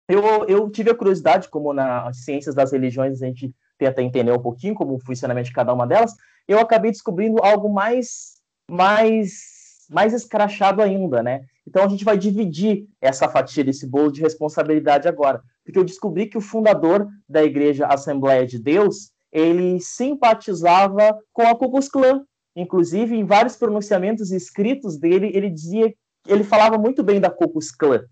eu, 0.09 0.45
eu 0.47 0.71
tive 0.71 0.90
a 0.90 0.95
curiosidade, 0.95 1.49
como 1.49 1.73
nas 1.73 2.25
ciências 2.25 2.55
das 2.55 2.73
religiões 2.73 3.21
a 3.21 3.27
gente 3.27 3.53
tenta 3.79 4.03
entender 4.03 4.33
um 4.33 4.42
pouquinho 4.42 4.75
como 4.75 4.95
o 4.95 5.01
funcionamento 5.01 5.49
de 5.49 5.55
cada 5.55 5.73
uma 5.73 5.87
delas, 5.87 6.14
eu 6.49 6.59
acabei 6.59 6.90
descobrindo 6.90 7.42
algo 7.42 7.69
mais, 7.69 8.37
mais, 8.71 9.87
mais 9.90 10.12
escrachado 10.14 10.81
ainda, 10.81 11.23
né? 11.23 11.42
Então 11.66 11.83
a 11.85 11.88
gente 11.88 12.05
vai 12.05 12.16
dividir 12.16 12.87
essa 13.01 13.29
fatia 13.29 13.64
desse 13.64 13.87
bolo 13.87 14.12
de 14.12 14.23
responsabilidade 14.23 15.09
agora, 15.09 15.42
porque 15.64 15.79
eu 15.79 15.85
descobri 15.85 16.27
que 16.27 16.38
o 16.38 16.40
fundador 16.40 17.09
da 17.29 17.42
Igreja 17.42 17.87
Assembleia 17.87 18.47
de 18.47 18.59
Deus, 18.59 19.11
ele 19.33 19.81
simpatizava 19.81 21.19
com 21.33 21.42
a 21.42 21.55
Ku 21.55 21.71
Klux 21.71 21.88
Klan. 21.88 22.25
Inclusive, 22.55 23.14
em 23.14 23.25
vários 23.25 23.57
pronunciamentos 23.57 24.31
escritos 24.31 24.97
dele, 24.97 25.31
ele 25.35 25.51
dizia, 25.51 25.92
ele 26.27 26.45
falava 26.45 26.79
muito 26.79 27.03
bem 27.03 27.21
da 27.21 27.29
Ku 27.29 27.49
Klux 27.49 27.71
Klan, 27.73 28.05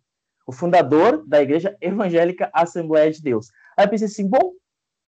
o 0.46 0.52
fundador 0.52 1.26
da 1.26 1.42
Igreja 1.42 1.76
Evangélica 1.80 2.50
Assembleia 2.52 3.10
de 3.10 3.22
Deus. 3.22 3.48
Aí 3.76 3.84
eu 3.84 3.90
pensei 3.90 4.06
assim, 4.06 4.28
bom, 4.28 4.52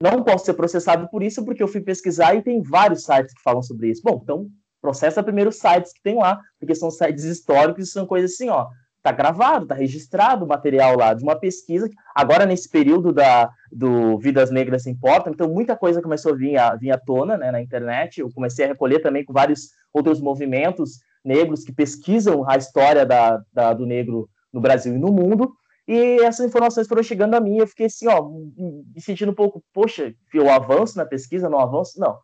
não 0.00 0.22
posso 0.22 0.44
ser 0.44 0.54
processado 0.54 1.08
por 1.08 1.22
isso, 1.22 1.44
porque 1.44 1.62
eu 1.62 1.68
fui 1.68 1.80
pesquisar 1.80 2.34
e 2.34 2.42
tem 2.42 2.60
vários 2.60 3.04
sites 3.04 3.32
que 3.32 3.42
falam 3.42 3.62
sobre 3.62 3.88
isso. 3.88 4.02
Bom, 4.04 4.20
então 4.22 4.48
processa 4.80 5.22
primeiro 5.22 5.50
os 5.50 5.58
sites 5.58 5.92
que 5.92 6.02
tem 6.02 6.16
lá, 6.16 6.40
porque 6.58 6.74
são 6.74 6.90
sites 6.90 7.24
históricos 7.24 7.88
e 7.88 7.92
são 7.92 8.04
coisas 8.04 8.32
assim, 8.32 8.48
ó, 8.48 8.66
tá 9.02 9.12
gravado, 9.12 9.66
tá 9.66 9.74
registrado 9.74 10.44
o 10.44 10.48
material 10.48 10.96
lá 10.96 11.14
de 11.14 11.22
uma 11.22 11.38
pesquisa. 11.38 11.88
Agora, 12.14 12.46
nesse 12.46 12.68
período 12.68 13.12
da, 13.12 13.50
do 13.70 14.18
Vidas 14.18 14.50
Negras 14.50 14.86
Importam, 14.86 15.32
então 15.32 15.48
muita 15.48 15.76
coisa 15.76 16.02
começou 16.02 16.32
a 16.32 16.36
vir, 16.36 16.56
a 16.56 16.74
vir 16.76 16.90
à 16.90 16.98
tona 16.98 17.36
né, 17.36 17.50
na 17.50 17.60
internet. 17.60 18.20
Eu 18.20 18.30
comecei 18.32 18.64
a 18.64 18.68
recolher 18.68 19.00
também 19.00 19.24
com 19.24 19.32
vários 19.32 19.70
outros 19.92 20.20
movimentos 20.20 21.00
negros 21.24 21.64
que 21.64 21.72
pesquisam 21.72 22.48
a 22.48 22.56
história 22.56 23.06
da, 23.06 23.40
da, 23.52 23.72
do 23.72 23.86
negro 23.86 24.28
no 24.52 24.60
Brasil 24.60 24.94
e 24.94 24.98
no 24.98 25.12
mundo. 25.12 25.52
E 25.86 26.20
essas 26.22 26.46
informações 26.46 26.86
foram 26.86 27.02
chegando 27.02 27.34
a 27.34 27.40
mim. 27.40 27.58
Eu 27.58 27.66
fiquei 27.66 27.86
assim, 27.86 28.06
ó, 28.08 28.22
me 28.22 29.00
sentindo 29.00 29.32
um 29.32 29.34
pouco, 29.34 29.62
poxa, 29.72 30.14
eu 30.32 30.50
avanço 30.50 30.96
na 30.96 31.04
pesquisa, 31.04 31.48
não 31.48 31.58
avanço? 31.58 31.98
Não. 31.98 32.18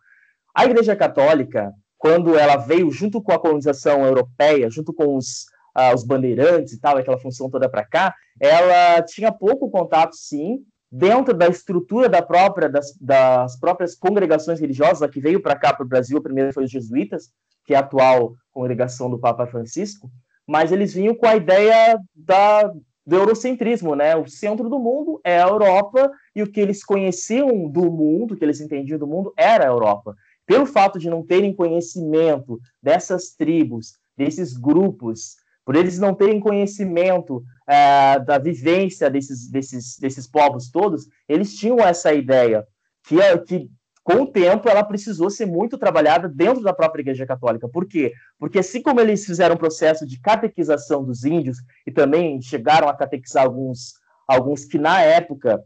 A 0.55 0.65
Igreja 0.65 0.95
Católica, 0.95 1.73
quando 1.97 2.37
ela 2.37 2.57
veio 2.57 2.91
junto 2.91 3.21
com 3.21 3.33
a 3.33 3.39
colonização 3.39 4.05
europeia, 4.05 4.71
junto 4.71 4.93
com 4.93 5.17
os, 5.17 5.47
uh, 5.77 5.95
os 5.95 6.05
bandeirantes 6.05 6.73
e 6.73 6.81
tal, 6.81 6.97
aquela 6.97 7.19
função 7.19 7.51
toda 7.51 7.69
para 7.69 7.85
cá, 7.85 8.15
ela 8.41 9.03
tinha 9.03 9.33
pouco 9.33 9.71
contato, 9.71 10.15
sim, 10.15 10.65
dentro 10.91 11.35
da 11.35 11.49
estrutura 11.49 12.09
da 12.09 12.23
própria, 12.23 12.69
das, 12.69 12.97
das 13.01 13.59
próprias 13.59 13.95
congregações 13.95 14.61
religiosas, 14.61 15.03
a 15.03 15.09
que 15.09 15.21
veio 15.21 15.43
para 15.43 15.57
cá, 15.57 15.75
para 15.75 15.85
o 15.85 15.89
Brasil, 15.89 16.19
a 16.19 16.23
primeira 16.23 16.53
foi 16.53 16.65
os 16.65 16.71
jesuítas, 16.71 17.31
que 17.65 17.75
é 17.75 17.77
a 17.77 17.81
atual 17.81 18.35
congregação 18.51 19.11
do 19.11 19.19
Papa 19.19 19.47
Francisco, 19.47 20.11
mas 20.49 20.73
eles 20.73 20.95
vinham 20.95 21.15
com 21.15 21.27
a 21.27 21.37
ideia 21.37 22.01
da, 22.15 22.73
do 23.07 23.17
eurocentrismo, 23.17 23.95
né? 23.95 24.17
O 24.17 24.27
centro 24.27 24.69
do 24.71 24.79
mundo 24.79 25.21
é 25.23 25.41
a 25.41 25.47
Europa 25.47 26.11
e 26.35 26.43
o 26.43 26.51
que 26.51 26.59
eles 26.59 26.83
conheciam 26.83 27.69
do 27.69 27.91
mundo, 27.93 28.33
o 28.33 28.37
que 28.37 28.45
eles 28.45 28.61
entendiam 28.61 28.99
do 28.99 29.07
mundo, 29.07 29.33
era 29.37 29.65
a 29.65 29.69
Europa 29.69 30.17
pelo 30.49 30.65
fato 30.65 30.99
de 30.99 31.11
não 31.11 31.23
terem 31.23 31.55
conhecimento 31.55 32.59
dessas 32.83 33.35
tribos, 33.35 33.93
desses 34.17 34.57
grupos, 34.57 35.37
por 35.63 35.77
eles 35.77 35.99
não 35.99 36.15
terem 36.15 36.41
conhecimento 36.41 37.45
é, 37.69 38.19
da 38.21 38.39
vivência 38.39 39.11
desses, 39.11 39.51
desses, 39.51 39.99
desses 39.99 40.27
povos 40.27 40.71
todos, 40.71 41.07
eles 41.29 41.55
tinham 41.55 41.79
essa 41.81 42.15
ideia 42.15 42.67
que, 43.07 43.21
é, 43.21 43.37
que 43.37 43.71
com 44.09 44.23
o 44.23 44.27
tempo, 44.27 44.71
ela 44.71 44.83
precisou 44.83 45.29
ser 45.29 45.45
muito 45.45 45.77
trabalhada 45.77 46.31
dentro 46.31 46.63
da 46.63 46.73
própria 46.73 47.03
Igreja 47.03 47.27
Católica. 47.27 47.69
Por 47.69 47.87
quê? 47.87 48.15
Porque 48.39 48.59
assim 48.59 48.81
como 48.81 49.01
eles 49.01 49.27
fizeram 49.27 49.55
um 49.55 49.59
processo 49.59 50.07
de 50.07 50.19
catequização 50.19 51.05
dos 51.05 51.25
índios 51.27 51.59
e 51.87 51.93
também 51.93 52.41
chegaram 52.41 52.89
a 52.89 52.97
catequizar 52.97 53.45
alguns, 53.45 53.93
alguns 54.27 54.65
que 54.65 54.79
na 54.79 55.03
época 55.03 55.63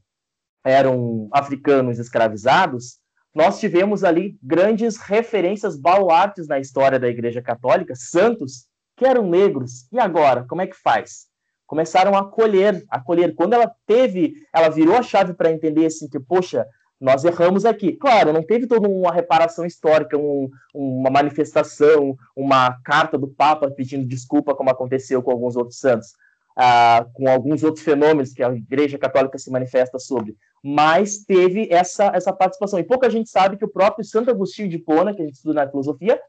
eram 0.64 1.28
africanos 1.32 2.00
escravizados, 2.00 2.98
nós 3.32 3.60
tivemos 3.60 4.02
ali 4.02 4.36
grandes 4.42 4.96
referências 4.96 5.78
baluartes 5.78 6.48
na 6.48 6.58
história 6.58 6.98
da 6.98 7.08
Igreja 7.08 7.40
Católica, 7.40 7.94
santos 7.94 8.66
que 8.96 9.06
eram 9.06 9.24
negros. 9.24 9.86
E 9.92 10.00
agora, 10.00 10.44
como 10.48 10.62
é 10.62 10.66
que 10.66 10.76
faz? 10.76 11.28
Começaram 11.64 12.16
a 12.16 12.22
acolher, 12.22 12.84
acolher. 12.90 13.36
Quando 13.36 13.52
ela 13.52 13.72
teve, 13.86 14.34
ela 14.52 14.68
virou 14.68 14.96
a 14.96 15.02
chave 15.02 15.32
para 15.32 15.52
entender 15.52 15.86
assim 15.86 16.08
que, 16.08 16.18
poxa, 16.18 16.66
nós 17.02 17.24
erramos 17.24 17.64
aqui. 17.64 17.92
Claro, 17.92 18.32
não 18.32 18.44
teve 18.44 18.64
toda 18.68 18.88
uma 18.88 19.12
reparação 19.12 19.66
histórica, 19.66 20.16
um, 20.16 20.48
uma 20.72 21.10
manifestação, 21.10 22.16
uma 22.34 22.80
carta 22.84 23.18
do 23.18 23.26
Papa 23.26 23.68
pedindo 23.68 24.06
desculpa, 24.06 24.54
como 24.54 24.70
aconteceu 24.70 25.20
com 25.20 25.32
alguns 25.32 25.56
outros 25.56 25.80
santos, 25.80 26.12
ah, 26.56 27.04
com 27.12 27.28
alguns 27.28 27.64
outros 27.64 27.84
fenômenos 27.84 28.32
que 28.32 28.40
a 28.40 28.52
Igreja 28.52 28.98
Católica 28.98 29.36
se 29.36 29.50
manifesta 29.50 29.98
sobre. 29.98 30.36
Mas 30.62 31.24
teve 31.24 31.66
essa, 31.72 32.12
essa 32.14 32.32
participação. 32.32 32.78
E 32.78 32.84
pouca 32.84 33.10
gente 33.10 33.28
sabe 33.28 33.56
que 33.56 33.64
o 33.64 33.72
próprio 33.72 34.04
Santo 34.04 34.30
Agostinho 34.30 34.68
de 34.68 34.78
Pona, 34.78 35.12
que 35.12 35.22
a 35.22 35.24
gente 35.24 35.34
estuda 35.34 35.64
na 35.64 35.68
filosofia, 35.68 36.20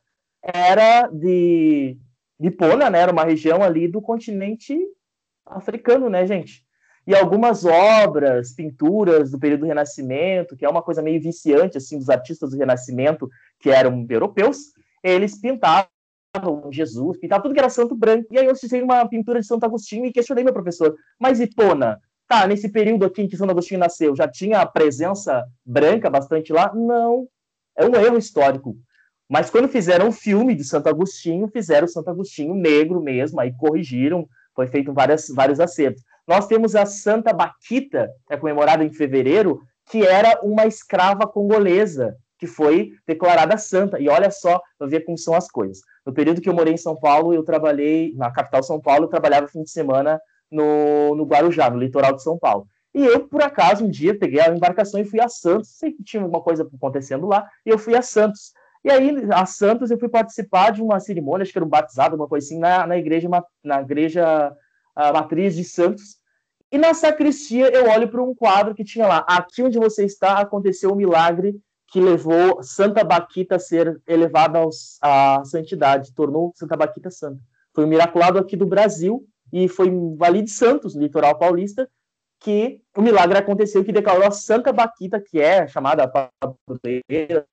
era 0.41 1.07
de, 1.07 1.99
de 2.39 2.49
Pona, 2.49 2.89
né? 2.89 2.97
Era 2.97 3.11
uma 3.11 3.23
região 3.23 3.61
ali 3.61 3.87
do 3.87 4.01
continente 4.01 4.75
africano, 5.45 6.09
né, 6.09 6.25
gente? 6.25 6.62
E 7.05 7.13
algumas 7.15 7.65
obras, 7.65 8.53
pinturas 8.53 9.31
do 9.31 9.39
período 9.39 9.61
do 9.61 9.65
Renascimento, 9.65 10.55
que 10.55 10.65
é 10.65 10.69
uma 10.69 10.81
coisa 10.81 11.01
meio 11.01 11.21
viciante 11.21 11.77
assim 11.77 11.97
dos 11.97 12.09
artistas 12.09 12.51
do 12.51 12.57
Renascimento, 12.57 13.29
que 13.59 13.69
eram 13.69 14.05
europeus, 14.09 14.73
eles 15.03 15.39
pintavam 15.39 15.87
Jesus, 16.71 17.17
pintavam 17.17 17.43
tudo 17.43 17.53
que 17.53 17.59
era 17.59 17.69
santo 17.69 17.95
branco. 17.95 18.27
E 18.31 18.39
aí 18.39 18.45
eu 18.45 18.51
assisti 18.51 18.81
uma 18.81 19.07
pintura 19.07 19.39
de 19.39 19.45
Santo 19.45 19.65
Agostinho 19.65 20.05
e 20.05 20.13
questionei 20.13 20.43
meu 20.43 20.53
professor, 20.53 20.95
mas 21.19 21.39
Hipona, 21.39 21.99
tá, 22.27 22.47
nesse 22.47 22.69
período 22.69 23.05
aqui 23.05 23.21
em 23.21 23.27
que 23.27 23.37
Santo 23.37 23.51
Agostinho 23.51 23.79
nasceu, 23.79 24.15
já 24.15 24.27
tinha 24.27 24.61
a 24.61 24.65
presença 24.65 25.45
branca 25.65 26.09
bastante 26.09 26.53
lá? 26.53 26.73
Não, 26.73 27.27
é 27.75 27.85
um 27.85 27.95
erro 27.95 28.17
histórico. 28.17 28.75
Mas 29.29 29.49
quando 29.49 29.67
fizeram 29.67 30.05
o 30.05 30.09
um 30.09 30.11
filme 30.11 30.55
de 30.55 30.63
Santo 30.63 30.87
Agostinho, 30.87 31.47
fizeram 31.47 31.87
Santo 31.87 32.09
Agostinho 32.09 32.55
negro 32.55 33.01
mesmo, 33.01 33.39
aí 33.39 33.53
corrigiram, 33.53 34.27
foi 34.55 34.67
feito 34.67 34.93
várias, 34.93 35.27
vários 35.29 35.59
acertos. 35.59 36.03
Nós 36.27 36.47
temos 36.47 36.75
a 36.75 36.85
Santa 36.85 37.33
Baquita, 37.33 38.09
é 38.29 38.37
comemorada 38.37 38.83
em 38.83 38.91
fevereiro, 38.91 39.61
que 39.89 40.05
era 40.05 40.39
uma 40.41 40.65
escrava 40.65 41.27
congolesa, 41.27 42.15
que 42.37 42.47
foi 42.47 42.91
declarada 43.07 43.57
santa. 43.57 43.99
E 43.99 44.09
olha 44.09 44.31
só, 44.31 44.61
para 44.77 44.87
ver 44.87 45.01
como 45.01 45.17
são 45.17 45.33
as 45.33 45.49
coisas. 45.49 45.79
No 46.05 46.13
período 46.13 46.41
que 46.41 46.49
eu 46.49 46.53
morei 46.53 46.73
em 46.73 46.77
São 46.77 46.95
Paulo, 46.95 47.33
eu 47.33 47.43
trabalhei, 47.43 48.13
na 48.15 48.31
capital 48.31 48.63
São 48.63 48.81
Paulo, 48.81 49.05
eu 49.05 49.09
trabalhava 49.09 49.47
fim 49.47 49.63
de 49.63 49.71
semana 49.71 50.19
no, 50.51 51.15
no 51.15 51.25
Guarujá, 51.25 51.69
no 51.69 51.77
litoral 51.77 52.13
de 52.13 52.23
São 52.23 52.37
Paulo. 52.37 52.67
E 52.93 53.03
eu, 53.03 53.27
por 53.27 53.41
acaso, 53.41 53.85
um 53.85 53.89
dia 53.89 54.17
peguei 54.17 54.39
a 54.39 54.49
embarcação 54.49 54.99
e 54.99 55.05
fui 55.05 55.19
a 55.19 55.27
Santos. 55.27 55.69
Sei 55.77 55.91
que 55.91 56.03
tinha 56.03 56.21
alguma 56.21 56.41
coisa 56.41 56.69
acontecendo 56.75 57.25
lá, 57.25 57.47
e 57.65 57.69
eu 57.69 57.77
fui 57.77 57.95
a 57.95 58.01
Santos. 58.01 58.53
E 58.83 58.91
aí, 58.91 59.15
a 59.31 59.45
Santos, 59.45 59.89
eu 59.89 59.97
fui 59.97 60.09
participar 60.09 60.71
de 60.71 60.81
uma 60.81 60.99
cerimônia, 60.99 61.43
acho 61.43 61.51
que 61.51 61.57
era 61.57 61.65
um 61.65 61.69
batizado, 61.69 62.15
uma 62.15 62.27
coisa 62.27 62.45
assim, 62.45 62.59
na, 62.59 62.85
na 62.85 62.97
igreja, 62.97 63.29
na 63.63 63.81
igreja 63.81 64.53
a 64.95 65.11
matriz 65.11 65.55
de 65.55 65.63
Santos. 65.63 66.17
E 66.71 66.77
na 66.77 66.93
sacristia 66.93 67.69
eu 67.69 67.89
olho 67.89 68.09
para 68.09 68.23
um 68.23 68.33
quadro 68.33 68.73
que 68.73 68.83
tinha 68.83 69.07
lá: 69.07 69.25
aqui 69.27 69.61
onde 69.61 69.77
você 69.77 70.05
está 70.05 70.39
aconteceu 70.39 70.89
o 70.89 70.93
um 70.93 70.97
milagre 70.97 71.55
que 71.87 72.01
levou 72.01 72.63
Santa 72.63 73.03
Baquita 73.03 73.57
a 73.57 73.59
ser 73.59 74.01
elevada 74.07 74.57
aos, 74.57 74.97
à 74.99 75.43
santidade, 75.45 76.13
tornou 76.13 76.51
Santa 76.55 76.75
Baquita 76.75 77.11
santa. 77.11 77.39
Foi 77.73 77.85
um 77.85 77.87
miraculado 77.87 78.39
aqui 78.39 78.55
do 78.55 78.65
Brasil 78.65 79.27
e 79.51 79.67
foi 79.67 79.87
em 79.87 80.15
Vale 80.15 80.41
de 80.41 80.49
Santos, 80.49 80.95
no 80.95 81.01
litoral 81.01 81.37
paulista, 81.37 81.87
que 82.39 82.81
o 82.97 83.01
milagre 83.01 83.37
aconteceu 83.37 83.83
que 83.85 83.91
declarou 83.91 84.25
a 84.25 84.31
Santa 84.31 84.73
Baquita, 84.73 85.21
que 85.21 85.39
é 85.39 85.67
chamada 85.67 86.07
padroeira 86.07 87.45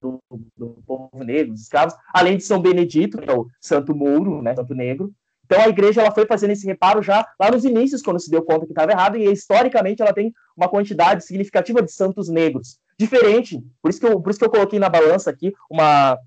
do, 0.00 0.18
do 0.56 0.82
povo 0.86 1.22
negro, 1.22 1.52
dos 1.52 1.62
escravos, 1.62 1.94
além 2.14 2.38
de 2.38 2.44
São 2.44 2.60
Benedito, 2.60 3.18
que 3.18 3.30
é 3.30 3.34
o 3.34 3.46
Santo 3.60 3.94
Mouro, 3.94 4.40
né, 4.40 4.54
Santo 4.54 4.74
Negro, 4.74 5.12
então 5.52 5.62
a 5.62 5.68
igreja 5.68 6.00
ela 6.00 6.10
foi 6.10 6.24
fazendo 6.24 6.52
esse 6.52 6.66
reparo 6.66 7.02
já 7.02 7.28
lá 7.38 7.50
nos 7.50 7.62
inícios, 7.62 8.00
quando 8.00 8.18
se 8.18 8.30
deu 8.30 8.42
conta 8.42 8.64
que 8.64 8.72
estava 8.72 8.90
errado, 8.90 9.18
e 9.18 9.30
historicamente 9.30 10.00
ela 10.00 10.14
tem 10.14 10.32
uma 10.56 10.66
quantidade 10.66 11.26
significativa 11.26 11.82
de 11.82 11.92
santos 11.92 12.30
negros. 12.30 12.78
Diferente, 12.98 13.62
por 13.82 13.90
isso 13.90 14.00
que 14.00 14.06
eu, 14.06 14.18
por 14.18 14.30
isso 14.30 14.38
que 14.38 14.46
eu 14.46 14.50
coloquei 14.50 14.78
na 14.78 14.88
balança 14.88 15.28
aqui 15.28 15.52
uma, 15.70 16.18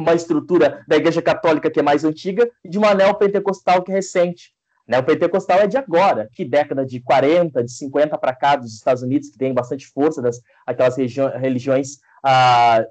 uma 0.00 0.14
estrutura 0.14 0.82
da 0.88 0.96
igreja 0.96 1.20
católica 1.20 1.70
que 1.70 1.78
é 1.78 1.82
mais 1.82 2.04
antiga 2.04 2.50
e 2.64 2.70
de 2.70 2.78
uma 2.78 2.94
neopentecostal 2.94 3.82
que 3.82 3.92
é 3.92 3.96
recente. 3.96 4.54
Neopentecostal 4.88 5.58
é 5.58 5.66
de 5.66 5.76
agora, 5.76 6.30
que 6.32 6.42
década 6.42 6.82
de 6.86 7.00
40, 7.00 7.62
de 7.62 7.70
50 7.70 8.16
para 8.16 8.34
cá 8.34 8.56
dos 8.56 8.72
Estados 8.72 9.02
Unidos, 9.02 9.28
que 9.28 9.36
tem 9.36 9.52
bastante 9.52 9.86
força 9.88 10.22
das 10.22 10.40
aquelas 10.66 10.96
religiões 10.96 11.98
ah, 12.24 12.82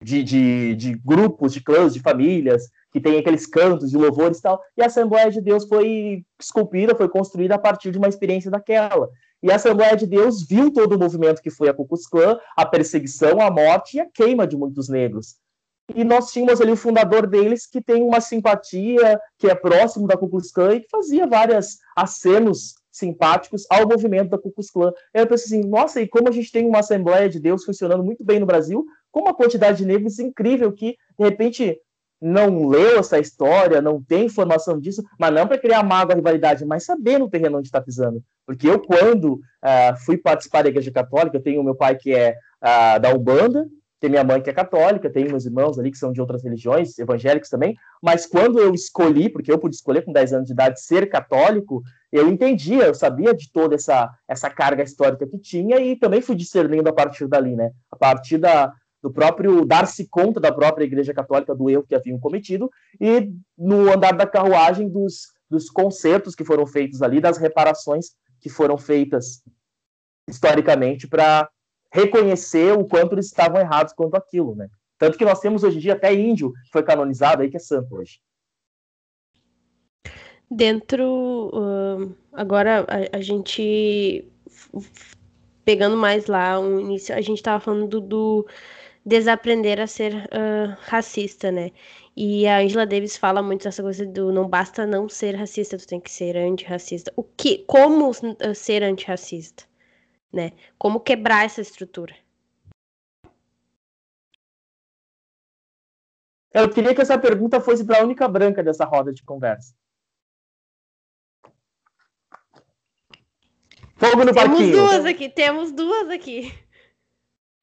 de, 0.00 0.22
de, 0.22 0.76
de, 0.76 0.94
grupos, 0.94 1.52
de 1.52 1.60
clãs, 1.60 1.94
de 1.94 2.00
famílias, 2.00 2.70
que 2.96 3.00
tem 3.02 3.18
aqueles 3.18 3.46
cantos 3.46 3.90
de 3.90 3.98
louvores 3.98 4.38
e 4.38 4.42
tal, 4.42 4.58
e 4.74 4.82
a 4.82 4.86
Assembleia 4.86 5.30
de 5.30 5.42
Deus 5.42 5.68
foi 5.68 6.24
esculpida, 6.40 6.94
foi 6.94 7.10
construída 7.10 7.54
a 7.54 7.58
partir 7.58 7.90
de 7.90 7.98
uma 7.98 8.08
experiência 8.08 8.50
daquela. 8.50 9.10
E 9.42 9.52
a 9.52 9.56
Assembleia 9.56 9.94
de 9.94 10.06
Deus 10.06 10.42
viu 10.48 10.72
todo 10.72 10.94
o 10.94 10.98
movimento 10.98 11.42
que 11.42 11.50
foi 11.50 11.68
a 11.68 11.74
Klux 11.74 12.06
Klan, 12.06 12.38
a 12.56 12.64
perseguição, 12.64 13.38
a 13.38 13.50
morte 13.50 13.98
e 13.98 14.00
a 14.00 14.06
queima 14.06 14.46
de 14.46 14.56
muitos 14.56 14.88
negros. 14.88 15.34
E 15.94 16.04
nós 16.04 16.32
tínhamos 16.32 16.58
ali 16.58 16.72
o 16.72 16.76
fundador 16.76 17.26
deles 17.26 17.66
que 17.66 17.82
tem 17.82 18.02
uma 18.02 18.18
simpatia, 18.18 19.20
que 19.38 19.46
é 19.46 19.54
próximo 19.54 20.06
da 20.06 20.16
Klux 20.16 20.50
Klan 20.50 20.76
e 20.76 20.80
que 20.80 20.88
fazia 20.88 21.26
vários 21.26 21.76
acenos 21.94 22.76
simpáticos 22.90 23.66
ao 23.70 23.86
movimento 23.86 24.30
da 24.30 24.38
Klux 24.38 24.70
Klan. 24.70 24.90
Eu 25.12 25.26
pensei 25.26 25.58
assim, 25.58 25.68
nossa, 25.68 26.00
e 26.00 26.08
como 26.08 26.30
a 26.30 26.32
gente 26.32 26.50
tem 26.50 26.66
uma 26.66 26.78
Assembleia 26.78 27.28
de 27.28 27.38
Deus 27.38 27.62
funcionando 27.62 28.02
muito 28.02 28.24
bem 28.24 28.40
no 28.40 28.46
Brasil, 28.46 28.86
com 29.12 29.20
uma 29.20 29.34
quantidade 29.34 29.78
de 29.78 29.84
negros 29.84 30.18
incrível 30.18 30.72
que, 30.72 30.96
de 31.18 31.24
repente, 31.24 31.78
não 32.20 32.66
leu 32.68 32.98
essa 32.98 33.18
história, 33.18 33.80
não 33.80 34.02
tem 34.02 34.26
informação 34.26 34.78
disso, 34.78 35.02
mas 35.18 35.32
não 35.32 35.46
para 35.46 35.58
criar 35.58 35.82
mágoa, 35.82 36.14
rivalidade, 36.14 36.64
mas 36.64 36.84
saber 36.84 37.18
no 37.18 37.28
terreno 37.28 37.58
onde 37.58 37.68
está 37.68 37.80
pisando. 37.80 38.22
Porque 38.46 38.68
eu, 38.68 38.80
quando 38.80 39.34
uh, 39.34 39.96
fui 40.04 40.16
participar 40.16 40.62
da 40.62 40.68
Igreja 40.68 40.90
Católica, 40.90 41.36
eu 41.36 41.42
tenho 41.42 41.62
meu 41.62 41.74
pai 41.74 41.96
que 41.96 42.14
é 42.14 42.36
uh, 42.62 43.00
da 43.00 43.12
Umbanda, 43.12 43.66
tem 43.98 44.10
minha 44.10 44.24
mãe 44.24 44.42
que 44.42 44.50
é 44.50 44.52
católica, 44.52 45.10
tenho 45.10 45.30
meus 45.30 45.46
irmãos 45.46 45.78
ali 45.78 45.90
que 45.90 45.98
são 45.98 46.12
de 46.12 46.20
outras 46.20 46.44
religiões, 46.44 46.98
evangélicos 46.98 47.48
também, 47.48 47.74
mas 48.02 48.26
quando 48.26 48.58
eu 48.58 48.74
escolhi, 48.74 49.28
porque 49.28 49.50
eu 49.50 49.58
pude 49.58 49.74
escolher 49.74 50.02
com 50.02 50.12
10 50.12 50.34
anos 50.34 50.46
de 50.46 50.52
idade 50.52 50.80
ser 50.80 51.08
católico, 51.08 51.82
eu 52.12 52.28
entendia, 52.28 52.84
eu 52.84 52.94
sabia 52.94 53.34
de 53.34 53.50
toda 53.50 53.74
essa, 53.74 54.10
essa 54.28 54.50
carga 54.50 54.82
histórica 54.82 55.26
que 55.26 55.38
tinha 55.38 55.80
e 55.80 55.96
também 55.96 56.20
fui 56.20 56.36
discernindo 56.36 56.88
a 56.88 56.92
partir 56.92 57.26
dali, 57.26 57.56
né? 57.56 57.70
A 57.90 57.96
partir 57.96 58.38
da, 58.38 58.72
do 59.06 59.12
próprio 59.12 59.64
dar-se 59.64 60.08
conta 60.08 60.40
da 60.40 60.52
própria 60.52 60.84
Igreja 60.84 61.14
Católica 61.14 61.54
do 61.54 61.70
erro 61.70 61.86
que 61.86 61.94
haviam 61.94 62.18
cometido 62.18 62.68
e 63.00 63.32
no 63.56 63.88
andar 63.92 64.16
da 64.16 64.26
carruagem 64.26 64.88
dos, 64.88 65.32
dos 65.48 65.70
concertos 65.70 66.34
que 66.34 66.44
foram 66.44 66.66
feitos 66.66 67.02
ali, 67.02 67.20
das 67.20 67.38
reparações 67.38 68.16
que 68.40 68.48
foram 68.48 68.76
feitas 68.76 69.44
historicamente 70.28 71.06
para 71.06 71.48
reconhecer 71.92 72.76
o 72.76 72.84
quanto 72.84 73.14
eles 73.14 73.26
estavam 73.26 73.60
errados 73.60 73.92
quanto 73.92 74.16
aquilo, 74.16 74.56
né? 74.56 74.68
Tanto 74.98 75.16
que 75.16 75.24
nós 75.24 75.38
temos 75.38 75.62
hoje 75.62 75.76
em 75.76 75.80
dia 75.80 75.92
até 75.92 76.12
índio 76.12 76.52
que 76.64 76.72
foi 76.72 76.82
canonizado 76.82 77.42
aí 77.42 77.48
que 77.48 77.56
é 77.56 77.60
santo 77.60 77.94
hoje. 77.94 78.18
Dentro 80.50 81.50
uh, 81.54 82.12
agora 82.32 82.84
a, 82.88 83.18
a, 83.18 83.20
gente 83.20 84.26
pegando 85.64 85.96
mais 85.96 86.26
lá 86.26 86.58
o 86.58 86.80
início, 86.80 87.14
a 87.14 87.20
gente 87.20 87.38
estava 87.38 87.60
falando 87.60 87.86
do, 87.86 88.00
do 88.00 88.46
desaprender 89.06 89.80
a 89.80 89.86
ser 89.86 90.12
uh, 90.14 90.76
racista, 90.80 91.52
né? 91.52 91.70
E 92.16 92.48
a 92.48 92.58
Angela 92.58 92.84
Davis 92.84 93.16
fala 93.16 93.40
muito 93.40 93.68
essa 93.68 93.82
coisa 93.82 94.04
do 94.04 94.32
não 94.32 94.48
basta 94.48 94.84
não 94.84 95.08
ser 95.08 95.36
racista, 95.36 95.78
tu 95.78 95.86
tem 95.86 96.00
que 96.00 96.10
ser 96.10 96.36
antirracista. 96.36 97.12
O 97.14 97.22
que, 97.22 97.58
como 97.66 98.10
ser 98.54 98.82
antirracista, 98.82 99.64
né? 100.32 100.52
Como 100.76 100.98
quebrar 100.98 101.44
essa 101.44 101.60
estrutura? 101.60 102.16
Eu 106.52 106.70
queria 106.70 106.94
que 106.94 107.02
essa 107.02 107.18
pergunta 107.18 107.60
fosse 107.60 107.84
para 107.84 108.00
a 108.00 108.02
única 108.02 108.26
branca 108.26 108.62
dessa 108.62 108.84
roda 108.84 109.12
de 109.12 109.22
conversa. 109.22 109.74
Fogo 113.94 114.24
no 114.24 114.32
temos. 114.32 114.58
Temos 114.58 114.72
duas 114.72 115.04
aqui, 115.04 115.28
temos 115.28 115.72
duas 115.72 116.08
aqui. 116.10 116.52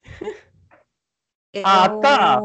Ah, 1.63 1.89
tá. 1.89 2.41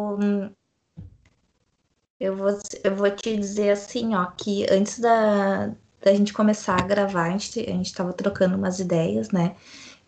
Eu 2.20 2.36
vou, 2.36 2.58
eu 2.82 2.96
vou 2.96 3.10
te 3.10 3.36
dizer 3.36 3.70
assim, 3.70 4.14
ó, 4.14 4.26
que 4.26 4.66
antes 4.70 4.98
da, 4.98 5.72
da 6.02 6.12
gente 6.12 6.32
começar 6.32 6.76
a 6.80 6.86
gravar, 6.86 7.28
a 7.28 7.30
gente, 7.30 7.60
a 7.60 7.72
gente 7.72 7.94
tava 7.94 8.12
trocando 8.12 8.56
umas 8.56 8.80
ideias, 8.80 9.30
né? 9.30 9.54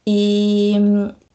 E 0.07 0.75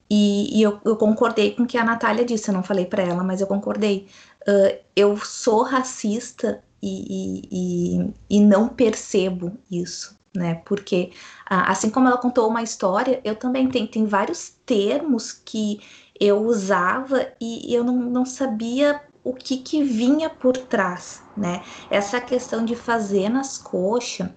E, 0.09 0.59
e 0.59 0.61
eu, 0.61 0.80
eu, 0.86 0.95
concordei 0.95 1.55
com 1.55 1.63
o 1.63 1.68
que 1.68 1.78
a 1.78 1.84
Natália 1.84 2.24
disse, 2.26 2.49
eu 2.49 2.53
não 2.53 2.63
falei 2.63 2.86
para 2.86 3.03
ela, 3.03 3.24
mas 3.24 3.41
eu 3.41 3.47
concordei. 3.47 4.07
Uh, 4.47 4.78
eu 4.95 5.18
sou 5.18 5.63
racista 5.63 6.63
e, 6.82 7.47
e, 7.51 8.13
e, 8.30 8.39
não 8.39 8.70
percebo 8.70 9.57
isso, 9.72 10.16
né? 10.36 10.61
Porque, 10.66 11.11
assim 11.47 11.89
como 11.89 12.07
ela 12.07 12.20
contou 12.20 12.47
uma 12.47 12.61
história, 12.61 13.20
eu 13.24 13.36
também 13.36 13.68
tenho 13.68 13.88
tem 13.88 14.05
vários 14.05 14.49
termos 14.66 15.32
que 15.32 15.80
eu 16.20 16.41
usava 16.41 17.34
e 17.39 17.74
eu 17.74 17.84
não, 17.84 17.97
não 17.97 18.26
sabia 18.26 19.01
o 19.24 19.34
que, 19.34 19.57
que 19.57 19.84
vinha 19.84 20.30
por 20.30 20.55
trás, 20.55 21.22
né? 21.36 21.63
Essa 21.89 22.22
questão 22.22 22.63
de 22.63 22.76
fazer 22.76 23.28
nas 23.28 23.57
coxas 23.57 24.28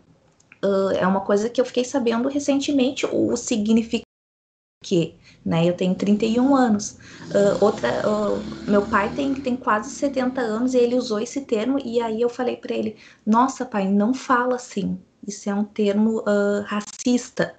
uh, 0.65 0.91
é 0.99 1.07
uma 1.07 1.21
coisa 1.21 1.51
que 1.51 1.61
eu 1.61 1.65
fiquei 1.65 1.85
sabendo 1.85 2.29
recentemente 2.29 3.07
o 3.07 3.37
significado 3.37 4.09
que, 4.83 5.17
né? 5.45 5.69
Eu 5.69 5.77
tenho 5.77 5.95
31 5.95 6.55
anos. 6.55 6.99
Uh, 7.31 7.59
outra, 7.61 8.03
uh, 8.09 8.47
meu 8.67 8.87
pai 8.87 9.13
tem, 9.13 9.35
tem 9.35 9.57
quase 9.57 9.91
70 9.91 10.41
anos 10.41 10.73
e 10.73 10.79
ele 10.79 10.95
usou 10.95 11.19
esse 11.19 11.43
termo 11.43 11.79
e 11.85 12.01
aí 12.01 12.23
eu 12.23 12.29
falei 12.29 12.57
para 12.57 12.75
ele: 12.75 12.97
Nossa, 13.27 13.67
pai, 13.67 13.89
não 13.89 14.15
fala 14.15 14.57
assim. 14.57 14.99
Isso 15.27 15.51
é 15.51 15.55
um 15.55 15.65
termo 15.65 16.25
racista. 16.65 17.55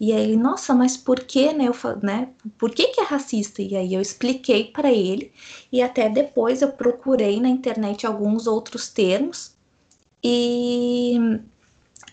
E 0.00 0.12
aí 0.12 0.22
ele, 0.22 0.36
nossa, 0.36 0.74
mas 0.74 0.96
por 0.96 1.20
que, 1.20 1.52
né? 1.52 1.66
Eu, 1.66 1.74
né 2.02 2.28
por 2.56 2.70
que, 2.70 2.88
que 2.88 3.00
é 3.00 3.04
racista? 3.04 3.60
E 3.62 3.76
aí 3.76 3.94
eu 3.94 4.00
expliquei 4.00 4.64
para 4.72 4.92
ele, 4.92 5.32
e 5.72 5.82
até 5.82 6.08
depois 6.08 6.62
eu 6.62 6.70
procurei 6.72 7.40
na 7.40 7.48
internet 7.48 8.06
alguns 8.06 8.46
outros 8.46 8.88
termos 8.88 9.56
e, 10.22 11.18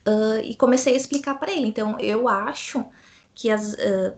uh, 0.08 0.40
e 0.44 0.56
comecei 0.56 0.94
a 0.94 0.98
explicar 0.98 1.36
para 1.36 1.52
ele. 1.52 1.68
Então, 1.68 2.00
eu 2.00 2.28
acho 2.28 2.86
que 3.36 3.52
as, 3.52 3.74
uh, 3.74 4.16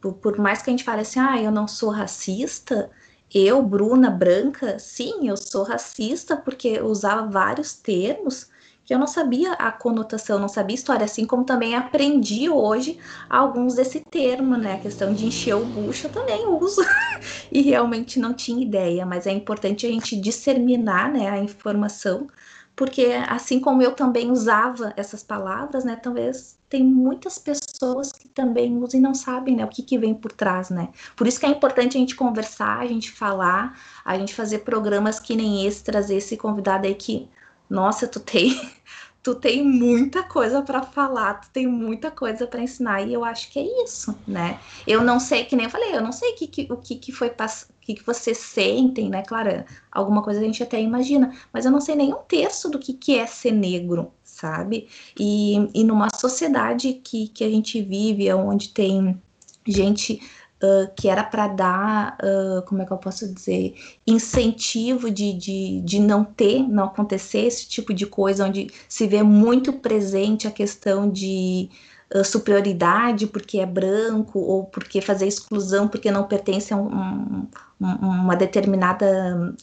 por, 0.00 0.14
por, 0.14 0.38
mais 0.38 0.62
que 0.62 0.70
a 0.70 0.72
gente 0.72 0.84
fale 0.84 1.02
assim, 1.02 1.20
ah, 1.20 1.40
eu 1.40 1.50
não 1.50 1.68
sou 1.68 1.90
racista, 1.90 2.90
eu, 3.32 3.62
Bruna, 3.62 4.10
branca, 4.10 4.78
sim, 4.78 5.28
eu 5.28 5.36
sou 5.36 5.64
racista 5.64 6.36
porque 6.36 6.80
usava 6.80 7.28
vários 7.28 7.74
termos 7.74 8.48
que 8.86 8.94
eu 8.94 8.98
não 9.00 9.06
sabia 9.08 9.52
a 9.54 9.72
conotação, 9.72 10.38
não 10.38 10.48
sabia 10.48 10.76
história, 10.76 11.04
assim 11.04 11.26
como 11.26 11.44
também 11.44 11.74
aprendi 11.74 12.48
hoje 12.48 12.98
alguns 13.28 13.74
desse 13.74 14.00
termo, 14.00 14.56
né? 14.56 14.74
A 14.74 14.78
questão 14.78 15.12
de 15.12 15.26
encher 15.26 15.56
o 15.56 15.64
bucho 15.64 16.06
eu 16.06 16.12
também 16.12 16.46
uso 16.46 16.82
e 17.50 17.62
realmente 17.62 18.20
não 18.20 18.32
tinha 18.32 18.62
ideia, 18.62 19.04
mas 19.04 19.26
é 19.26 19.32
importante 19.32 19.84
a 19.86 19.90
gente 19.90 20.16
disseminar 20.16 21.12
né, 21.12 21.28
a 21.28 21.38
informação, 21.38 22.28
porque 22.76 23.06
assim 23.28 23.58
como 23.58 23.82
eu 23.82 23.92
também 23.92 24.30
usava 24.30 24.92
essas 24.96 25.22
palavras, 25.22 25.84
né? 25.84 25.96
Talvez 25.96 26.56
tem 26.68 26.84
muitas 26.84 27.38
pessoas 27.38 28.12
que 28.12 28.28
também 28.28 28.76
usam 28.76 29.00
e 29.00 29.02
não 29.02 29.14
sabem 29.14 29.56
né, 29.56 29.64
o 29.64 29.68
que, 29.68 29.82
que 29.82 29.98
vem 29.98 30.14
por 30.14 30.30
trás, 30.30 30.70
né? 30.70 30.90
Por 31.16 31.26
isso 31.26 31.40
que 31.40 31.46
é 31.46 31.48
importante 31.48 31.96
a 31.96 32.00
gente 32.00 32.14
conversar, 32.14 32.78
a 32.78 32.86
gente 32.86 33.10
falar, 33.10 33.76
a 34.04 34.16
gente 34.16 34.32
fazer 34.32 34.60
programas 34.60 35.18
que 35.18 35.34
nem 35.34 35.66
esse, 35.66 35.82
trazer 35.82 36.16
esse 36.16 36.36
convidado 36.36 36.86
aí 36.86 36.94
que 36.94 37.28
nossa, 37.68 38.06
tu 38.06 38.20
tem, 38.20 38.70
tu 39.22 39.34
tem 39.34 39.64
muita 39.64 40.22
coisa 40.22 40.62
para 40.62 40.82
falar, 40.82 41.34
tu 41.34 41.50
tem 41.52 41.66
muita 41.66 42.10
coisa 42.10 42.46
para 42.46 42.62
ensinar 42.62 43.02
e 43.02 43.12
eu 43.12 43.24
acho 43.24 43.50
que 43.50 43.58
é 43.58 43.84
isso, 43.84 44.16
né? 44.26 44.60
Eu 44.86 45.02
não 45.02 45.18
sei, 45.18 45.44
que 45.44 45.56
nem 45.56 45.66
eu 45.66 45.70
falei, 45.70 45.94
eu 45.94 46.02
não 46.02 46.12
sei 46.12 46.32
que, 46.32 46.46
que, 46.46 46.66
o 46.70 46.76
que, 46.76 46.96
que 46.96 47.12
foi 47.12 47.28
o 47.28 47.32
que, 47.80 47.94
que 47.94 48.06
vocês 48.06 48.38
sentem, 48.38 49.08
né? 49.08 49.22
Claro, 49.22 49.64
alguma 49.90 50.22
coisa 50.22 50.40
a 50.40 50.44
gente 50.44 50.62
até 50.62 50.80
imagina, 50.80 51.36
mas 51.52 51.64
eu 51.64 51.72
não 51.72 51.80
sei 51.80 51.94
nem 51.96 52.12
um 52.12 52.22
terço 52.28 52.68
do 52.68 52.78
que, 52.78 52.92
que 52.92 53.18
é 53.18 53.26
ser 53.26 53.52
negro, 53.52 54.12
sabe? 54.22 54.88
E, 55.18 55.70
e 55.74 55.84
numa 55.84 56.08
sociedade 56.14 56.94
que, 56.94 57.28
que 57.28 57.44
a 57.44 57.48
gente 57.48 57.80
vive, 57.82 58.32
onde 58.32 58.68
tem 58.70 59.20
gente 59.66 60.20
uh, 60.62 60.90
que 60.94 61.08
era 61.08 61.24
para 61.24 61.48
dar, 61.48 62.18
uh, 62.22 62.62
como 62.62 62.82
é 62.82 62.86
que 62.86 62.92
eu 62.92 62.98
posso 62.98 63.32
dizer, 63.32 63.74
incentivo 64.06 65.10
de, 65.10 65.32
de, 65.32 65.80
de 65.80 66.00
não 66.00 66.24
ter, 66.24 66.62
não 66.68 66.84
acontecer 66.84 67.40
esse 67.40 67.68
tipo 67.68 67.92
de 67.92 68.06
coisa, 68.06 68.46
onde 68.46 68.68
se 68.88 69.06
vê 69.06 69.22
muito 69.22 69.72
presente 69.72 70.46
a 70.46 70.50
questão 70.50 71.08
de 71.08 71.68
uh, 72.14 72.24
superioridade 72.24 73.26
porque 73.26 73.58
é 73.58 73.66
branco, 73.66 74.38
ou 74.38 74.64
porque 74.64 75.00
fazer 75.00 75.26
exclusão 75.26 75.88
porque 75.88 76.10
não 76.10 76.24
pertence 76.24 76.72
a 76.72 76.76
um, 76.76 77.46
um, 77.80 77.86
uma 77.88 78.36
determinada 78.36 79.54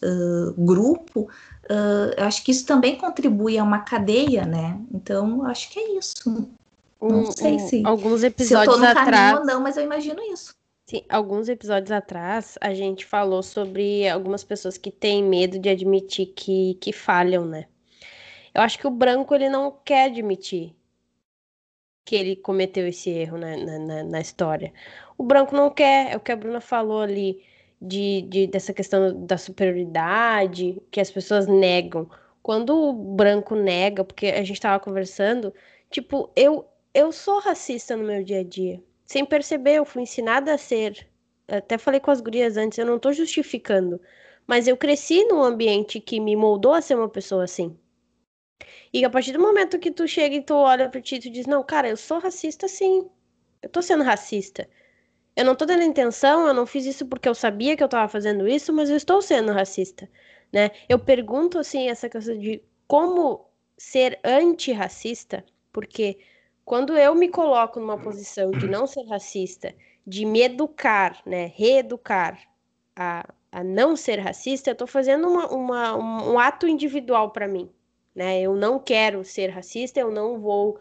grupo, 0.58 1.28
eu 2.18 2.26
acho 2.26 2.44
que 2.44 2.52
isso 2.52 2.66
também 2.66 2.98
contribui 2.98 3.58
a 3.58 3.64
uma 3.64 3.80
cadeia, 3.80 4.46
né? 4.46 4.80
Então, 4.94 5.46
acho 5.46 5.70
que 5.72 5.80
é 5.80 5.98
isso. 5.98 6.14
Não 7.02 7.32
sei 7.32 7.60
se, 7.60 7.82
alguns 7.86 8.24
episódios 8.24 8.76
se 8.76 8.82
eu 8.82 8.94
tô 8.94 8.94
no 8.94 9.02
atrás... 9.02 9.39
ou 9.39 9.46
não, 9.46 9.60
mas 9.60 9.76
eu 9.76 9.84
imagino 9.84 10.22
isso. 10.32 10.54
Sim, 10.94 11.04
alguns 11.10 11.50
episódios 11.50 11.91
atrás 11.91 12.56
a 12.62 12.72
gente 12.72 13.04
falou 13.04 13.41
sobre 13.41 14.08
algumas 14.08 14.44
pessoas 14.44 14.78
que 14.78 14.91
têm 14.91 15.24
medo 15.24 15.58
de 15.58 15.68
admitir 15.68 16.28
que, 16.28 16.76
que 16.76 16.94
falham, 16.94 17.46
né? 17.46 17.66
Eu 18.54 18.62
acho 18.62 18.78
que 18.78 18.86
o 18.86 18.91
branco 18.91 19.34
ele 19.34 19.50
não 19.50 19.72
quer 19.72 20.06
admitir 20.06 20.76
que 22.06 22.16
ele 22.16 22.36
cometeu 22.36 22.88
esse 22.88 23.10
erro 23.10 23.39
na, 23.39 23.58
na, 23.58 24.04
na 24.04 24.22
história. 24.22 24.72
O 25.18 25.24
branco 25.24 25.56
não 25.56 25.72
quer, 25.72 26.12
é 26.12 26.18
o 26.18 26.20
que 26.20 26.32
a 26.32 26.36
Bruna 26.36 26.62
falou 26.62 27.02
ali, 27.02 27.44
de, 27.82 28.22
de, 28.30 28.48
dessa 28.48 28.72
questão 28.74 29.26
da 29.26 29.38
superioridade, 29.38 30.80
que 30.91 31.02
as 31.02 31.10
pessoas 31.10 31.48
negam. 31.48 32.08
Quando 32.44 32.70
o 32.76 32.94
branco 32.94 33.56
nega, 33.56 34.04
porque 34.04 34.28
a 34.28 34.44
gente 34.44 34.54
estava 34.54 34.80
conversando, 34.80 35.54
tipo, 35.89 36.32
eu, 36.36 36.68
eu 36.94 37.12
sou 37.12 37.39
racista 37.39 37.98
no 37.98 38.04
meu 38.04 38.24
dia 38.24 38.41
a 38.41 38.44
dia 38.44 38.80
sem 39.06 39.26
perceber, 39.26 39.76
eu 39.76 39.86
fui 39.86 40.04
ensinada 40.04 40.54
a 40.54 40.58
ser. 40.58 41.08
Até 41.47 41.78
falei 41.78 41.99
com 41.99 42.12
as 42.12 42.22
gurias 42.22 42.58
antes, 42.58 42.78
eu 42.78 42.86
não 42.86 42.99
tô 42.99 43.12
justificando. 43.12 43.99
Mas 44.47 44.68
eu 44.68 44.78
cresci 44.78 45.24
num 45.26 45.41
ambiente 45.41 45.99
que 45.99 46.20
me 46.20 46.36
moldou 46.36 46.74
a 46.74 46.82
ser 46.82 46.95
uma 46.95 47.10
pessoa 47.10 47.43
assim. 47.43 47.78
E 48.93 49.04
a 49.04 49.10
partir 49.10 49.32
do 49.32 49.39
momento 49.39 49.80
que 49.80 49.91
tu 49.91 50.08
chega 50.08 50.36
e 50.36 50.41
tu 50.41 50.54
olha 50.54 50.89
pro 50.89 51.01
ti 51.01 51.16
e 51.16 51.20
tu 51.20 51.30
diz, 51.30 51.45
não, 51.45 51.64
cara, 51.64 51.89
eu 51.89 51.97
sou 51.97 52.20
racista 52.20 52.68
sim. 52.68 53.10
Eu 53.62 53.70
tô 53.70 53.82
sendo 53.82 54.04
racista. 54.04 54.70
Eu 55.36 55.45
não 55.45 55.56
tô 55.56 55.66
tendo 55.66 55.84
intenção, 55.84 56.47
eu 56.47 56.54
não 56.54 56.66
fiz 56.66 56.86
isso 56.86 57.06
porque 57.08 57.28
eu 57.28 57.34
sabia 57.34 57.76
que 57.76 57.84
eu 57.84 57.89
tava 57.89 58.08
fazendo 58.08 58.47
isso, 58.47 58.72
mas 58.72 58.89
eu 58.89 58.97
estou 58.97 59.22
sendo 59.22 59.51
racista, 59.51 60.08
né? 60.51 60.70
Eu 60.88 60.99
pergunto, 60.99 61.58
assim, 61.58 61.89
essa 61.89 62.08
questão 62.08 62.38
de 62.38 62.62
como 62.88 63.49
ser 63.78 64.20
antirracista, 64.24 65.43
porque 65.72 66.20
quando 66.66 66.97
eu 66.97 67.14
me 67.14 67.30
coloco 67.30 67.80
numa 67.80 67.97
posição 67.97 68.51
de 68.51 68.68
não 68.68 68.88
ser 68.88 69.03
racista, 69.03 69.76
de 70.05 70.26
me 70.26 70.41
educar, 70.41 71.22
né, 71.26 71.51
reeducar 71.55 72.39
a, 72.95 73.26
a 73.51 73.64
não 73.64 73.95
ser 73.95 74.20
racista, 74.20 74.70
eu 74.70 74.74
estou 74.74 74.88
fazendo 74.88 75.28
uma, 75.28 75.47
uma, 75.47 75.95
um, 75.95 76.34
um 76.34 76.39
ato 76.39 76.68
individual 76.68 77.32
para 77.32 77.47
mim. 77.47 77.70
Né? 78.16 78.41
Eu 78.41 78.55
não 78.55 78.80
quero 78.80 79.24
ser 79.24 79.49
racista, 79.49 79.99
eu 79.99 80.11
não 80.11 80.39
vou 80.39 80.80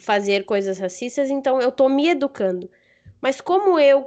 fazer 0.00 0.44
coisas 0.44 0.78
racistas, 0.78 1.30
então 1.30 1.60
eu 1.60 1.68
estou 1.68 1.88
me 1.88 2.08
educando. 2.08 2.70
Mas 3.20 3.40
como 3.40 3.78
eu, 3.78 4.06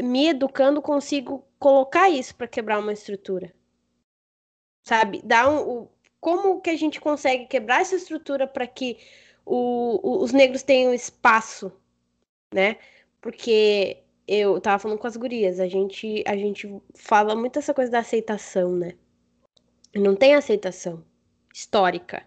me 0.00 0.28
educando, 0.28 0.80
consigo 0.80 1.44
colocar 1.58 2.08
isso 2.08 2.34
para 2.34 2.46
quebrar 2.46 2.78
uma 2.78 2.92
estrutura? 2.92 3.52
Sabe? 4.84 5.20
Dar 5.24 5.50
um, 5.50 5.88
como 6.20 6.60
que 6.60 6.70
a 6.70 6.76
gente 6.76 7.00
consegue 7.00 7.46
quebrar 7.46 7.80
essa 7.80 7.96
estrutura 7.96 8.46
para 8.46 8.66
que 8.66 8.96
o, 9.48 10.00
o, 10.02 10.22
os 10.22 10.32
negros 10.32 10.62
têm 10.62 10.88
um 10.88 10.94
espaço, 10.94 11.72
né? 12.52 12.76
Porque 13.20 13.98
eu 14.26 14.60
tava 14.60 14.78
falando 14.78 14.98
com 14.98 15.06
as 15.06 15.16
gurias, 15.16 15.58
a 15.58 15.66
gente, 15.66 16.22
a 16.26 16.36
gente 16.36 16.70
fala 16.94 17.34
muito 17.34 17.58
essa 17.58 17.72
coisa 17.72 17.90
da 17.90 18.00
aceitação, 18.00 18.72
né? 18.76 18.92
Não 19.94 20.14
tem 20.14 20.34
aceitação 20.34 21.02
histórica. 21.52 22.22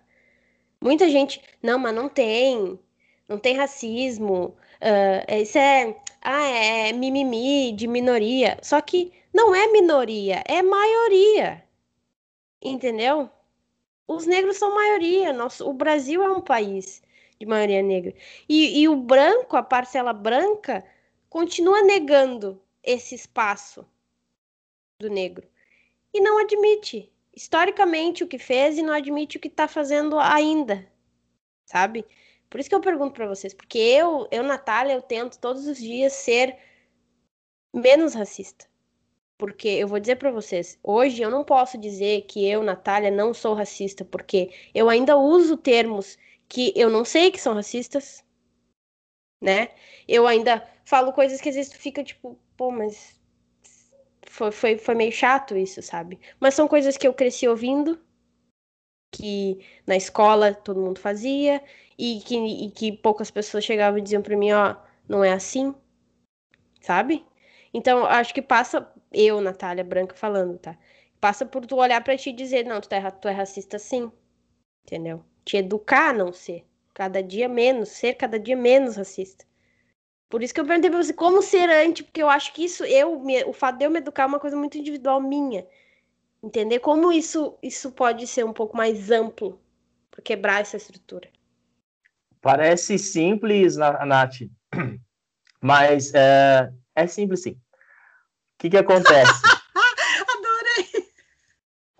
Muita 0.82 1.07
gente, 1.09 1.41
não, 1.61 1.78
mas 1.78 1.93
não 1.93 2.09
tem, 2.09 2.80
não 3.28 3.38
tem 3.38 3.55
racismo, 3.55 4.55
uh, 4.82 5.34
isso 5.41 5.57
é, 5.59 5.95
ah, 6.22 6.47
é 6.47 6.93
mimimi 6.93 7.72
de 7.72 7.88
minoria. 7.88 8.57
Só 8.63 8.82
que 8.82 9.11
não 9.32 9.53
é 9.53 9.67
minoria, 9.72 10.43
é 10.47 10.61
maioria. 10.63 11.63
Entendeu? 12.61 13.30
Os 14.07 14.26
negros 14.26 14.57
são 14.57 14.74
maioria. 14.74 15.32
Nosso, 15.34 15.69
o 15.69 15.74
Brasil 15.74 16.24
é 16.24 16.32
um 16.32 16.41
país 16.41 17.01
de 17.41 17.45
maioria 17.47 17.81
negra. 17.81 18.13
E, 18.47 18.81
e 18.81 18.87
o 18.87 18.95
branco, 18.95 19.57
a 19.57 19.63
parcela 19.63 20.13
branca, 20.13 20.85
continua 21.29 21.81
negando 21.81 22.61
esse 22.83 23.15
espaço 23.15 23.85
do 24.99 25.09
negro. 25.09 25.47
E 26.13 26.21
não 26.21 26.37
admite 26.37 27.11
historicamente 27.35 28.23
o 28.23 28.27
que 28.27 28.37
fez 28.37 28.77
e 28.77 28.83
não 28.83 28.93
admite 28.93 29.37
o 29.37 29.39
que 29.39 29.47
está 29.47 29.67
fazendo 29.67 30.19
ainda, 30.19 30.87
sabe? 31.65 32.05
Por 32.49 32.59
isso 32.59 32.69
que 32.69 32.75
eu 32.75 32.81
pergunto 32.81 33.13
para 33.13 33.27
vocês, 33.27 33.53
porque 33.53 33.77
eu, 33.77 34.27
eu, 34.29 34.43
Natália, 34.43 34.93
eu 34.93 35.01
tento 35.01 35.39
todos 35.39 35.65
os 35.65 35.77
dias 35.77 36.13
ser 36.13 36.57
menos 37.73 38.13
racista. 38.13 38.69
Porque 39.37 39.69
eu 39.69 39.87
vou 39.87 39.99
dizer 39.99 40.17
para 40.17 40.29
vocês, 40.29 40.77
hoje 40.83 41.23
eu 41.23 41.31
não 41.31 41.43
posso 41.43 41.75
dizer 41.75 42.23
que 42.27 42.47
eu, 42.47 42.61
Natália, 42.61 43.09
não 43.09 43.33
sou 43.33 43.55
racista, 43.55 44.05
porque 44.05 44.51
eu 44.75 44.87
ainda 44.87 45.17
uso 45.17 45.57
termos 45.57 46.15
que 46.52 46.74
eu 46.76 46.89
não 46.89 47.06
sei 47.06 47.32
que 47.32 47.39
são 47.39 47.54
racistas, 47.54 48.26
né? 49.41 49.70
Eu 50.06 50.28
ainda 50.28 50.68
falo 50.84 51.14
coisas 51.14 51.39
que 51.39 51.47
às 51.47 51.56
vezes 51.56 51.72
tu 51.72 51.78
fica 51.78 52.04
tipo, 52.04 52.38
pô, 52.58 52.70
mas 52.70 53.18
foi, 54.28 54.52
foi, 54.52 54.78
foi 54.78 54.93
meio 54.93 55.14
chato 55.14 55.56
isso, 55.58 55.82
sabe? 55.82 56.20
Mas 56.41 56.54
são 56.54 56.68
coisas 56.68 56.97
que 56.97 57.08
eu 57.08 57.14
cresci 57.14 57.47
ouvindo, 57.47 57.97
que 59.14 59.66
na 59.88 59.95
escola 59.95 60.54
todo 60.54 60.82
mundo 60.82 60.99
fazia, 60.99 61.64
e 61.97 62.20
que, 62.20 62.36
e 62.36 62.70
que 62.72 62.91
poucas 62.91 63.32
pessoas 63.32 63.64
chegavam 63.64 63.97
e 63.99 64.02
diziam 64.02 64.22
para 64.22 64.36
mim, 64.36 64.52
ó, 64.52 64.76
não 65.08 65.24
é 65.24 65.32
assim, 65.32 65.74
sabe? 66.82 67.26
Então, 67.74 68.06
acho 68.06 68.34
que 68.34 68.41
passa, 68.41 68.91
eu, 69.14 69.39
Natália 69.39 69.86
Branca, 69.86 70.16
falando, 70.16 70.60
tá? 70.60 70.78
Passa 71.22 71.45
por 71.45 71.66
tu 71.66 71.78
olhar 71.78 72.04
para 72.04 72.18
ti 72.18 72.32
e 72.32 72.34
dizer, 72.34 72.66
não, 72.66 72.82
tu, 72.82 72.89
tá, 72.89 73.10
tu 73.10 73.30
é 73.30 73.32
racista 73.32 73.80
sim, 73.80 74.12
entendeu? 74.86 75.24
Te 75.43 75.57
educar 75.57 76.09
a 76.09 76.13
não 76.13 76.31
ser. 76.31 76.65
Cada 76.93 77.21
dia 77.21 77.47
menos, 77.47 77.89
ser 77.89 78.15
cada 78.15 78.39
dia 78.39 78.55
menos 78.55 78.95
racista. 78.95 79.45
Por 80.29 80.41
isso 80.41 80.53
que 80.53 80.61
eu 80.61 80.65
perguntei 80.65 80.89
pra 80.89 81.03
você 81.03 81.13
como 81.13 81.41
ser 81.41 81.69
anti, 81.69 82.03
porque 82.03 82.21
eu 82.21 82.29
acho 82.29 82.53
que 82.53 82.63
isso, 82.63 82.85
eu, 82.85 83.21
o 83.47 83.53
fato 83.53 83.77
de 83.77 83.85
eu 83.85 83.91
me 83.91 83.99
educar 83.99 84.23
é 84.23 84.27
uma 84.27 84.39
coisa 84.39 84.55
muito 84.55 84.77
individual 84.77 85.19
minha. 85.21 85.65
Entender 86.41 86.79
como 86.79 87.11
isso, 87.11 87.57
isso 87.61 87.91
pode 87.91 88.25
ser 88.27 88.45
um 88.45 88.53
pouco 88.53 88.75
mais 88.75 89.11
amplo 89.11 89.59
para 90.09 90.21
quebrar 90.21 90.61
essa 90.61 90.77
estrutura. 90.77 91.29
Parece 92.41 92.97
simples, 92.97 93.75
Nath, 93.77 94.37
mas 95.61 96.13
é, 96.13 96.71
é 96.95 97.07
simples 97.07 97.43
sim. 97.43 97.51
O 97.51 97.57
que, 98.57 98.69
que 98.69 98.77
acontece? 98.77 99.51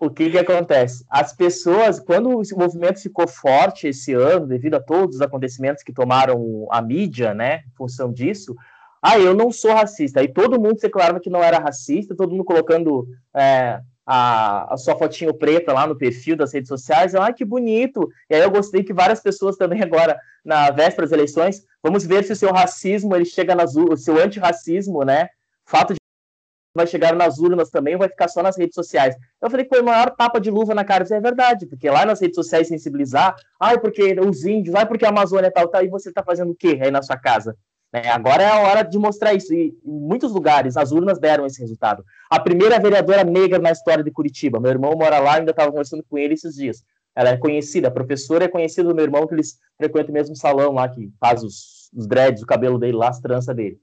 O 0.02 0.10
que, 0.10 0.28
que 0.30 0.38
acontece? 0.38 1.04
As 1.08 1.32
pessoas, 1.32 2.00
quando 2.00 2.28
o 2.28 2.58
movimento 2.58 3.00
ficou 3.00 3.28
forte 3.28 3.86
esse 3.86 4.12
ano, 4.12 4.48
devido 4.48 4.74
a 4.74 4.82
todos 4.82 5.14
os 5.16 5.22
acontecimentos 5.22 5.84
que 5.84 5.92
tomaram 5.92 6.66
a 6.72 6.82
mídia, 6.82 7.32
né, 7.32 7.62
em 7.68 7.76
função 7.76 8.12
disso, 8.12 8.52
ah, 9.00 9.16
eu 9.16 9.32
não 9.32 9.52
sou 9.52 9.72
racista. 9.72 10.18
Aí 10.18 10.26
todo 10.26 10.60
mundo 10.60 10.80
declarava 10.80 11.20
que 11.20 11.30
não 11.30 11.40
era 11.40 11.60
racista, 11.60 12.16
todo 12.16 12.32
mundo 12.32 12.44
colocando 12.44 13.06
é, 13.32 13.80
a, 14.04 14.74
a, 14.74 14.76
sua 14.76 14.96
fotinho 14.96 15.32
preta 15.34 15.72
lá 15.72 15.86
no 15.86 15.96
perfil 15.96 16.36
das 16.36 16.52
redes 16.52 16.68
sociais. 16.68 17.14
Ah, 17.14 17.32
que 17.32 17.44
bonito! 17.44 18.08
E 18.28 18.34
aí 18.34 18.40
eu 18.40 18.50
gostei 18.50 18.82
que 18.82 18.92
várias 18.92 19.20
pessoas 19.20 19.56
também 19.56 19.82
agora, 19.82 20.18
na 20.44 20.72
véspera 20.72 21.02
das 21.02 21.12
eleições, 21.12 21.62
vamos 21.80 22.04
ver 22.04 22.24
se 22.24 22.32
o 22.32 22.36
seu 22.36 22.52
racismo 22.52 23.14
ele 23.14 23.24
chega 23.24 23.54
nas 23.54 23.76
o 23.76 23.96
seu 23.96 24.20
antirracismo, 24.20 25.04
né? 25.04 25.28
Fato 25.64 25.94
de 25.94 26.01
vai 26.74 26.86
chegar 26.86 27.14
nas 27.14 27.38
urnas 27.38 27.70
também 27.70 27.96
vai 27.96 28.08
ficar 28.08 28.28
só 28.28 28.42
nas 28.42 28.56
redes 28.56 28.74
sociais? 28.74 29.14
Eu 29.40 29.50
falei, 29.50 29.66
foi 29.66 29.80
a 29.80 29.82
maior 29.82 30.10
tapa 30.10 30.40
de 30.40 30.50
luva 30.50 30.74
na 30.74 30.84
cara. 30.84 31.04
Isso 31.04 31.14
é 31.14 31.20
verdade, 31.20 31.66
porque 31.66 31.88
lá 31.88 32.04
nas 32.04 32.20
redes 32.20 32.34
sociais 32.34 32.68
sensibilizar, 32.68 33.34
ai, 33.60 33.78
porque 33.78 34.18
os 34.20 34.44
índios, 34.44 34.74
ai, 34.74 34.86
porque 34.86 35.04
a 35.04 35.10
Amazônia 35.10 35.48
é 35.48 35.50
tal, 35.50 35.68
tal, 35.68 35.84
e 35.84 35.88
você 35.88 36.08
está 36.08 36.22
fazendo 36.22 36.52
o 36.52 36.54
quê 36.54 36.78
aí 36.82 36.90
na 36.90 37.02
sua 37.02 37.16
casa? 37.16 37.56
É, 37.94 38.08
agora 38.08 38.42
é 38.42 38.46
a 38.46 38.58
hora 38.60 38.82
de 38.82 38.98
mostrar 38.98 39.34
isso. 39.34 39.52
E 39.52 39.76
em 39.84 40.00
muitos 40.00 40.32
lugares, 40.32 40.78
as 40.78 40.92
urnas 40.92 41.18
deram 41.18 41.44
esse 41.44 41.60
resultado. 41.60 42.02
A 42.30 42.40
primeira 42.40 42.80
vereadora 42.80 43.22
negra 43.22 43.58
na 43.58 43.70
história 43.70 44.02
de 44.02 44.10
Curitiba. 44.10 44.58
Meu 44.58 44.70
irmão 44.70 44.96
mora 44.96 45.18
lá, 45.18 45.34
ainda 45.34 45.50
estava 45.50 45.70
conversando 45.70 46.02
com 46.08 46.16
ele 46.16 46.32
esses 46.32 46.54
dias. 46.54 46.82
Ela 47.14 47.30
é 47.30 47.36
conhecida, 47.36 47.88
a 47.88 47.90
professora 47.90 48.46
é 48.46 48.48
conhecida 48.48 48.88
do 48.88 48.94
meu 48.94 49.04
irmão, 49.04 49.26
que 49.26 49.34
eles 49.34 49.58
frequentam 49.76 50.10
o 50.10 50.14
mesmo 50.14 50.34
salão 50.34 50.72
lá, 50.72 50.88
que 50.88 51.12
faz 51.20 51.42
os, 51.42 51.90
os 51.94 52.06
dreads, 52.06 52.42
o 52.42 52.46
cabelo 52.46 52.78
dele 52.78 52.96
lá, 52.96 53.10
as 53.10 53.20
tranças 53.20 53.54
dele. 53.54 53.78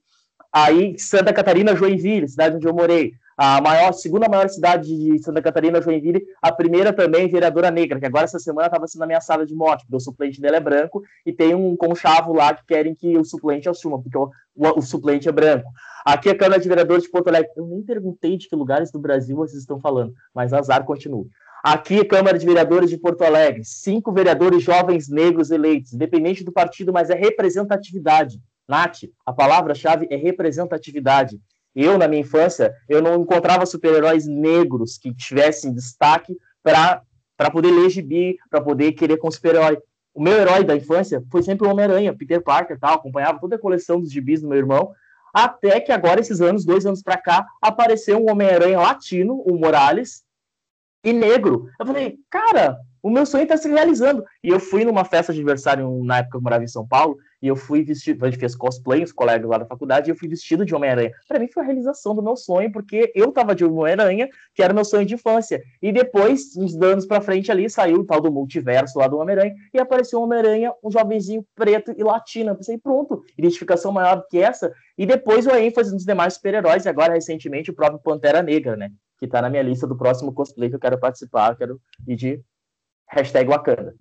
Aí, 0.52 0.98
Santa 0.98 1.32
Catarina, 1.32 1.76
Joinville, 1.76 2.28
cidade 2.28 2.56
onde 2.56 2.68
eu 2.68 2.74
morei. 2.74 3.14
A 3.38 3.62
maior, 3.62 3.94
segunda 3.94 4.28
maior 4.28 4.50
cidade 4.50 4.90
de 4.90 5.24
Santa 5.24 5.42
Catarina, 5.42 5.82
Joinville. 5.82 6.26
A 6.42 6.52
primeira 6.52 6.92
também, 6.92 7.30
vereadora 7.30 7.72
negra, 7.72 7.98
que 7.98 8.06
agora 8.06 8.26
essa 8.26 8.38
semana 8.38 8.68
estava 8.68 8.86
sendo 8.86 9.04
ameaçada 9.04 9.46
de 9.46 9.56
morte, 9.56 9.86
porque 9.86 9.96
o 9.96 10.00
suplente 10.00 10.42
dela 10.42 10.58
é 10.58 10.60
branco 10.60 11.02
e 11.26 11.32
tem 11.32 11.56
um 11.56 11.74
conchavo 11.78 12.34
lá 12.34 12.54
que 12.54 12.66
querem 12.66 12.94
que 12.94 13.18
o 13.18 13.24
suplente 13.24 13.70
assuma, 13.70 14.02
porque 14.02 14.18
o, 14.18 14.30
o, 14.56 14.80
o 14.80 14.82
suplente 14.82 15.30
é 15.30 15.32
branco. 15.32 15.72
Aqui 16.04 16.30
a 16.30 16.38
Câmara 16.38 16.60
de 16.60 16.68
Vereadores 16.68 17.04
de 17.04 17.10
Porto 17.10 17.30
Alegre. 17.30 17.52
Eu 17.56 17.66
nem 17.66 17.82
perguntei 17.82 18.36
de 18.36 18.50
que 18.50 18.56
lugares 18.56 18.92
do 18.92 19.00
Brasil 19.00 19.38
vocês 19.38 19.62
estão 19.62 19.80
falando, 19.80 20.14
mas 20.34 20.52
azar 20.52 20.84
continua. 20.84 21.26
Aqui, 21.64 22.04
Câmara 22.04 22.38
de 22.38 22.46
Vereadores 22.46 22.90
de 22.90 22.98
Porto 22.98 23.22
Alegre, 23.22 23.64
cinco 23.64 24.12
vereadores 24.12 24.64
jovens 24.64 25.08
negros 25.08 25.52
eleitos, 25.52 25.94
independente 25.94 26.44
do 26.44 26.52
partido, 26.52 26.92
mas 26.92 27.10
é 27.10 27.16
representatividade. 27.16 28.40
Nath, 28.70 29.00
a 29.26 29.34
palavra-chave 29.34 30.08
é 30.10 30.16
representatividade. 30.16 31.42
Eu, 31.76 31.98
na 31.98 32.08
minha 32.08 32.22
infância, 32.22 32.74
eu 32.88 33.02
não 33.02 33.22
encontrava 33.22 33.66
super-heróis 33.66 34.28
negros 34.28 34.98
que 34.98 35.14
tivessem 35.14 35.74
destaque 35.74 36.38
para 36.64 37.52
poder 37.52 37.72
ler 37.72 37.90
gibi, 37.90 38.38
para 38.50 38.62
poder 38.62 38.92
querer 38.94 39.18
com 39.18 39.30
super-herói. 39.32 39.78
O 40.14 40.22
meu 40.22 40.34
herói 40.34 40.64
da 40.64 40.76
infância 40.76 41.24
foi 41.32 41.42
sempre 41.42 41.68
o 41.68 41.72
Homem-Aranha, 41.72 42.16
Peter 42.16 42.42
Parker, 42.42 42.80
tal, 42.80 42.96
acompanhava 42.96 43.40
toda 43.40 43.56
a 43.56 43.60
coleção 43.60 44.00
dos 44.00 44.12
gibis 44.12 44.42
do 44.42 44.48
meu 44.48 44.58
irmão, 44.58 44.92
até 45.34 45.80
que 45.80 45.92
agora, 45.92 46.20
esses 46.20 46.42
anos, 46.42 46.66
dois 46.66 46.86
anos 46.86 47.02
para 47.02 47.18
cá, 47.18 47.46
apareceu 47.62 48.18
um 48.18 48.30
Homem-Aranha 48.30 48.80
latino, 48.80 49.42
o 49.46 49.58
Morales, 49.58 50.24
e 51.04 51.14
negro. 51.14 51.70
Eu 51.80 51.86
falei, 51.86 52.18
cara, 52.30 52.78
o 53.02 53.10
meu 53.10 53.26
sonho 53.26 53.44
está 53.44 53.56
se 53.56 53.70
realizando. 53.70 54.24
E 54.44 54.50
eu 54.50 54.60
fui 54.60 54.84
numa 54.84 55.06
festa 55.06 55.32
de 55.32 55.40
aniversário 55.40 56.04
na 56.04 56.18
época 56.18 56.32
que 56.32 56.38
eu 56.38 56.42
morava 56.42 56.64
em 56.64 56.68
São 56.68 56.86
Paulo, 56.86 57.18
e 57.42 57.48
eu 57.48 57.56
fui 57.56 57.84
vestido, 57.84 58.26
a 58.26 58.30
gente 58.30 58.40
fez 58.40 58.56
cosplay, 58.56 59.04
os 59.04 59.12
colegas 59.12 59.50
lá 59.50 59.58
da 59.58 59.66
faculdade, 59.66 60.10
e 60.10 60.12
eu 60.12 60.16
fui 60.16 60.28
vestido 60.28 60.66
de 60.66 60.76
Homem-Aranha. 60.76 61.12
Para 61.28 61.40
mim 61.40 61.48
foi 61.48 61.64
a 61.64 61.66
realização 61.66 62.14
do 62.14 62.22
meu 62.22 62.36
sonho, 62.36 62.72
porque 62.72 63.12
eu 63.16 63.32
tava 63.32 63.56
de 63.56 63.64
Homem-Aranha, 63.64 64.28
que 64.54 64.62
era 64.62 64.74
meu 64.74 64.84
sonho 64.84 65.06
de 65.06 65.16
infância. 65.16 65.62
E 65.82 65.92
depois, 65.92 66.56
uns 66.58 66.76
anos 66.82 67.06
para 67.06 67.22
frente 67.22 67.52
ali, 67.52 67.70
saiu 67.70 68.00
o 68.00 68.06
tal 68.06 68.22
do 68.22 68.32
multiverso 68.32 69.00
lá 69.00 69.08
do 69.08 69.18
Homem-Aranha, 69.18 69.56
e 69.74 69.80
apareceu 69.80 70.20
o 70.20 70.24
Homem-Aranha, 70.24 70.74
um 70.84 70.92
jovenzinho 70.92 71.46
preto 71.56 71.94
e 71.98 72.04
latino. 72.04 72.52
Eu 72.52 72.56
pensei, 72.56 72.78
pronto, 72.78 73.24
identificação 73.38 73.92
maior 73.92 74.18
do 74.18 74.28
que 74.28 74.40
essa. 74.40 74.74
E 74.98 75.06
depois 75.06 75.48
o 75.48 75.52
ênfase 75.52 75.94
nos 75.94 76.06
demais 76.06 76.34
super-heróis, 76.34 76.86
e 76.86 76.90
agora 76.90 77.14
recentemente 77.14 77.72
o 77.72 77.76
próprio 77.76 78.00
Pantera 78.00 78.42
Negra, 78.42 78.76
né? 78.76 78.90
Que 79.20 79.28
tá 79.28 79.42
na 79.42 79.50
minha 79.50 79.64
lista 79.64 79.88
do 79.88 79.98
próximo 79.98 80.34
cosplay 80.34 80.70
que 80.70 80.76
eu 80.76 80.80
quero 80.80 81.00
participar, 81.00 81.52
eu 81.52 81.58
quero 81.58 81.82
ir 82.08 82.16
de 82.16 82.42
hashtag 83.10 83.50
Wakanda. 83.50 83.96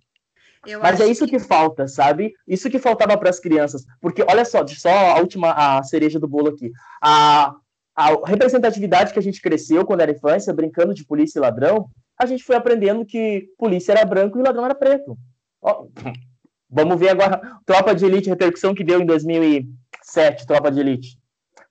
Eu 0.69 0.81
Mas 0.81 1.01
é 1.01 1.07
isso 1.07 1.25
que... 1.25 1.33
que... 1.33 1.39
falta, 1.39 1.89
sabe? 1.89 2.35
Isso 2.47 2.69
que 2.69 2.79
faltava 2.79 3.17
para 3.17 3.31
as 3.31 3.41
crianças. 3.41 3.85
Porque, 4.01 4.23
olha 4.29 4.45
só, 4.45 4.67
só 4.67 4.91
a 4.91 5.19
última 5.19 5.53
a 5.53 5.83
cereja 5.83 6.21
do 6.21 6.29
bolo 6.29 6.49
aqui. 6.49 6.71
A, 7.03 7.55
a 7.97 8.09
representatividade 8.27 9.13
que 9.13 9.19
a 9.19 9.23
gente 9.23 9.41
cresceu 9.41 9.85
quando 9.87 10.03
era 10.03 10.13
infância, 10.13 10.53
brincando 10.53 10.93
de 10.93 11.07
polícia 11.07 11.39
e 11.39 11.41
ladrão, 11.41 11.89
a 12.19 12.27
gente 12.27 12.45
foi 12.45 12.55
aprendendo 12.55 13.07
que 13.07 13.49
polícia 13.57 13.93
era 13.93 14.05
branco 14.05 14.39
e 14.39 14.43
ladrão 14.43 14.67
era 14.67 14.75
preto. 14.75 15.17
Ó, 15.63 15.87
vamos 16.69 16.99
ver 16.99 17.09
agora 17.09 17.41
Tropa 17.65 17.95
de 17.95 18.05
Elite, 18.05 18.29
repercussão 18.29 18.75
que 18.75 18.85
deu 18.85 19.01
em 19.01 19.07
2007, 19.07 20.47
Tropa 20.47 20.71
de 20.71 20.81
Elite. 20.81 21.19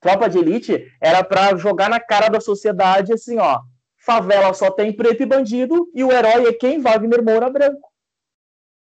Tropa 0.02 0.28
de 0.30 0.40
Elite 0.40 0.86
era 1.00 1.24
para 1.24 1.56
jogar 1.56 1.90
na 1.90 2.00
cara 2.00 2.30
da 2.30 2.40
sociedade 2.40 3.14
assim, 3.14 3.38
ó, 3.38 3.62
favela 4.06 4.54
só 4.54 4.72
tem 4.72 4.92
preto 4.92 5.22
e 5.22 5.26
bandido 5.26 5.90
e 5.94 6.04
o 6.04 6.12
herói 6.12 6.48
é 6.48 6.54
quem? 6.54 6.80
Wagner 6.80 7.24
Moura 7.24 7.50
branco. 7.50 7.87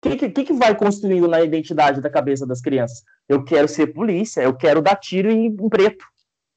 Que, 0.03 0.17
que, 0.17 0.45
que, 0.45 0.53
vai 0.55 0.75
construindo 0.75 1.29
na 1.29 1.43
identidade 1.43 2.01
da 2.01 2.09
cabeça 2.09 2.47
das 2.47 2.61
crianças? 2.61 3.03
Eu 3.29 3.45
quero 3.45 3.69
ser 3.69 3.89
polícia, 3.89 4.41
eu 4.41 4.57
quero 4.57 4.81
dar 4.81 4.97
tiro 4.97 5.31
em, 5.31 5.47
em 5.47 5.69
preto. 5.69 6.05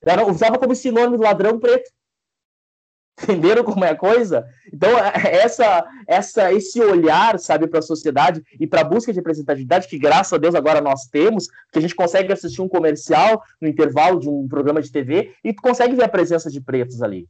Eu 0.01 0.29
usava 0.29 0.57
como 0.57 0.75
sinônimo 0.75 1.17
de 1.17 1.23
ladrão 1.23 1.59
preto. 1.59 1.91
Entenderam 3.21 3.63
como 3.63 3.83
é 3.83 3.91
a 3.91 3.95
coisa? 3.95 4.45
Então, 4.73 4.89
é, 4.97 5.35
essa, 5.35 5.85
essa, 6.07 6.53
esse 6.53 6.81
olhar, 6.81 7.37
sabe, 7.37 7.67
para 7.67 7.79
a 7.79 7.83
sociedade 7.83 8.41
e 8.59 8.65
para 8.65 8.81
a 8.81 8.85
busca 8.85 9.11
de 9.11 9.19
representatividade, 9.19 9.87
que 9.87 9.99
graças 9.99 10.33
a 10.33 10.37
Deus 10.37 10.55
agora 10.55 10.81
nós 10.81 11.05
temos, 11.07 11.47
que 11.71 11.79
a 11.79 11.81
gente 11.81 11.95
consegue 11.95 12.31
assistir 12.31 12.61
um 12.61 12.69
comercial 12.69 13.43
no 13.61 13.67
intervalo 13.67 14.19
de 14.19 14.29
um 14.29 14.47
programa 14.47 14.81
de 14.81 14.91
TV 14.91 15.35
e 15.43 15.53
consegue 15.53 15.95
ver 15.95 16.05
a 16.05 16.09
presença 16.09 16.49
de 16.49 16.59
pretos 16.59 17.01
ali 17.03 17.27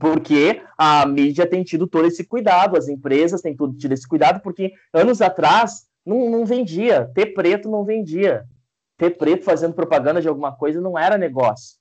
porque 0.00 0.62
a 0.78 1.04
mídia 1.04 1.46
tem 1.46 1.62
tido 1.62 1.86
todo 1.86 2.06
esse 2.06 2.24
cuidado, 2.24 2.76
as 2.76 2.88
empresas 2.88 3.42
têm 3.42 3.54
tudo 3.54 3.76
tido 3.76 3.92
esse 3.92 4.08
cuidado, 4.08 4.40
porque 4.40 4.72
anos 4.94 5.20
atrás 5.20 5.86
não, 6.04 6.30
não 6.30 6.46
vendia, 6.46 7.10
ter 7.14 7.34
preto 7.34 7.70
não 7.70 7.84
vendia. 7.84 8.48
Ter 8.96 9.10
preto 9.10 9.44
fazendo 9.44 9.74
propaganda 9.74 10.20
de 10.20 10.28
alguma 10.28 10.56
coisa 10.56 10.80
não 10.80 10.98
era 10.98 11.18
negócio. 11.18 11.78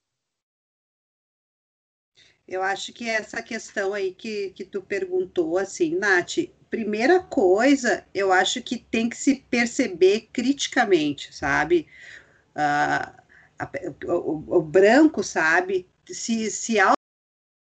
Eu 2.46 2.62
acho 2.62 2.92
que 2.92 3.08
essa 3.10 3.42
questão 3.42 3.94
aí 3.94 4.14
que, 4.14 4.50
que 4.50 4.66
tu 4.66 4.82
perguntou, 4.82 5.58
assim, 5.58 5.96
Nath, 5.96 6.50
primeira 6.70 7.22
coisa, 7.22 8.06
eu 8.14 8.34
acho 8.34 8.62
que 8.62 8.78
tem 8.78 9.08
que 9.08 9.16
se 9.16 9.46
perceber 9.50 10.30
criticamente, 10.34 11.34
sabe? 11.34 11.88
Uh, 12.56 13.22
a, 13.60 13.70
o, 14.08 14.58
o, 14.58 14.62
branco, 14.62 15.24
sabe? 15.24 15.88
Se, 16.06 16.50
se 16.50 16.80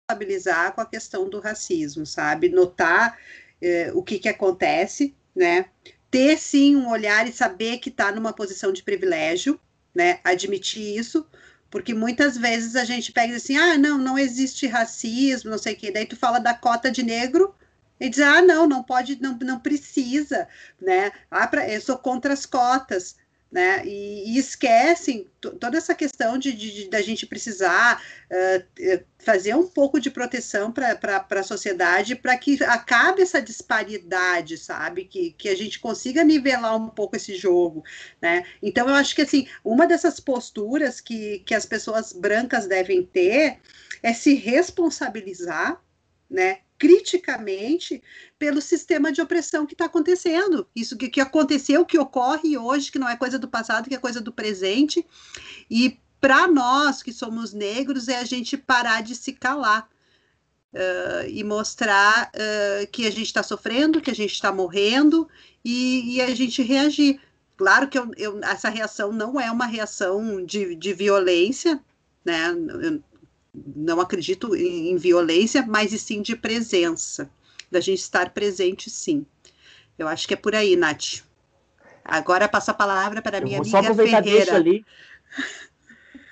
responsabilizar 0.09 0.73
com 0.73 0.81
a 0.81 0.87
questão 0.87 1.29
do 1.29 1.41
racismo, 1.41 2.07
sabe? 2.07 2.49
Notar 2.49 3.19
eh, 3.61 3.91
o 3.93 4.03
que, 4.03 4.19
que 4.19 4.29
acontece, 4.29 5.15
né? 5.35 5.67
Ter 6.11 6.39
sim 6.39 6.77
um 6.77 6.89
olhar 6.89 7.27
e 7.29 7.33
saber 7.33 7.79
que 7.79 7.89
está 7.91 8.13
numa 8.13 8.33
posição 8.33 8.73
de 8.73 8.83
privilégio, 8.83 9.59
né? 9.95 10.21
Admitir 10.23 10.97
isso, 10.97 11.27
porque 11.71 11.93
muitas 11.93 12.37
vezes 12.37 12.77
a 12.77 12.85
gente 12.85 13.13
pega 13.13 13.35
assim, 13.37 13.57
ah, 13.57 13.77
não, 13.77 13.99
não 13.99 14.19
existe 14.19 14.67
racismo, 14.69 15.51
não 15.51 15.59
sei 15.59 15.75
o 15.75 15.77
quê. 15.77 15.91
Daí 15.91 16.07
tu 16.07 16.17
fala 16.17 16.39
da 16.39 16.55
cota 16.55 16.91
de 16.91 17.03
negro 17.03 17.55
e 17.99 18.09
diz, 18.09 18.21
ah, 18.21 18.43
não, 18.43 18.67
não 18.69 18.83
pode, 18.85 19.21
não, 19.21 19.37
não 19.39 19.59
precisa, 19.59 20.47
né? 20.81 21.11
Ah, 21.31 21.47
pra, 21.49 21.69
eu 21.69 21.81
sou 21.81 21.99
contra 21.99 22.33
as 22.33 22.47
cotas. 22.47 23.17
Né? 23.51 23.87
E, 23.87 24.35
e 24.35 24.39
esquecem 24.39 25.29
toda 25.41 25.79
essa 25.79 25.95
questão 25.95 26.37
de, 26.37 26.89
da 26.91 27.01
gente 27.01 27.27
precisar 27.27 28.03
uh, 28.31 29.05
fazer 29.19 29.55
um 29.55 29.67
pouco 29.67 30.01
de 30.01 30.11
proteção 30.11 30.73
para 30.73 31.25
a 31.31 31.43
sociedade 31.43 32.17
para 32.17 32.37
que 32.37 32.63
acabe 32.65 33.23
essa 33.23 33.41
disparidade, 33.41 34.59
sabe? 34.59 35.05
Que, 35.05 35.31
que 35.33 35.49
a 35.49 35.57
gente 35.57 35.79
consiga 35.79 36.25
nivelar 36.25 36.77
um 36.77 36.89
pouco 36.89 37.17
esse 37.17 37.37
jogo, 37.37 37.85
né? 38.21 38.45
Então 38.63 38.89
eu 38.89 38.95
acho 38.95 39.15
que 39.15 39.23
assim, 39.23 39.47
uma 39.65 39.87
dessas 39.87 40.19
posturas 40.19 41.01
que, 41.01 41.39
que 41.41 41.55
as 41.55 41.65
pessoas 41.65 42.13
brancas 42.13 42.67
devem 42.67 43.05
ter 43.05 43.59
é 44.03 44.13
se 44.13 44.35
responsabilizar, 44.35 45.81
né? 46.29 46.59
Criticamente 46.79 48.03
pelo 48.39 48.61
sistema 48.61 49.11
de 49.11 49.21
opressão 49.21 49.67
que 49.67 49.75
está 49.75 49.87
acontecendo. 49.87 50.67
Isso 50.75 50.97
que, 50.97 51.09
que 51.09 51.21
aconteceu, 51.21 51.85
que 51.85 51.99
ocorre 51.99 52.57
hoje, 52.57 52.93
que 52.93 52.99
não 52.99 53.09
é 53.09 53.17
coisa 53.17 53.39
do 53.39 53.49
passado, 53.49 53.89
que 53.89 53.95
é 53.95 53.99
coisa 53.99 54.21
do 54.21 54.33
presente. 54.33 55.05
E 55.71 55.99
para 56.21 56.47
nós 56.47 57.03
que 57.03 57.13
somos 57.13 57.53
negros, 57.53 58.09
é 58.09 58.19
a 58.19 58.25
gente 58.25 58.57
parar 58.57 59.03
de 59.03 59.15
se 59.15 59.33
calar. 59.33 59.89
Uh, 60.75 61.25
e 61.31 61.43
mostrar 61.43 62.31
uh, 62.35 62.87
que 62.89 63.07
a 63.07 63.11
gente 63.11 63.25
está 63.25 63.43
sofrendo, 63.43 64.01
que 64.01 64.11
a 64.11 64.15
gente 64.15 64.33
está 64.33 64.53
morrendo 64.53 65.27
e, 65.65 66.17
e, 66.17 66.21
a 66.21 66.35
gente 66.35 66.63
reagir. 66.63 67.19
Claro 67.57 67.89
que 67.89 67.99
eu, 67.99 68.11
eu, 68.15 68.41
essa 68.45 68.69
reação 68.69 69.11
não 69.11 69.41
é 69.41 69.51
uma 69.51 69.65
reação 69.65 70.45
de, 70.45 70.75
de 70.75 70.93
violência, 70.93 71.83
né? 72.23 72.51
Eu, 72.83 73.03
não 73.75 74.01
acredito 74.01 74.55
em, 74.55 74.91
em 74.91 74.97
violência, 74.97 75.65
mas 75.67 75.93
e 75.93 75.99
sim 75.99 76.23
de 76.23 76.37
presença, 76.37 77.31
da 77.71 77.81
gente 77.81 78.01
estar 78.01 78.31
presente, 78.31 78.91
sim. 78.91 79.25
Eu 79.99 80.09
acho 80.09 80.29
que 80.29 80.35
é 80.35 80.37
por 80.37 80.55
aí, 80.55 80.77
Nath. 80.77 81.25
Agora 82.05 82.49
passo 82.49 82.71
a 82.71 82.75
palavra 82.75 83.21
para 83.21 83.39
a 83.39 83.41
minha 83.41 83.59
amiga 83.59 83.95
Ferreira. 83.95 84.55
Ali. 84.55 84.85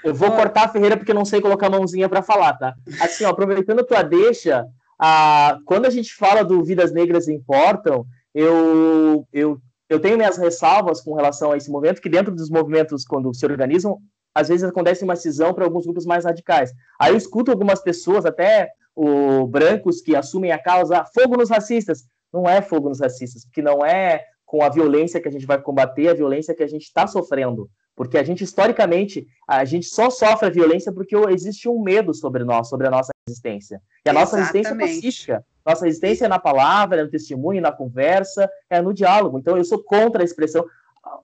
Eu 0.04 0.14
vou 0.14 0.30
cortar 0.32 0.64
a 0.64 0.68
Ferreira 0.68 0.96
porque 0.96 1.10
eu 1.10 1.16
não 1.16 1.24
sei 1.24 1.40
colocar 1.40 1.66
a 1.66 1.70
mãozinha 1.70 2.08
para 2.08 2.22
falar, 2.22 2.52
tá? 2.54 2.74
Assim, 3.00 3.24
ó, 3.24 3.30
aproveitando 3.30 3.80
a 3.80 3.84
tua 3.84 4.02
deixa, 4.02 4.66
a, 4.98 5.58
quando 5.64 5.86
a 5.86 5.90
gente 5.90 6.14
fala 6.14 6.44
do 6.44 6.62
Vidas 6.62 6.92
Negras 6.92 7.26
Importam, 7.26 8.06
eu, 8.34 9.26
eu, 9.32 9.58
eu 9.88 9.98
tenho 9.98 10.16
minhas 10.16 10.36
ressalvas 10.36 11.00
com 11.00 11.14
relação 11.14 11.52
a 11.52 11.56
esse 11.56 11.70
movimento, 11.70 12.02
que 12.02 12.08
dentro 12.08 12.34
dos 12.34 12.50
movimentos, 12.50 13.04
quando 13.04 13.34
se 13.34 13.46
organizam, 13.46 13.98
às 14.34 14.48
vezes 14.48 14.64
acontece 14.64 15.04
uma 15.04 15.16
cisão 15.16 15.54
para 15.54 15.64
alguns 15.64 15.84
grupos 15.84 16.04
mais 16.04 16.24
radicais. 16.24 16.72
Aí 16.98 17.12
eu 17.12 17.16
escuto 17.16 17.50
algumas 17.50 17.80
pessoas, 17.80 18.26
até 18.26 18.70
o, 18.94 19.46
brancos, 19.46 20.00
que 20.00 20.16
assumem 20.16 20.50
a 20.50 20.58
causa 20.58 21.04
fogo 21.14 21.36
nos 21.36 21.50
racistas. 21.50 22.04
Não 22.32 22.48
é 22.48 22.60
fogo 22.60 22.88
nos 22.88 23.00
racistas, 23.00 23.44
porque 23.44 23.62
não 23.62 23.84
é 23.84 24.24
com 24.44 24.62
a 24.62 24.68
violência 24.68 25.20
que 25.20 25.28
a 25.28 25.32
gente 25.32 25.46
vai 25.46 25.60
combater 25.60 26.08
a 26.08 26.14
violência 26.14 26.54
que 26.54 26.62
a 26.62 26.68
gente 26.68 26.82
está 26.82 27.06
sofrendo. 27.06 27.70
Porque 27.96 28.18
a 28.18 28.24
gente, 28.24 28.42
historicamente, 28.42 29.24
a 29.46 29.64
gente 29.64 29.86
só 29.86 30.10
sofre 30.10 30.48
a 30.48 30.50
violência 30.50 30.92
porque 30.92 31.16
existe 31.30 31.68
um 31.68 31.80
medo 31.80 32.12
sobre 32.12 32.42
nós, 32.42 32.68
sobre 32.68 32.88
a 32.88 32.90
nossa 32.90 33.12
resistência. 33.28 33.80
E 34.04 34.10
a 34.10 34.12
nossa 34.12 34.36
resistência 34.36 34.72
é 34.72 34.78
pacífica. 34.78 35.44
Nossa 35.64 35.84
resistência 35.86 36.24
é 36.24 36.28
na 36.28 36.38
palavra, 36.38 37.00
é 37.00 37.04
no 37.04 37.10
testemunho, 37.10 37.62
na 37.62 37.72
conversa, 37.72 38.50
é 38.68 38.82
no 38.82 38.92
diálogo. 38.92 39.38
Então, 39.38 39.56
eu 39.56 39.64
sou 39.64 39.82
contra 39.82 40.22
a 40.22 40.24
expressão 40.24 40.66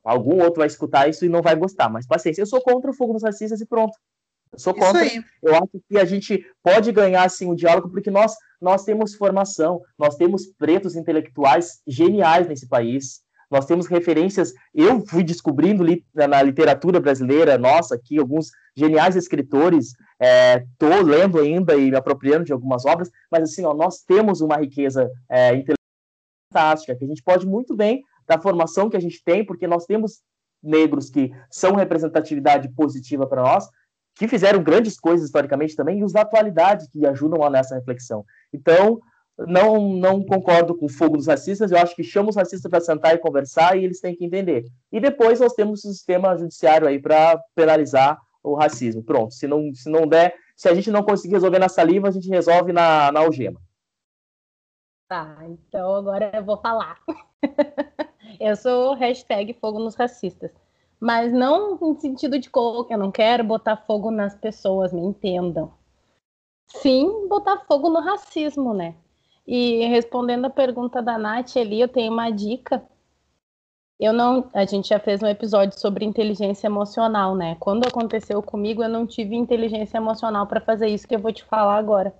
algum 0.04 0.42
outro 0.42 0.58
vai 0.58 0.66
escutar 0.66 1.08
isso 1.08 1.24
e 1.24 1.28
não 1.28 1.42
vai 1.42 1.54
gostar, 1.56 1.88
mas 1.88 2.06
paciência. 2.06 2.42
Eu 2.42 2.46
sou 2.46 2.60
contra 2.60 2.90
o 2.90 2.94
fogo 2.94 3.12
nos 3.12 3.22
racistas 3.22 3.60
e 3.60 3.66
pronto. 3.66 3.92
Eu 4.52 4.58
sou 4.58 4.74
contra. 4.74 5.04
Eu 5.42 5.54
acho 5.54 5.80
que 5.88 5.98
a 5.98 6.04
gente 6.04 6.44
pode 6.62 6.90
ganhar 6.92 7.24
assim 7.24 7.46
o 7.46 7.52
um 7.52 7.54
diálogo 7.54 7.88
porque 7.90 8.10
nós 8.10 8.34
nós 8.60 8.84
temos 8.84 9.14
formação, 9.14 9.80
nós 9.98 10.16
temos 10.16 10.46
pretos 10.46 10.94
intelectuais 10.94 11.80
geniais 11.86 12.46
nesse 12.46 12.68
país. 12.68 13.22
Nós 13.50 13.66
temos 13.66 13.88
referências. 13.88 14.52
Eu 14.72 15.04
fui 15.06 15.24
descobrindo 15.24 15.82
li, 15.82 16.04
na 16.14 16.40
literatura 16.40 17.00
brasileira, 17.00 17.58
nossa, 17.58 17.96
aqui 17.96 18.16
alguns 18.18 18.50
geniais 18.76 19.16
escritores. 19.16 19.92
Estou 20.72 20.92
é, 20.92 21.02
lendo 21.02 21.40
ainda 21.40 21.74
e 21.74 21.90
me 21.90 21.96
apropriando 21.96 22.44
de 22.44 22.52
algumas 22.52 22.84
obras, 22.84 23.10
mas 23.30 23.42
assim, 23.42 23.64
ó, 23.64 23.74
nós 23.74 24.02
temos 24.02 24.40
uma 24.40 24.56
riqueza 24.56 25.10
é, 25.28 25.48
intelectual 25.48 25.80
fantástica 26.52 26.96
que 26.96 27.04
a 27.04 27.08
gente 27.08 27.22
pode 27.22 27.46
muito 27.46 27.74
bem 27.76 28.02
da 28.30 28.40
formação 28.40 28.88
que 28.88 28.96
a 28.96 29.00
gente 29.00 29.20
tem, 29.24 29.44
porque 29.44 29.66
nós 29.66 29.86
temos 29.86 30.20
negros 30.62 31.10
que 31.10 31.32
são 31.50 31.74
representatividade 31.74 32.68
positiva 32.76 33.26
para 33.26 33.42
nós, 33.42 33.68
que 34.14 34.28
fizeram 34.28 34.62
grandes 34.62 35.00
coisas 35.00 35.26
historicamente 35.26 35.74
também, 35.74 35.98
e 35.98 36.04
os 36.04 36.12
da 36.12 36.20
atualidade 36.20 36.88
que 36.92 37.04
ajudam 37.04 37.42
a 37.42 37.50
nessa 37.50 37.74
reflexão. 37.74 38.24
Então, 38.52 39.00
não, 39.36 39.80
não 39.96 40.24
concordo 40.24 40.76
com 40.76 40.86
o 40.86 40.88
fogo 40.88 41.16
dos 41.16 41.26
racistas, 41.26 41.72
eu 41.72 41.78
acho 41.78 41.96
que 41.96 42.04
chama 42.04 42.28
os 42.30 42.36
racistas 42.36 42.70
para 42.70 42.80
sentar 42.80 43.16
e 43.16 43.18
conversar 43.18 43.76
e 43.76 43.84
eles 43.84 44.00
têm 44.00 44.14
que 44.14 44.24
entender. 44.24 44.64
E 44.92 45.00
depois 45.00 45.40
nós 45.40 45.54
temos 45.54 45.84
o 45.84 45.88
sistema 45.88 46.36
judiciário 46.36 46.86
aí 46.86 47.00
para 47.00 47.36
penalizar 47.56 48.16
o 48.44 48.54
racismo. 48.54 49.02
Pronto, 49.02 49.34
se 49.34 49.48
não, 49.48 49.74
se 49.74 49.90
não 49.90 50.06
der, 50.06 50.36
se 50.54 50.68
a 50.68 50.74
gente 50.74 50.90
não 50.92 51.02
conseguir 51.02 51.34
resolver 51.34 51.58
na 51.58 51.68
saliva, 51.68 52.06
a 52.06 52.12
gente 52.12 52.28
resolve 52.28 52.72
na, 52.72 53.10
na 53.10 53.20
algema. 53.20 53.60
Tá, 55.08 55.36
então 55.48 55.96
agora 55.96 56.30
eu 56.32 56.44
vou 56.44 56.60
falar. 56.60 56.96
Eu 58.40 58.56
sou 58.56 58.94
hashtag 58.94 59.52
fogo 59.52 59.78
nos 59.78 59.94
racistas. 59.94 60.50
Mas 60.98 61.30
não 61.30 61.76
no 61.76 62.00
sentido 62.00 62.38
de 62.38 62.48
colocar, 62.48 62.94
eu 62.94 62.98
não 62.98 63.12
quero 63.12 63.44
botar 63.44 63.76
fogo 63.76 64.10
nas 64.10 64.34
pessoas, 64.34 64.92
me 64.92 65.02
entendam. 65.02 65.72
Sim, 66.68 67.28
botar 67.28 67.58
fogo 67.66 67.90
no 67.90 68.00
racismo, 68.00 68.72
né? 68.72 68.94
E 69.46 69.84
respondendo 69.88 70.46
a 70.46 70.50
pergunta 70.50 71.02
da 71.02 71.18
Nath 71.18 71.56
ali, 71.56 71.80
eu 71.80 71.88
tenho 71.88 72.12
uma 72.12 72.30
dica. 72.30 72.82
Eu 73.98 74.12
não, 74.14 74.48
a 74.54 74.64
gente 74.64 74.88
já 74.88 74.98
fez 74.98 75.22
um 75.22 75.26
episódio 75.26 75.78
sobre 75.78 76.06
inteligência 76.06 76.66
emocional, 76.66 77.34
né? 77.34 77.56
Quando 77.60 77.86
aconteceu 77.86 78.42
comigo, 78.42 78.82
eu 78.82 78.88
não 78.88 79.06
tive 79.06 79.34
inteligência 79.36 79.98
emocional 79.98 80.46
para 80.46 80.60
fazer 80.60 80.88
isso 80.88 81.06
que 81.06 81.14
eu 81.14 81.20
vou 81.20 81.32
te 81.32 81.44
falar 81.44 81.76
agora, 81.76 82.14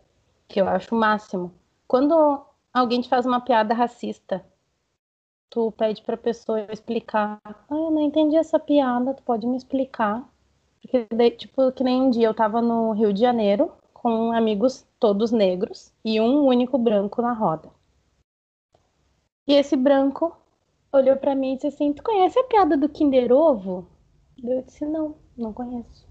que 0.49 0.61
eu 0.61 0.69
acho 0.69 0.95
o 0.95 0.99
máximo. 0.99 1.51
Quando 1.89 2.45
alguém 2.75 3.01
te 3.01 3.09
faz 3.09 3.25
uma 3.25 3.41
piada 3.41 3.73
racista, 3.73 4.45
tu 5.51 5.73
pede 5.73 6.01
pra 6.03 6.17
pessoa 6.17 6.61
explicar. 6.73 7.39
Ah, 7.45 7.55
eu 7.71 7.91
não 7.91 8.01
entendi 8.01 8.37
essa 8.37 8.59
piada, 8.59 9.13
tu 9.13 9.23
pode 9.25 9.47
me 9.47 9.57
explicar? 9.57 10.27
Porque, 10.81 11.31
tipo, 11.33 11.71
que 11.73 11.85
nem 11.85 12.01
um 12.01 12.11
dia 12.11 12.29
eu 12.29 12.35
tava 12.35 12.63
no 12.63 12.93
Rio 12.93 13.13
de 13.13 13.21
Janeiro 13.21 13.73
com 13.93 14.33
amigos 14.33 14.87
todos 14.99 15.31
negros 15.31 15.93
e 16.05 16.21
um 16.21 16.47
único 16.47 16.79
branco 16.79 17.21
na 17.21 17.33
roda. 17.33 17.69
E 19.47 19.55
esse 19.55 19.77
branco 19.77 20.35
olhou 20.93 21.17
para 21.17 21.35
mim 21.35 21.53
e 21.53 21.55
disse 21.57 21.67
assim: 21.67 21.93
Tu 21.93 22.03
conhece 22.03 22.39
a 22.39 22.45
piada 22.45 22.77
do 22.77 22.89
Kinder 22.89 23.33
Ovo? 23.33 23.87
Eu 24.43 24.63
disse: 24.63 24.87
Não, 24.87 25.17
não 25.37 25.53
conheço. 25.53 26.09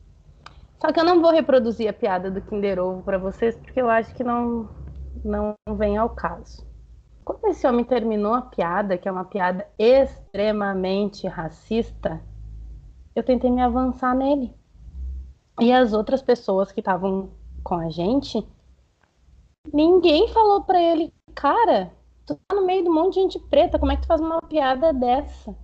Só 0.79 0.93
que 0.93 0.99
eu 0.99 1.03
não 1.03 1.21
vou 1.21 1.31
reproduzir 1.31 1.89
a 1.89 1.93
piada 1.93 2.29
do 2.29 2.41
Kinder 2.41 2.79
Ovo 2.79 3.01
para 3.01 3.17
vocês, 3.17 3.55
porque 3.55 3.81
eu 3.81 3.89
acho 3.89 4.13
que 4.13 4.23
não, 4.23 4.69
não 5.23 5.55
vem 5.75 5.97
ao 5.97 6.09
caso. 6.09 6.68
Quando 7.30 7.45
esse 7.45 7.67
homem 7.67 7.86
terminou 7.86 8.34
a 8.34 8.41
piada, 8.41 8.97
que 8.97 9.07
é 9.07 9.11
uma 9.11 9.23
piada 9.23 9.67
extremamente 9.77 11.27
racista, 11.27 12.19
eu 13.15 13.21
tentei 13.21 13.51
me 13.51 13.61
avançar 13.61 14.15
nele. 14.15 14.51
E 15.61 15.71
as 15.71 15.93
outras 15.93 16.23
pessoas 16.23 16.71
que 16.71 16.80
estavam 16.80 17.30
com 17.63 17.75
a 17.75 17.88
gente, 17.91 18.43
ninguém 19.71 20.27
falou 20.30 20.63
para 20.63 20.82
ele, 20.82 21.13
cara, 21.36 21.93
tu 22.25 22.34
tá 22.47 22.55
no 22.55 22.65
meio 22.65 22.82
de 22.82 22.89
um 22.89 22.95
monte 22.95 23.13
de 23.13 23.21
gente 23.21 23.39
preta, 23.41 23.77
como 23.77 23.91
é 23.91 23.95
que 23.95 24.01
tu 24.01 24.07
faz 24.07 24.19
uma 24.19 24.41
piada 24.41 24.91
dessa? 24.91 25.55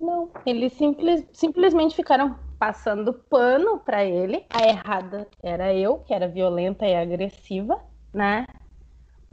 Não, 0.00 0.28
eles 0.44 0.72
simples, 0.72 1.24
simplesmente 1.32 1.94
ficaram 1.94 2.36
passando 2.58 3.14
pano 3.14 3.78
para 3.78 4.04
ele. 4.04 4.44
A 4.50 4.66
errada 4.66 5.28
era 5.40 5.72
eu, 5.72 6.00
que 6.00 6.12
era 6.12 6.26
violenta 6.26 6.84
e 6.84 6.96
agressiva, 6.96 7.80
né? 8.12 8.44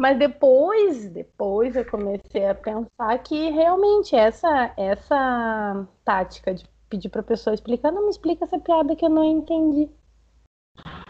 Mas 0.01 0.17
depois, 0.17 1.09
depois 1.09 1.75
eu 1.75 1.85
comecei 1.85 2.43
a 2.47 2.55
pensar 2.55 3.19
que 3.19 3.51
realmente 3.51 4.15
essa 4.15 4.73
essa 4.75 5.87
tática 6.03 6.55
de 6.55 6.67
pedir 6.89 7.07
para 7.07 7.21
a 7.21 7.23
pessoa 7.23 7.53
explicar, 7.53 7.91
não 7.91 8.05
me 8.05 8.09
explica 8.09 8.43
essa 8.43 8.57
piada 8.57 8.95
que 8.95 9.05
eu 9.05 9.11
não 9.11 9.23
entendi. 9.23 9.87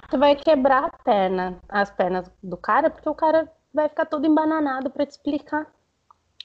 Tu 0.10 0.18
vai 0.20 0.36
quebrar 0.36 0.84
a 0.84 0.90
perna, 0.90 1.58
as 1.70 1.90
pernas 1.90 2.30
do 2.44 2.58
cara, 2.58 2.90
porque 2.90 3.08
o 3.08 3.16
cara 3.16 3.50
vai 3.74 3.88
ficar 3.88 4.08
todo 4.08 4.28
embananado 4.28 4.90
para 4.90 5.06
te 5.06 5.12
explicar. 5.12 5.74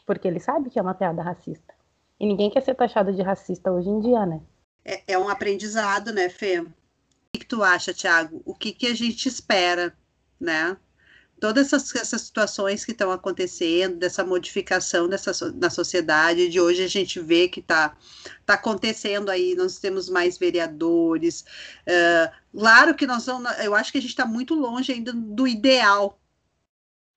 Porque 0.06 0.28
ele 0.28 0.38
sabe 0.38 0.70
que 0.70 0.78
é 0.78 0.82
uma 0.82 0.94
piada 0.94 1.22
racista. 1.22 1.74
E 2.20 2.28
ninguém 2.28 2.48
quer 2.48 2.62
ser 2.62 2.76
taxado 2.76 3.12
de 3.12 3.22
racista 3.22 3.72
hoje 3.72 3.88
em 3.88 3.98
dia, 3.98 4.24
né? 4.24 4.40
É, 4.84 5.14
é 5.14 5.18
um 5.18 5.28
aprendizado, 5.28 6.12
né, 6.12 6.28
Fê? 6.28 6.60
O 6.60 6.72
que, 7.32 7.40
que 7.40 7.46
tu 7.46 7.64
acha, 7.64 7.92
Thiago? 7.92 8.40
O 8.44 8.54
que, 8.54 8.70
que 8.70 8.86
a 8.86 8.94
gente 8.94 9.26
espera, 9.26 9.92
né? 10.40 10.76
Todas 11.46 11.72
essas, 11.72 11.94
essas 11.94 12.22
situações 12.22 12.84
que 12.84 12.90
estão 12.90 13.12
acontecendo, 13.12 13.98
dessa 13.98 14.24
modificação 14.24 15.08
dessa, 15.08 15.52
na 15.52 15.70
sociedade, 15.70 16.48
de 16.48 16.60
hoje 16.60 16.82
a 16.82 16.88
gente 16.88 17.20
vê 17.20 17.46
que 17.46 17.60
está 17.60 17.96
tá 18.44 18.54
acontecendo 18.54 19.30
aí, 19.30 19.54
nós 19.54 19.78
temos 19.78 20.10
mais 20.10 20.36
vereadores. 20.36 21.44
Uh, 21.86 22.58
claro 22.58 22.94
que 22.96 23.06
nós 23.06 23.26
vamos, 23.26 23.50
eu 23.60 23.76
acho 23.76 23.92
que 23.92 23.98
a 23.98 24.00
gente 24.00 24.10
está 24.10 24.26
muito 24.26 24.54
longe 24.54 24.92
ainda 24.92 25.12
do 25.12 25.46
ideal, 25.46 26.18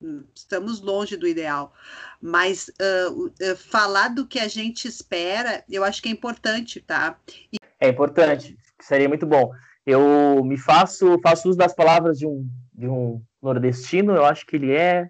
Hum, 0.02 0.24
estamos 0.34 0.80
longe 0.80 1.18
do 1.18 1.28
ideal. 1.28 1.74
Mas 2.22 2.70
uh, 2.70 3.26
uh, 3.26 3.58
falar 3.58 4.10
do 4.10 4.26
que 4.26 4.40
a 4.40 4.48
gente 4.48 4.88
espera, 4.88 5.62
eu 5.70 5.84
acho 5.84 6.02
que 6.02 6.08
é 6.08 6.12
importante, 6.12 6.80
tá? 6.80 7.20
E... 7.52 7.58
É 7.82 7.90
importante, 7.90 8.58
seria 8.80 9.10
muito 9.10 9.26
bom. 9.26 9.52
Eu 9.86 10.42
me 10.46 10.58
faço, 10.58 11.20
faço 11.22 11.50
uso 11.50 11.58
das 11.58 11.74
palavras 11.74 12.18
de 12.18 12.26
um, 12.26 12.50
de 12.74 12.88
um 12.88 13.22
nordestino, 13.42 14.14
eu 14.14 14.26
acho 14.26 14.46
que 14.46 14.56
ele 14.56 14.72
é 14.72 15.10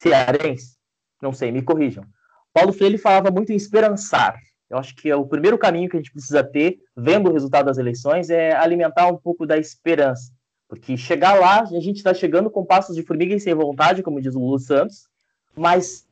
cearense, 0.00 0.76
não 1.20 1.32
sei, 1.32 1.52
me 1.52 1.62
corrijam. 1.62 2.04
Paulo 2.52 2.72
Freire 2.72 2.98
falava 2.98 3.30
muito 3.30 3.52
em 3.52 3.56
esperançar. 3.56 4.38
Eu 4.68 4.78
acho 4.78 4.94
que 4.96 5.10
é 5.10 5.16
o 5.16 5.26
primeiro 5.26 5.58
caminho 5.58 5.88
que 5.88 5.96
a 5.96 6.00
gente 6.00 6.12
precisa 6.12 6.42
ter, 6.42 6.78
vendo 6.96 7.28
o 7.28 7.32
resultado 7.32 7.66
das 7.66 7.78
eleições, 7.78 8.30
é 8.30 8.54
alimentar 8.54 9.06
um 9.06 9.16
pouco 9.16 9.46
da 9.46 9.58
esperança. 9.58 10.32
Porque 10.66 10.96
chegar 10.96 11.34
lá, 11.34 11.60
a 11.60 11.80
gente 11.80 11.98
está 11.98 12.14
chegando 12.14 12.50
com 12.50 12.64
passos 12.64 12.96
de 12.96 13.02
formiga 13.02 13.34
e 13.34 13.40
sem 13.40 13.54
vontade, 13.54 14.02
como 14.02 14.20
diz 14.20 14.34
o 14.34 14.38
Lulu 14.38 14.58
Santos, 14.58 15.06
mas 15.54 16.06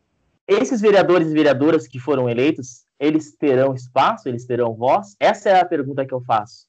esses 0.47 0.81
vereadores 0.81 1.29
e 1.29 1.33
vereadoras 1.33 1.87
que 1.87 1.99
foram 1.99 2.29
eleitos, 2.29 2.85
eles 2.99 3.35
terão 3.35 3.73
espaço, 3.73 4.29
eles 4.29 4.45
terão 4.45 4.75
voz? 4.75 5.17
Essa 5.19 5.49
é 5.49 5.61
a 5.61 5.65
pergunta 5.65 6.05
que 6.05 6.13
eu 6.13 6.21
faço. 6.21 6.67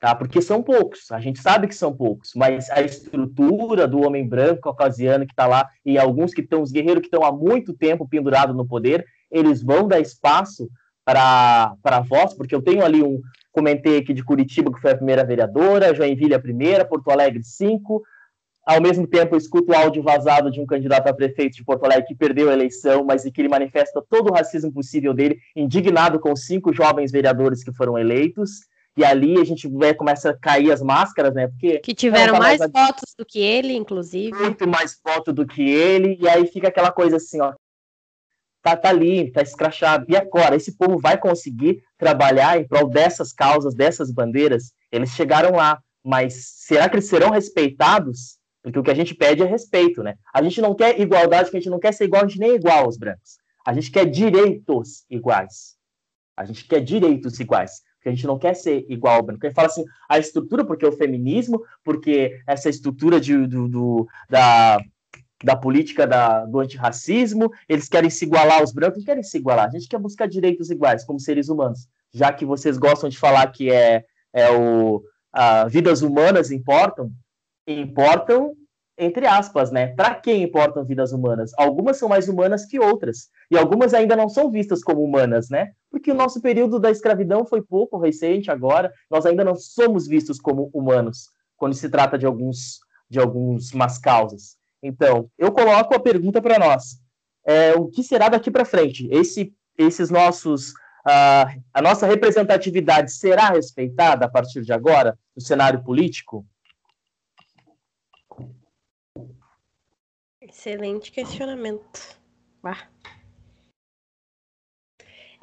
Tá? 0.00 0.14
Porque 0.14 0.42
são 0.42 0.62
poucos, 0.62 1.10
a 1.10 1.18
gente 1.18 1.40
sabe 1.40 1.66
que 1.66 1.74
são 1.74 1.94
poucos, 1.94 2.32
mas 2.36 2.68
a 2.70 2.82
estrutura 2.82 3.88
do 3.88 4.02
homem 4.02 4.28
branco 4.28 4.62
caucasiano 4.62 5.24
que 5.26 5.32
está 5.32 5.46
lá 5.46 5.66
e 5.84 5.98
alguns 5.98 6.34
que 6.34 6.42
estão, 6.42 6.60
os 6.60 6.70
guerreiros 6.70 7.00
que 7.00 7.06
estão 7.06 7.24
há 7.24 7.32
muito 7.32 7.72
tempo 7.72 8.06
pendurados 8.06 8.54
no 8.54 8.66
poder, 8.66 9.06
eles 9.30 9.62
vão 9.62 9.88
dar 9.88 10.00
espaço 10.00 10.68
para 11.04 11.74
a 11.84 12.00
voz, 12.00 12.34
porque 12.34 12.54
eu 12.54 12.62
tenho 12.62 12.84
ali 12.84 13.02
um, 13.02 13.20
comentei 13.52 13.98
aqui 13.98 14.12
de 14.12 14.24
Curitiba, 14.24 14.72
que 14.72 14.80
foi 14.80 14.90
a 14.90 14.96
primeira 14.96 15.24
vereadora, 15.24 15.94
Joinville 15.94 16.34
a 16.34 16.40
primeira, 16.40 16.84
Porto 16.84 17.10
Alegre 17.10 17.42
cinco, 17.42 18.02
ao 18.66 18.80
mesmo 18.80 19.06
tempo 19.06 19.34
eu 19.34 19.38
escuto 19.38 19.72
o 19.72 19.74
áudio 19.74 20.02
vazado 20.02 20.50
de 20.50 20.60
um 20.60 20.66
candidato 20.66 21.06
a 21.06 21.14
prefeito 21.14 21.56
de 21.56 21.64
Porto 21.64 21.84
Alegre 21.84 22.06
que 22.06 22.14
perdeu 22.14 22.48
a 22.48 22.52
eleição, 22.54 23.04
mas 23.04 23.24
e 23.24 23.30
que 23.30 23.40
ele 23.40 23.48
manifesta 23.48 24.02
todo 24.08 24.30
o 24.30 24.34
racismo 24.34 24.72
possível 24.72 25.12
dele, 25.12 25.38
indignado 25.54 26.18
com 26.18 26.34
cinco 26.34 26.72
jovens 26.72 27.12
vereadores 27.12 27.62
que 27.62 27.72
foram 27.72 27.98
eleitos, 27.98 28.60
e 28.96 29.04
ali 29.04 29.40
a 29.40 29.44
gente 29.44 29.68
vê, 29.68 29.92
começa 29.92 30.30
a 30.30 30.38
cair 30.38 30.70
as 30.70 30.80
máscaras, 30.80 31.34
né? 31.34 31.48
Porque 31.48 31.78
que 31.80 31.94
tiveram 31.94 32.38
mais 32.38 32.60
fotos 32.60 33.14
do 33.18 33.24
que 33.24 33.40
ele, 33.40 33.74
inclusive. 33.74 34.36
Muito 34.36 34.68
mais 34.68 34.94
fotos 34.94 35.34
do 35.34 35.46
que 35.46 35.62
ele, 35.62 36.16
e 36.20 36.28
aí 36.28 36.46
fica 36.46 36.68
aquela 36.68 36.92
coisa 36.92 37.16
assim, 37.16 37.40
ó, 37.40 37.52
tá, 38.62 38.76
tá 38.76 38.88
ali, 38.88 39.30
tá 39.32 39.42
escrachado. 39.42 40.06
E 40.08 40.16
agora, 40.16 40.56
esse 40.56 40.76
povo 40.76 40.98
vai 40.98 41.18
conseguir 41.18 41.82
trabalhar 41.98 42.58
em 42.58 42.66
prol 42.66 42.88
dessas 42.88 43.32
causas, 43.32 43.74
dessas 43.74 44.12
bandeiras? 44.12 44.72
Eles 44.92 45.10
chegaram 45.10 45.56
lá, 45.56 45.80
mas 46.02 46.34
será 46.56 46.88
que 46.88 46.94
eles 46.94 47.08
serão 47.08 47.30
respeitados? 47.30 48.38
Porque 48.62 48.78
o 48.78 48.82
que 48.82 48.90
a 48.90 48.94
gente 48.94 49.14
pede 49.14 49.42
é 49.42 49.46
respeito, 49.46 50.02
né? 50.02 50.14
A 50.32 50.42
gente 50.42 50.60
não 50.62 50.74
quer 50.74 50.98
igualdade, 50.98 51.44
porque 51.44 51.58
a 51.58 51.60
gente 51.60 51.70
não 51.70 51.80
quer 51.80 51.92
ser 51.92 52.04
igual, 52.04 52.24
a 52.24 52.26
gente 52.26 52.38
nem 52.38 52.52
é 52.52 52.54
igual 52.54 52.84
aos 52.84 52.96
brancos. 52.96 53.36
A 53.66 53.74
gente 53.74 53.90
quer 53.90 54.06
direitos 54.06 55.04
iguais. 55.10 55.74
A 56.36 56.44
gente 56.44 56.66
quer 56.66 56.80
direitos 56.80 57.38
iguais. 57.38 57.82
Porque 58.04 58.10
a 58.10 58.12
gente 58.12 58.26
não 58.26 58.38
quer 58.38 58.52
ser 58.52 58.84
igual 58.86 59.16
ao 59.16 59.22
branco. 59.22 59.46
Ele 59.46 59.54
fala 59.54 59.68
assim, 59.68 59.82
a 60.06 60.18
estrutura, 60.18 60.62
porque 60.62 60.84
o 60.84 60.92
feminismo, 60.92 61.62
porque 61.82 62.38
essa 62.46 62.68
estrutura 62.68 63.18
de, 63.18 63.46
do, 63.46 63.66
do 63.66 64.06
da, 64.28 64.78
da 65.42 65.56
política 65.56 66.06
da, 66.06 66.44
do 66.44 66.60
antirracismo, 66.60 67.50
eles 67.66 67.88
querem 67.88 68.10
se 68.10 68.26
igualar 68.26 68.60
aos 68.60 68.74
brancos, 68.74 68.98
não 68.98 69.06
querem 69.06 69.22
se 69.22 69.38
igualar, 69.38 69.68
a 69.68 69.70
gente 69.70 69.88
quer 69.88 69.98
buscar 69.98 70.28
direitos 70.28 70.70
iguais 70.70 71.02
como 71.02 71.18
seres 71.18 71.48
humanos, 71.48 71.88
já 72.12 72.30
que 72.30 72.44
vocês 72.44 72.76
gostam 72.76 73.08
de 73.08 73.18
falar 73.18 73.46
que 73.46 73.70
é, 73.70 74.04
é 74.34 74.50
o, 74.50 75.02
a, 75.32 75.66
vidas 75.66 76.02
humanas 76.02 76.50
importam, 76.50 77.10
importam 77.66 78.54
entre 78.96 79.26
aspas, 79.26 79.72
né? 79.72 79.88
Para 79.88 80.14
quem 80.14 80.42
importam 80.44 80.84
vidas 80.84 81.12
humanas? 81.12 81.50
Algumas 81.58 81.96
são 81.96 82.08
mais 82.08 82.28
humanas 82.28 82.64
que 82.64 82.78
outras, 82.78 83.28
e 83.50 83.58
algumas 83.58 83.92
ainda 83.92 84.14
não 84.14 84.28
são 84.28 84.50
vistas 84.50 84.84
como 84.84 85.02
humanas, 85.02 85.48
né? 85.48 85.72
Porque 85.94 86.10
o 86.10 86.14
nosso 86.14 86.40
período 86.40 86.80
da 86.80 86.90
escravidão 86.90 87.46
foi 87.46 87.62
pouco 87.62 87.96
recente 87.96 88.50
agora, 88.50 88.92
nós 89.08 89.24
ainda 89.24 89.44
não 89.44 89.54
somos 89.54 90.08
vistos 90.08 90.40
como 90.40 90.68
humanos 90.74 91.30
quando 91.56 91.72
se 91.72 91.88
trata 91.88 92.18
de 92.18 92.26
alguns 92.26 92.80
de 93.08 93.20
algumas 93.20 93.96
causas. 93.96 94.56
Então, 94.82 95.30
eu 95.38 95.52
coloco 95.52 95.94
a 95.94 96.00
pergunta 96.00 96.42
para 96.42 96.58
nós: 96.58 97.00
é, 97.46 97.74
o 97.74 97.86
que 97.86 98.02
será 98.02 98.28
daqui 98.28 98.50
para 98.50 98.64
frente? 98.64 99.06
Esse, 99.08 99.54
esses 99.78 100.10
nossos, 100.10 100.70
uh, 101.06 101.62
a 101.72 101.80
nossa 101.80 102.08
representatividade 102.08 103.12
será 103.12 103.50
respeitada 103.50 104.26
a 104.26 104.28
partir 104.28 104.62
de 104.62 104.72
agora 104.72 105.16
no 105.32 105.40
cenário 105.40 105.80
político? 105.84 106.44
Excelente 110.40 111.12
questionamento. 111.12 112.18
Ah. 112.64 112.93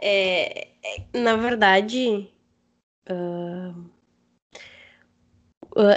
É, 0.02 0.70
na 1.14 1.36
verdade, 1.36 2.30
uh, 3.10 3.91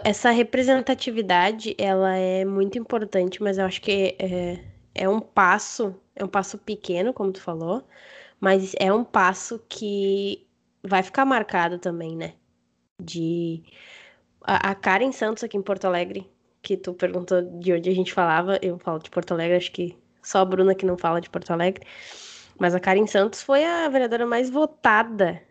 essa 0.04 0.30
representatividade 0.30 1.74
ela 1.78 2.16
é 2.16 2.44
muito 2.44 2.78
importante, 2.78 3.42
mas 3.42 3.58
eu 3.58 3.64
acho 3.64 3.80
que 3.80 4.16
é, 4.18 4.60
é 4.94 5.08
um 5.08 5.20
passo, 5.20 5.94
é 6.14 6.24
um 6.24 6.28
passo 6.28 6.58
pequeno, 6.58 7.12
como 7.12 7.32
tu 7.32 7.40
falou, 7.40 7.84
mas 8.40 8.74
é 8.78 8.92
um 8.92 9.04
passo 9.04 9.58
que 9.68 10.46
vai 10.82 11.02
ficar 11.02 11.24
marcado 11.24 11.78
também, 11.78 12.16
né? 12.16 12.34
De 13.02 13.62
a, 14.42 14.70
a 14.70 14.74
Karen 14.74 15.12
Santos 15.12 15.42
aqui 15.42 15.56
em 15.56 15.62
Porto 15.62 15.86
Alegre, 15.86 16.30
que 16.62 16.76
tu 16.76 16.94
perguntou 16.94 17.42
de 17.42 17.72
onde 17.72 17.90
a 17.90 17.94
gente 17.94 18.12
falava, 18.12 18.58
eu 18.62 18.78
falo 18.78 18.98
de 18.98 19.10
Porto 19.10 19.32
Alegre, 19.32 19.56
acho 19.56 19.72
que 19.72 19.96
só 20.22 20.38
a 20.40 20.44
Bruna 20.44 20.74
que 20.74 20.86
não 20.86 20.96
fala 20.96 21.20
de 21.20 21.30
Porto 21.30 21.50
Alegre. 21.50 21.84
Mas 22.58 22.74
a 22.74 22.80
Karen 22.80 23.06
Santos 23.06 23.42
foi 23.42 23.64
a 23.64 23.88
vereadora 23.88 24.26
mais 24.26 24.50
votada 24.50 25.42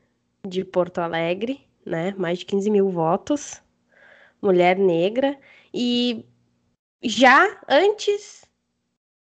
de 0.47 0.63
Porto 0.63 0.99
Alegre, 0.99 1.65
né? 1.85 2.13
Mais 2.17 2.39
de 2.39 2.45
15 2.45 2.69
mil 2.69 2.89
votos 2.89 3.61
mulher 4.43 4.77
negra, 4.77 5.37
e 5.73 6.25
já 7.01 7.61
antes, 7.69 8.45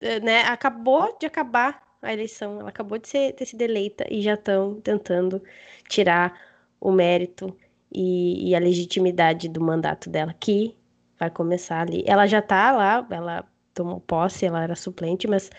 eh, 0.02 0.20
né, 0.20 0.42
acabou 0.44 1.18
de 1.20 1.26
acabar 1.26 1.82
a 2.02 2.14
eleição, 2.14 2.60
ela 2.60 2.70
acabou 2.70 3.00
de 3.00 3.08
ser, 3.10 3.34
ter 3.34 3.46
sido 3.46 3.62
eleita 3.64 4.06
e 4.10 4.22
já 4.22 4.36
estão 4.36 4.80
tentando 4.82 5.42
tirar 5.90 6.40
o 6.80 6.92
mérito 6.92 7.58
e, 7.92 8.50
e, 8.52 8.56
a 8.56 8.60
legitimidade 8.60 9.50
do 9.50 9.62
mandato 9.62 10.10
dela, 10.10 10.34
que 10.40 10.76
vai 11.20 11.30
começar 11.32 11.82
ali. 11.82 12.04
Ela 12.06 12.28
já 12.28 12.42
tá 12.42 12.72
lá, 12.72 13.08
ela 13.10 13.46
tomou 13.74 14.00
posse, 14.02 14.46
ela 14.46 14.64
era 14.64 14.76
suplente, 14.76 15.28
mas 15.28 15.50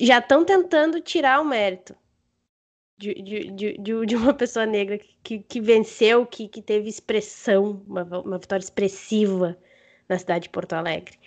já 0.00 0.18
estão 0.18 0.44
tentando 0.44 1.00
tirar 1.00 1.40
o 1.40 1.44
mérito 1.44 1.96
de, 2.98 3.14
de, 3.14 3.50
de, 3.50 4.06
de, 4.06 4.16
uma 4.16 4.32
pessoa 4.34 4.66
negra 4.66 4.98
que, 5.22 5.40
que 5.40 5.60
venceu, 5.60 6.26
que, 6.26 6.48
que 6.48 6.62
teve 6.62 6.88
expressão, 6.88 7.82
uma, 7.86 8.02
uma 8.20 8.38
vitória 8.38 8.62
expressiva 8.62 9.56
na 10.08 10.18
cidade 10.18 10.44
de 10.44 10.50
Porto 10.50 10.72
Alegre. 10.74 11.18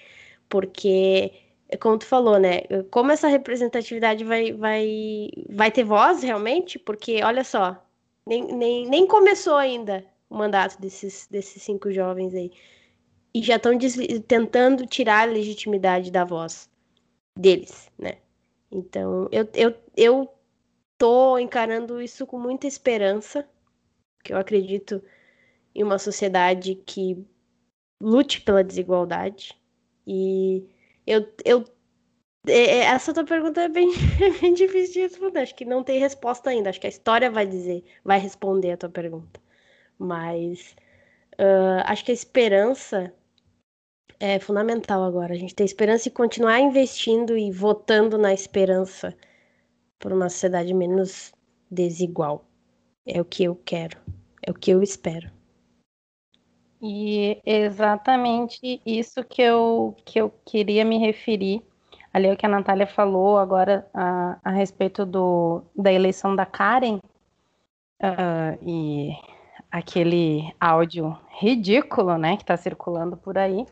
Porque, 0.48 1.32
como 1.80 1.98
tu 1.98 2.06
falou, 2.06 2.40
né? 2.40 2.62
Como 2.92 3.12
essa 3.12 3.28
representatividade 3.28 4.24
vai, 4.24 4.54
vai, 4.54 5.30
vai 5.50 5.72
ter 5.72 5.84
voz 5.84 6.24
realmente? 6.24 6.80
Porque, 6.80 7.24
olha 7.24 7.44
só, 7.44 7.84
nem, 8.26 8.44
nem, 8.54 8.88
nem 8.88 9.08
começou 9.08 9.56
ainda 9.56 10.06
o 10.30 10.38
mandato 10.38 10.80
desses, 10.80 11.28
desses 11.30 11.62
cinco 11.62 11.92
jovens 11.92 12.34
aí. 12.34 12.52
E 13.34 13.44
já 13.44 13.58
estão 13.58 13.78
tentando 14.28 14.88
tirar 14.88 15.28
a 15.28 15.32
legitimidade 15.32 16.12
da 16.12 16.26
voz 16.26 16.70
deles, 17.38 17.92
né? 17.98 18.18
Então, 18.72 19.28
eu, 19.32 19.48
eu, 19.54 19.76
eu 19.98 20.30
tô 20.98 21.38
encarando 21.38 22.02
isso 22.02 22.26
com 22.28 22.40
muita 22.40 22.68
esperança, 22.68 23.48
que 24.24 24.34
eu 24.34 24.38
acredito 24.38 25.04
em 25.76 25.84
uma 25.84 26.00
sociedade 26.00 26.76
que 26.76 27.26
lute 28.02 28.42
pela 28.42 28.64
desigualdade. 28.64 29.58
E 30.06 30.68
eu, 31.06 31.28
eu 31.46 31.66
é, 32.48 32.54
é, 32.54 32.80
essa 32.86 33.14
tua 33.14 33.24
pergunta 33.26 33.62
é 33.62 33.70
bem, 33.70 33.90
é 34.22 34.40
bem 34.42 34.54
difícil 34.54 34.94
de 34.94 35.00
responder. 35.02 35.40
Acho 35.42 35.56
que 35.56 35.66
não 35.66 35.84
tem 35.84 36.00
resposta 36.00 36.50
ainda. 36.50 36.70
Acho 36.70 36.80
que 36.80 36.88
a 36.88 36.90
história 36.90 37.30
vai 37.32 37.46
dizer, 37.46 37.84
vai 38.04 38.20
responder 38.20 38.72
a 38.72 38.78
tua 38.78 38.90
pergunta. 38.90 39.40
Mas 39.98 40.76
uh, 41.40 41.84
acho 41.86 42.06
que 42.06 42.12
a 42.12 42.14
esperança 42.16 43.14
é 44.20 44.40
fundamental 44.40 45.04
agora. 45.04 45.34
A 45.34 45.38
gente 45.38 45.56
tem 45.56 45.66
esperança 45.66 46.08
e 46.08 46.12
continuar 46.12 46.60
investindo 46.60 47.38
e 47.38 47.52
votando 47.52 48.18
na 48.18 48.34
esperança 48.34 49.16
por 49.98 50.12
uma 50.12 50.30
sociedade 50.30 50.74
menos 50.74 51.32
desigual. 51.72 52.46
É 53.06 53.22
o 53.22 53.26
que 53.26 53.44
eu 53.44 53.56
quero, 53.56 53.98
é 54.46 54.52
o 54.52 54.54
que 54.54 54.72
eu 54.72 54.84
espero. 54.84 55.32
E 56.82 57.42
exatamente 57.46 58.82
isso 58.86 59.24
que 59.24 59.42
eu, 59.42 59.96
que 60.06 60.20
eu 60.20 60.32
queria 60.46 60.86
me 60.86 60.98
referir. 60.98 61.62
Ali 62.14 62.28
é 62.28 62.34
o 62.34 62.38
que 62.38 62.46
a 62.46 62.50
Natália 62.50 62.88
falou 62.88 63.38
agora 63.38 63.88
a, 63.94 64.40
a 64.44 64.50
respeito 64.52 65.06
do, 65.06 65.64
da 65.76 65.92
eleição 65.92 66.36
da 66.36 66.46
Karen 66.46 67.00
uh, 68.02 68.58
e 68.66 69.12
aquele 69.72 70.52
áudio 70.60 71.16
ridículo, 71.40 72.18
né, 72.18 72.36
que 72.36 72.44
está 72.44 72.58
circulando 72.58 73.16
por 73.16 73.38
aí. 73.38 73.66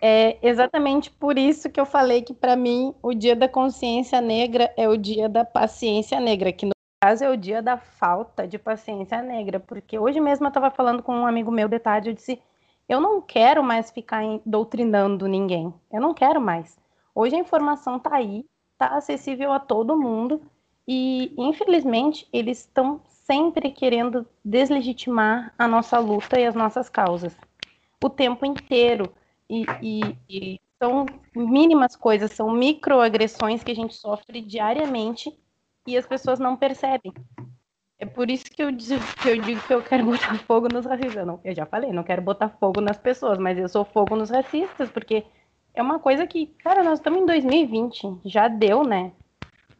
É 0.00 0.38
exatamente 0.42 1.10
por 1.10 1.38
isso 1.38 1.70
que 1.70 1.80
eu 1.80 1.86
falei 1.86 2.22
que 2.22 2.34
para 2.34 2.56
mim 2.56 2.94
o 3.02 3.14
dia 3.14 3.34
da 3.34 3.48
consciência 3.48 4.20
negra 4.20 4.72
é 4.76 4.88
o 4.88 4.96
dia 4.96 5.28
da 5.28 5.44
paciência 5.44 6.20
negra, 6.20 6.52
que 6.52 6.66
no 6.66 6.72
caso 7.02 7.24
é 7.24 7.30
o 7.30 7.36
dia 7.36 7.62
da 7.62 7.76
falta 7.76 8.46
de 8.46 8.58
paciência 8.58 9.22
negra, 9.22 9.60
porque 9.60 9.98
hoje 9.98 10.20
mesmo 10.20 10.46
eu 10.46 10.48
estava 10.48 10.70
falando 10.70 11.02
com 11.02 11.14
um 11.14 11.26
amigo 11.26 11.50
meu 11.50 11.68
de 11.68 11.78
tarde, 11.78 12.10
eu 12.10 12.14
disse, 12.14 12.40
eu 12.88 13.00
não 13.00 13.20
quero 13.20 13.62
mais 13.62 13.90
ficar 13.90 14.22
doutrinando 14.44 15.26
ninguém, 15.26 15.72
eu 15.92 16.00
não 16.00 16.14
quero 16.14 16.40
mais. 16.40 16.78
Hoje 17.14 17.36
a 17.36 17.38
informação 17.38 17.96
está 17.96 18.16
aí, 18.16 18.44
está 18.72 18.96
acessível 18.96 19.52
a 19.52 19.60
todo 19.60 19.96
mundo 19.96 20.42
e 20.86 21.32
infelizmente 21.38 22.28
eles 22.32 22.58
estão 22.58 23.00
sempre 23.06 23.70
querendo 23.70 24.26
deslegitimar 24.44 25.54
a 25.58 25.66
nossa 25.66 25.98
luta 25.98 26.38
e 26.38 26.46
as 26.46 26.54
nossas 26.54 26.90
causas 26.90 27.34
o 28.04 28.10
tempo 28.10 28.44
inteiro. 28.44 29.10
E, 29.48 29.64
e, 29.82 30.16
e 30.28 30.60
são 30.78 31.06
mínimas 31.34 31.96
coisas, 31.96 32.32
são 32.32 32.50
microagressões 32.50 33.62
que 33.62 33.72
a 33.72 33.74
gente 33.74 33.94
sofre 33.94 34.40
diariamente 34.40 35.36
e 35.86 35.96
as 35.96 36.06
pessoas 36.06 36.38
não 36.38 36.56
percebem. 36.56 37.12
É 37.98 38.06
por 38.06 38.30
isso 38.30 38.44
que 38.46 38.62
eu, 38.62 38.68
que 38.68 39.28
eu 39.28 39.40
digo 39.40 39.60
que 39.62 39.72
eu 39.72 39.82
quero 39.82 40.04
botar 40.06 40.36
fogo 40.40 40.68
nos 40.72 40.84
racistas. 40.84 41.16
Eu, 41.16 41.26
não, 41.26 41.40
eu 41.44 41.54
já 41.54 41.64
falei, 41.64 41.92
não 41.92 42.02
quero 42.02 42.22
botar 42.22 42.48
fogo 42.48 42.80
nas 42.80 42.98
pessoas, 42.98 43.38
mas 43.38 43.58
eu 43.58 43.68
sou 43.68 43.84
fogo 43.84 44.16
nos 44.16 44.30
racistas, 44.30 44.90
porque 44.90 45.24
é 45.72 45.82
uma 45.82 45.98
coisa 45.98 46.26
que, 46.26 46.46
cara, 46.62 46.82
nós 46.82 46.98
estamos 46.98 47.20
em 47.20 47.26
2020, 47.26 48.20
já 48.24 48.48
deu, 48.48 48.82
né? 48.84 49.12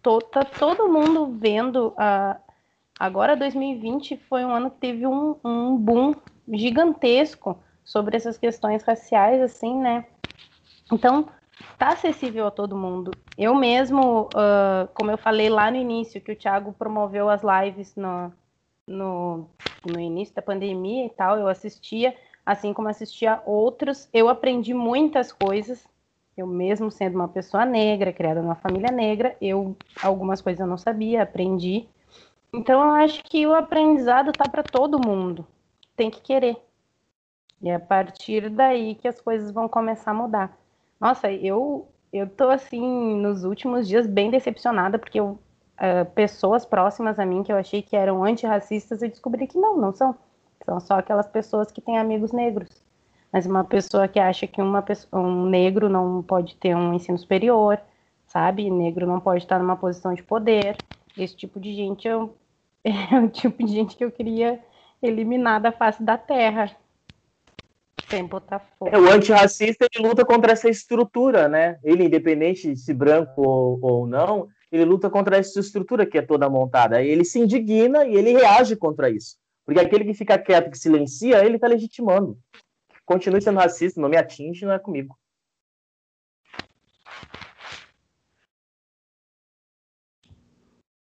Tô, 0.02 0.18
tá 0.18 0.44
todo 0.44 0.92
mundo 0.92 1.26
vendo. 1.38 1.88
Uh, 1.88 2.40
agora, 2.98 3.36
2020 3.36 4.16
foi 4.28 4.44
um 4.44 4.54
ano 4.54 4.70
que 4.70 4.78
teve 4.78 5.06
um, 5.06 5.36
um 5.44 5.76
boom 5.76 6.14
gigantesco 6.52 7.58
sobre 7.84 8.16
essas 8.16 8.38
questões 8.38 8.82
raciais, 8.82 9.40
assim, 9.42 9.78
né? 9.78 10.06
Então, 10.90 11.28
tá 11.78 11.88
acessível 11.88 12.46
a 12.46 12.50
todo 12.50 12.76
mundo. 12.76 13.10
Eu 13.36 13.54
mesmo, 13.54 14.28
uh, 14.34 14.88
como 14.94 15.10
eu 15.10 15.18
falei 15.18 15.48
lá 15.48 15.70
no 15.70 15.76
início, 15.76 16.20
que 16.20 16.32
o 16.32 16.36
Thiago 16.36 16.72
promoveu 16.72 17.28
as 17.28 17.42
lives 17.42 17.94
no, 17.96 18.32
no, 18.86 19.48
no 19.84 20.00
início 20.00 20.34
da 20.34 20.42
pandemia 20.42 21.06
e 21.06 21.10
tal, 21.10 21.38
eu 21.38 21.48
assistia, 21.48 22.14
assim 22.44 22.72
como 22.72 22.88
assistia 22.88 23.42
outros, 23.44 24.08
eu 24.12 24.28
aprendi 24.28 24.74
muitas 24.74 25.32
coisas. 25.32 25.86
Eu 26.36 26.48
mesmo 26.48 26.90
sendo 26.90 27.14
uma 27.14 27.28
pessoa 27.28 27.64
negra, 27.64 28.12
criada 28.12 28.42
numa 28.42 28.56
família 28.56 28.90
negra, 28.90 29.36
eu 29.40 29.76
algumas 30.02 30.40
coisas 30.40 30.60
eu 30.60 30.66
não 30.66 30.76
sabia, 30.76 31.22
aprendi. 31.22 31.86
Então 32.52 32.82
eu 32.82 32.90
acho 32.90 33.22
que 33.22 33.46
o 33.46 33.54
aprendizado 33.54 34.32
tá 34.32 34.48
para 34.48 34.62
todo 34.62 34.98
mundo. 34.98 35.46
Tem 35.96 36.10
que 36.10 36.20
querer. 36.20 36.56
E 37.64 37.70
é 37.70 37.76
a 37.76 37.80
partir 37.80 38.50
daí 38.50 38.94
que 38.94 39.08
as 39.08 39.18
coisas 39.20 39.50
vão 39.50 39.66
começar 39.68 40.10
a 40.10 40.14
mudar. 40.14 40.54
Nossa, 41.00 41.32
eu 41.32 41.88
eu 42.12 42.28
tô 42.28 42.50
assim 42.50 43.16
nos 43.16 43.42
últimos 43.44 43.88
dias 43.88 44.06
bem 44.06 44.30
decepcionada 44.30 44.98
porque 44.98 45.18
eu, 45.18 45.38
uh, 45.80 46.04
pessoas 46.14 46.64
próximas 46.66 47.18
a 47.18 47.26
mim 47.26 47.42
que 47.42 47.50
eu 47.50 47.56
achei 47.56 47.82
que 47.82 47.96
eram 47.96 48.22
antirracistas 48.22 49.02
eu 49.02 49.08
descobri 49.08 49.46
que 49.46 49.58
não, 49.58 49.78
não 49.78 49.92
são. 49.94 50.14
São 50.64 50.78
só 50.78 50.98
aquelas 50.98 51.26
pessoas 51.26 51.72
que 51.72 51.80
têm 51.80 51.98
amigos 51.98 52.32
negros. 52.32 52.70
Mas 53.32 53.46
uma 53.46 53.64
pessoa 53.64 54.06
que 54.06 54.20
acha 54.20 54.46
que 54.46 54.60
uma 54.62 54.82
pessoa, 54.82 55.22
um 55.22 55.46
negro 55.46 55.88
não 55.88 56.22
pode 56.22 56.56
ter 56.56 56.76
um 56.76 56.94
ensino 56.94 57.18
superior, 57.18 57.80
sabe? 58.26 58.70
Negro 58.70 59.06
não 59.06 59.20
pode 59.20 59.42
estar 59.42 59.58
numa 59.58 59.76
posição 59.76 60.14
de 60.14 60.22
poder. 60.22 60.78
Esse 61.16 61.34
tipo 61.34 61.58
de 61.58 61.74
gente 61.74 62.06
eu, 62.06 62.36
é 62.84 63.18
o 63.18 63.28
tipo 63.28 63.64
de 63.64 63.72
gente 63.72 63.96
que 63.96 64.04
eu 64.04 64.12
queria 64.12 64.62
eliminar 65.02 65.60
da 65.60 65.72
face 65.72 66.02
da 66.02 66.18
terra. 66.18 66.70
Sem 68.14 68.26
botar 68.26 68.60
fogo. 68.60 68.94
É, 68.94 68.98
o 68.98 69.10
antirracista 69.10 69.88
ele 69.92 70.06
luta 70.06 70.24
contra 70.24 70.52
essa 70.52 70.68
estrutura, 70.68 71.48
né? 71.48 71.80
Ele, 71.82 72.04
independente 72.04 72.72
de 72.72 72.78
se 72.78 72.94
branco 72.94 73.42
ou, 73.42 73.78
ou 73.82 74.06
não, 74.06 74.48
ele 74.70 74.84
luta 74.84 75.10
contra 75.10 75.36
essa 75.36 75.58
estrutura 75.58 76.06
que 76.06 76.18
é 76.18 76.22
toda 76.22 76.48
montada. 76.48 77.02
Ele 77.02 77.24
se 77.24 77.40
indigna 77.40 78.04
e 78.04 78.14
ele 78.14 78.32
reage 78.32 78.76
contra 78.76 79.10
isso. 79.10 79.36
Porque 79.64 79.80
aquele 79.80 80.04
que 80.04 80.14
fica 80.14 80.38
quieto, 80.38 80.70
que 80.70 80.78
silencia, 80.78 81.44
ele 81.44 81.56
está 81.56 81.66
legitimando. 81.66 82.38
Continue 83.04 83.42
sendo 83.42 83.58
racista, 83.58 84.00
não 84.00 84.08
me 84.08 84.16
atinge, 84.16 84.64
não 84.64 84.72
é 84.72 84.78
comigo. 84.78 85.18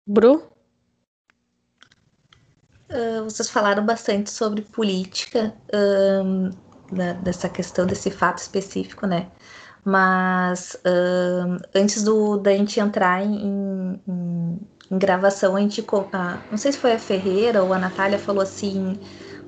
Bru? 0.06 0.54
Uh, 2.88 3.24
vocês 3.24 3.50
falaram 3.50 3.84
bastante 3.84 4.30
sobre 4.30 4.62
política. 4.62 5.56
Um, 5.72 6.50
da, 6.90 7.12
dessa 7.14 7.48
questão, 7.48 7.86
desse 7.86 8.10
fato 8.10 8.38
específico, 8.38 9.06
né? 9.06 9.30
Mas 9.84 10.74
uh, 10.76 11.60
antes 11.74 12.02
do, 12.02 12.38
da 12.38 12.52
gente 12.52 12.80
entrar 12.80 13.22
em, 13.22 14.00
em, 14.08 14.60
em 14.90 14.98
gravação, 14.98 15.56
a 15.56 15.60
gente. 15.60 15.84
Ah, 16.12 16.42
não 16.50 16.56
sei 16.56 16.72
se 16.72 16.78
foi 16.78 16.92
a 16.92 16.98
Ferreira 16.98 17.62
ou 17.62 17.72
a 17.72 17.78
Natália 17.78 18.18
falou 18.18 18.42
assim: 18.42 18.98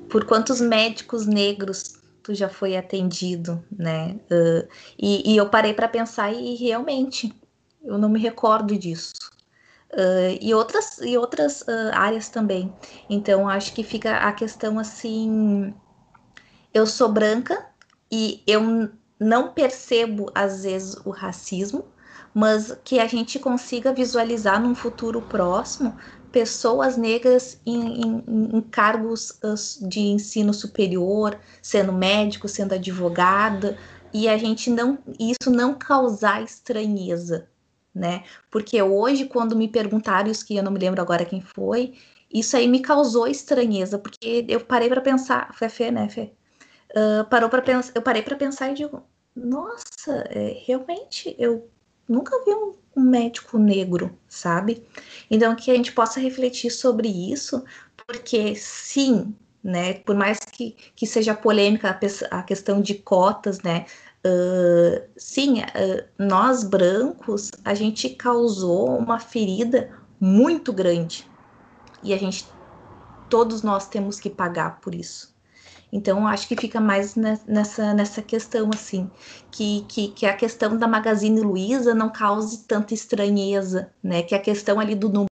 por 0.09 0.25
quantos 0.25 0.61
médicos 0.61 1.25
negros 1.25 1.93
tu 2.21 2.35
já 2.35 2.49
foi 2.49 2.77
atendido, 2.77 3.63
né? 3.71 4.19
Uh, 4.29 4.67
e, 4.99 5.33
e, 5.33 5.37
eu 5.37 5.49
parei 5.49 5.73
para 5.73 5.87
pensar 5.87 6.31
e 6.31 6.55
realmente 6.55 7.33
eu 7.83 7.97
não 7.97 8.09
me 8.09 8.19
recordo 8.19 8.77
disso. 8.77 9.13
Uh, 9.93 10.37
e 10.41 10.53
outras, 10.53 10.99
e 10.99 11.17
outras 11.17 11.61
uh, 11.61 11.91
áreas 11.93 12.29
também. 12.29 12.71
Então, 13.09 13.47
acho 13.47 13.73
que 13.73 13.81
fica 13.81 14.17
a 14.17 14.33
questão 14.33 14.77
assim 14.77 15.73
eu 16.73 16.85
sou 16.85 17.11
branca 17.11 17.65
e 18.11 18.43
eu 18.47 18.89
não 19.19 19.51
percebo 19.51 20.31
às 20.33 20.63
vezes 20.63 20.95
o 21.05 21.09
racismo, 21.09 21.85
mas 22.33 22.77
que 22.83 22.99
a 22.99 23.07
gente 23.07 23.39
consiga 23.39 23.93
visualizar 23.93 24.61
num 24.61 24.75
futuro 24.75 25.21
próximo 25.21 25.97
pessoas 26.31 26.97
negras 26.97 27.59
em, 27.65 28.01
em, 28.01 28.23
em, 28.57 28.61
cargos 28.61 29.39
de 29.81 30.01
ensino 30.01 30.53
superior, 30.53 31.39
sendo 31.61 31.91
médico, 31.91 32.47
sendo 32.47 32.75
advogada, 32.75 33.77
e 34.13 34.29
a 34.29 34.37
gente 34.37 34.69
não, 34.69 34.99
isso 35.19 35.49
não 35.49 35.73
causar 35.73 36.43
estranheza, 36.43 37.49
né? 37.93 38.23
Porque 38.51 38.79
hoje, 38.81 39.25
quando 39.25 39.55
me 39.55 39.67
perguntaram 39.67 40.29
isso, 40.29 40.45
que 40.45 40.55
eu 40.55 40.63
não 40.63 40.71
me 40.71 40.79
lembro 40.79 41.01
agora 41.01 41.25
quem 41.25 41.41
foi, 41.41 41.95
isso 42.31 42.55
aí 42.55 42.67
me 42.67 42.81
causou 42.81 43.27
estranheza, 43.27 43.97
porque 43.97 44.45
eu 44.47 44.59
parei 44.59 44.89
para 44.89 45.01
pensar, 45.01 45.49
a 45.49 45.69
Fê, 45.69 45.89
né, 45.89 46.07
Fê? 46.09 46.36
Uh, 46.97 47.25
parou 47.25 47.49
para 47.49 47.61
pensar, 47.61 47.91
eu 47.93 48.01
parei 48.01 48.21
para 48.21 48.35
pensar 48.35 48.71
e 48.71 48.73
digo, 48.73 49.03
nossa, 49.35 50.23
é, 50.29 50.61
realmente 50.65 51.35
eu 51.37 51.69
nunca 52.09 52.43
vi 52.43 52.51
um, 52.53 52.73
um, 52.95 53.01
médico 53.01 53.57
negro, 53.59 54.17
sabe? 54.27 54.83
Então 55.29 55.55
que 55.55 55.69
a 55.69 55.75
gente 55.75 55.91
possa 55.91 56.19
refletir 56.19 56.71
sobre 56.71 57.07
isso, 57.07 57.63
porque 58.07 58.55
sim, 58.55 59.35
né? 59.63 59.95
Por 59.95 60.15
mais 60.15 60.39
que, 60.39 60.75
que 60.95 61.05
seja 61.05 61.35
polêmica 61.35 61.89
a, 61.89 62.37
a 62.39 62.43
questão 62.43 62.81
de 62.81 62.95
cotas, 62.95 63.61
né? 63.61 63.85
Uh, 64.25 65.07
sim, 65.15 65.61
uh, 65.61 66.03
nós 66.17 66.63
brancos, 66.63 67.51
a 67.63 67.73
gente 67.73 68.09
causou 68.09 68.97
uma 68.97 69.19
ferida 69.19 69.91
muito 70.19 70.73
grande 70.73 71.29
e 72.03 72.13
a 72.13 72.17
gente, 72.17 72.47
todos 73.29 73.61
nós 73.61 73.87
temos 73.87 74.19
que 74.19 74.29
pagar 74.29 74.81
por 74.81 74.95
isso. 74.95 75.36
Então, 75.97 76.27
acho 76.27 76.47
que 76.47 76.55
fica 76.55 76.79
mais 76.79 77.15
nessa, 77.15 77.91
nessa 77.91 78.21
questão, 78.21 78.69
assim, 78.71 79.09
que, 79.49 79.83
que, 79.89 80.09
que 80.09 80.25
a 80.27 80.35
questão 80.35 80.77
da 80.77 80.87
Magazine 80.87 81.41
Luiza 81.41 81.95
não 81.95 82.11
cause 82.11 82.65
tanta 82.67 82.93
estranheza, 82.93 83.91
né? 84.03 84.21
Que 84.21 84.35
a 84.35 84.39
questão 84.39 84.79
ali 84.79 84.93
do 84.93 85.09
número 85.09 85.27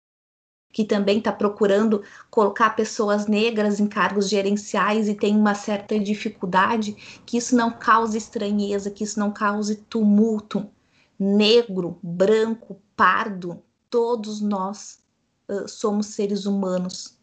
que 0.73 0.85
também 0.85 1.19
está 1.19 1.33
procurando 1.33 2.05
colocar 2.31 2.71
pessoas 2.77 3.27
negras 3.27 3.81
em 3.81 3.89
cargos 3.89 4.29
gerenciais 4.29 5.09
e 5.09 5.17
tem 5.17 5.37
uma 5.37 5.57
certa 5.57 5.99
dificuldade, 5.99 6.93
que 7.27 7.37
isso 7.37 7.57
não 7.57 7.73
cause 7.73 8.17
estranheza, 8.17 8.89
que 8.89 9.03
isso 9.03 9.19
não 9.19 9.33
cause 9.33 9.75
tumulto. 9.91 10.71
Negro, 11.19 11.99
branco, 12.01 12.81
pardo, 12.95 13.61
todos 13.91 14.41
nós 14.41 15.01
uh, 15.49 15.69
somos 15.69 16.07
seres 16.07 16.47
humanos 16.47 17.21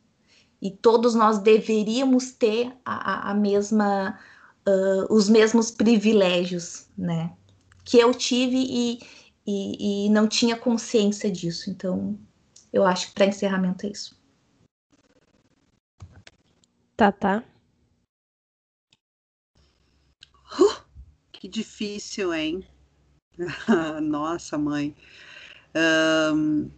e 0.61 0.69
todos 0.71 1.15
nós 1.15 1.39
deveríamos 1.39 2.31
ter 2.31 2.75
a, 2.85 3.31
a 3.31 3.33
mesma, 3.33 4.19
uh, 4.67 5.13
os 5.13 5.29
mesmos 5.29 5.71
privilégios, 5.71 6.87
né? 6.97 7.33
Que 7.85 7.97
eu 7.97 8.13
tive 8.13 8.57
e, 8.57 8.99
e, 9.47 10.05
e 10.05 10.09
não 10.09 10.27
tinha 10.27 10.57
consciência 10.57 11.31
disso. 11.31 11.69
Então, 11.69 12.19
eu 12.73 12.85
acho 12.85 13.07
que 13.07 13.13
para 13.13 13.25
encerramento 13.25 13.85
é 13.85 13.89
isso. 13.89 14.19
Tá, 16.95 17.11
tá. 17.11 17.43
Uh, 20.59 20.83
que 21.31 21.47
difícil, 21.47 22.33
hein? 22.33 22.67
Nossa, 24.03 24.57
mãe. 24.57 24.93
Um, 26.33 26.69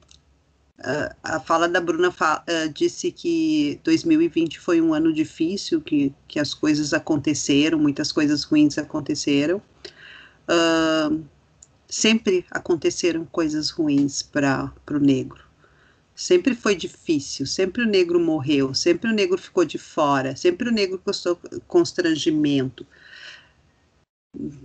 a 1.23 1.39
fala 1.39 1.67
da 1.67 1.79
Bruna 1.81 2.11
fala, 2.11 2.43
disse 2.73 3.11
que 3.11 3.79
2020 3.83 4.59
foi 4.59 4.81
um 4.81 4.93
ano 4.93 5.13
difícil, 5.13 5.81
que, 5.81 6.13
que 6.27 6.39
as 6.39 6.53
coisas 6.53 6.93
aconteceram, 6.93 7.77
muitas 7.79 8.11
coisas 8.11 8.43
ruins 8.43 8.77
aconteceram. 8.77 9.61
uh, 10.47 11.23
sempre 11.91 12.45
aconteceram 12.49 13.25
coisas 13.25 13.69
ruins 13.69 14.21
para 14.21 14.73
o 14.89 14.97
negro. 14.97 15.43
Sempre 16.15 16.53
foi 16.55 16.75
difícil, 16.75 17.45
sempre 17.45 17.83
o 17.83 17.87
negro 17.87 18.19
morreu, 18.19 18.73
sempre 18.73 19.09
o 19.09 19.13
negro 19.13 19.37
ficou 19.37 19.65
de 19.65 19.77
fora, 19.77 20.35
sempre 20.35 20.69
o 20.69 20.71
negro 20.71 20.99
custou 20.99 21.39
constrangimento. 21.67 22.85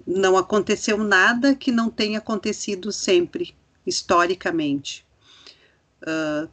Não 0.07 0.37
aconteceu 0.37 0.99
nada 0.99 1.55
que 1.55 1.73
não 1.73 1.89
tenha 1.89 2.19
acontecido 2.19 2.93
sempre, 2.93 3.55
historicamente. 3.87 5.06
Uh, 6.03 6.51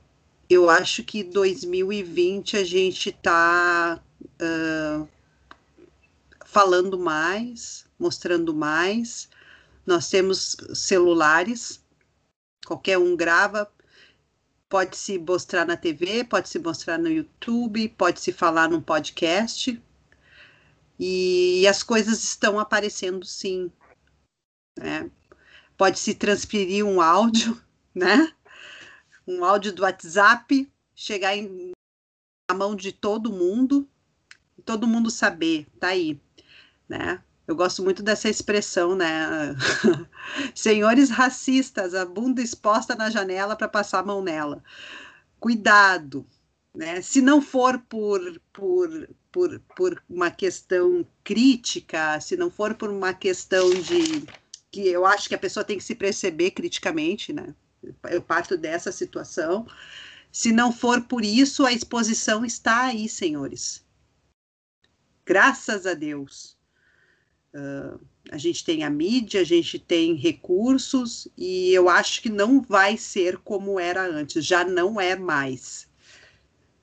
eu 0.50 0.70
acho 0.70 1.04
que 1.04 1.24
2020 1.24 2.58
a 2.58 2.64
gente 2.64 3.10
está 3.10 4.02
uh, 4.22 5.08
falando 6.46 6.98
mais, 7.00 7.86
mostrando 7.98 8.54
mais. 8.54 9.30
Nós 9.86 10.10
temos 10.10 10.56
celulares, 10.74 11.84
qualquer 12.66 12.98
um 12.98 13.16
grava, 13.16 13.70
pode 14.70 14.98
se 14.98 15.20
mostrar 15.20 15.66
na 15.66 15.78
TV, 15.78 16.24
pode 16.24 16.50
se 16.50 16.60
mostrar 16.60 16.98
no 16.98 17.10
YouTube, 17.10 17.90
pode 17.90 18.20
se 18.20 18.32
falar 18.32 18.70
num 18.70 18.82
podcast. 18.82 19.82
E 21.00 21.68
as 21.68 21.84
coisas 21.84 22.24
estão 22.24 22.60
aparecendo 22.60 23.26
sim. 23.26 23.72
Né? 24.78 25.10
Pode 25.78 26.00
se 26.00 26.14
transferir 26.14 26.86
um 26.86 27.02
áudio, 27.02 27.62
né? 27.94 28.34
Um 29.28 29.44
áudio 29.44 29.74
do 29.74 29.84
WhatsApp, 29.84 30.72
chegar 30.96 31.36
em, 31.36 31.72
na 32.50 32.56
mão 32.56 32.76
de 32.76 32.92
todo 32.92 33.32
mundo, 33.32 33.88
todo 34.66 34.88
mundo 34.88 35.10
saber, 35.10 35.68
tá 35.80 35.88
aí 35.88 36.20
né? 36.88 37.22
Eu 37.46 37.56
gosto 37.56 37.84
muito 37.84 38.02
dessa 38.02 38.30
expressão, 38.30 38.96
né? 38.96 39.56
Senhores 40.56 41.10
racistas, 41.10 41.94
a 41.94 42.06
bunda 42.06 42.42
exposta 42.42 42.96
na 42.96 43.10
janela 43.10 43.56
para 43.56 43.68
passar 43.68 44.00
a 44.00 44.06
mão 44.06 44.24
nela. 44.24 44.64
Cuidado, 45.40 46.26
né? 46.74 47.02
Se 47.02 47.22
não 47.22 47.42
for 47.42 47.80
por, 47.90 48.20
por, 48.54 49.10
por, 49.32 49.60
por 49.76 50.04
uma 50.10 50.32
questão 50.32 51.06
crítica, 51.24 52.20
se 52.22 52.38
não 52.38 52.50
for 52.50 52.76
por 52.76 52.90
uma 52.90 53.14
questão 53.14 53.70
de 53.72 54.24
que 54.72 54.88
eu 54.88 55.06
acho 55.06 55.28
que 55.28 55.36
a 55.36 55.40
pessoa 55.40 55.64
tem 55.64 55.78
que 55.78 55.84
se 55.84 55.96
perceber 55.96 56.52
criticamente, 56.52 57.34
né? 57.34 57.54
Eu 58.10 58.22
parto 58.22 58.58
dessa 58.58 58.92
situação. 58.92 59.68
Se 60.32 60.52
não 60.52 60.72
for 60.72 61.02
por 61.02 61.24
isso, 61.24 61.66
a 61.66 61.72
exposição 61.72 62.44
está 62.44 62.86
aí, 62.86 63.08
senhores. 63.08 63.86
Graças 65.26 65.86
a 65.86 65.94
Deus. 65.94 66.58
Uh, 67.54 68.00
a 68.32 68.38
gente 68.38 68.64
tem 68.64 68.84
a 68.84 68.90
mídia, 68.90 69.42
a 69.42 69.44
gente 69.44 69.78
tem 69.78 70.16
recursos, 70.16 71.28
e 71.38 71.72
eu 71.72 71.90
acho 71.90 72.22
que 72.22 72.30
não 72.30 72.62
vai 72.62 72.98
ser 72.98 73.38
como 73.38 73.80
era 73.80 74.06
antes, 74.06 74.46
já 74.46 74.64
não 74.64 75.00
é 75.00 75.16
mais. 75.16 75.88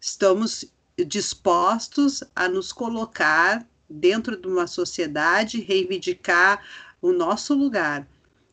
Estamos 0.01 0.65
dispostos 1.07 2.23
a 2.37 2.49
nos 2.49 2.73
colocar 2.73 3.67
dentro 3.89 4.37
de 4.37 4.47
uma 4.47 4.67
sociedade, 4.67 5.61
reivindicar 5.61 6.65
o 7.01 7.13
nosso 7.13 7.55
lugar, 7.55 8.07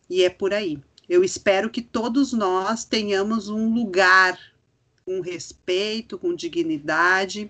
e 0.09 0.23
é 0.23 0.29
por 0.29 0.53
aí. 0.53 0.81
Eu 1.09 1.23
espero 1.23 1.69
que 1.69 1.81
todos 1.81 2.33
nós 2.33 2.83
tenhamos 2.83 3.49
um 3.49 3.73
lugar 3.73 4.37
com 5.05 5.21
respeito, 5.21 6.17
com 6.17 6.35
dignidade, 6.35 7.49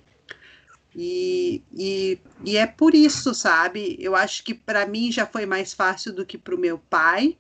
e, 0.96 1.62
e, 1.72 2.20
e 2.44 2.58
é 2.58 2.66
por 2.66 2.96
isso, 2.96 3.34
sabe? 3.36 3.96
Eu 4.00 4.16
acho 4.16 4.44
que 4.44 4.56
para 4.56 4.88
mim 4.88 5.12
já 5.12 5.28
foi 5.28 5.46
mais 5.46 5.72
fácil 5.72 6.12
do 6.12 6.26
que 6.26 6.40
para 6.40 6.56
o 6.56 6.60
meu 6.60 6.80
pai. 6.80 7.38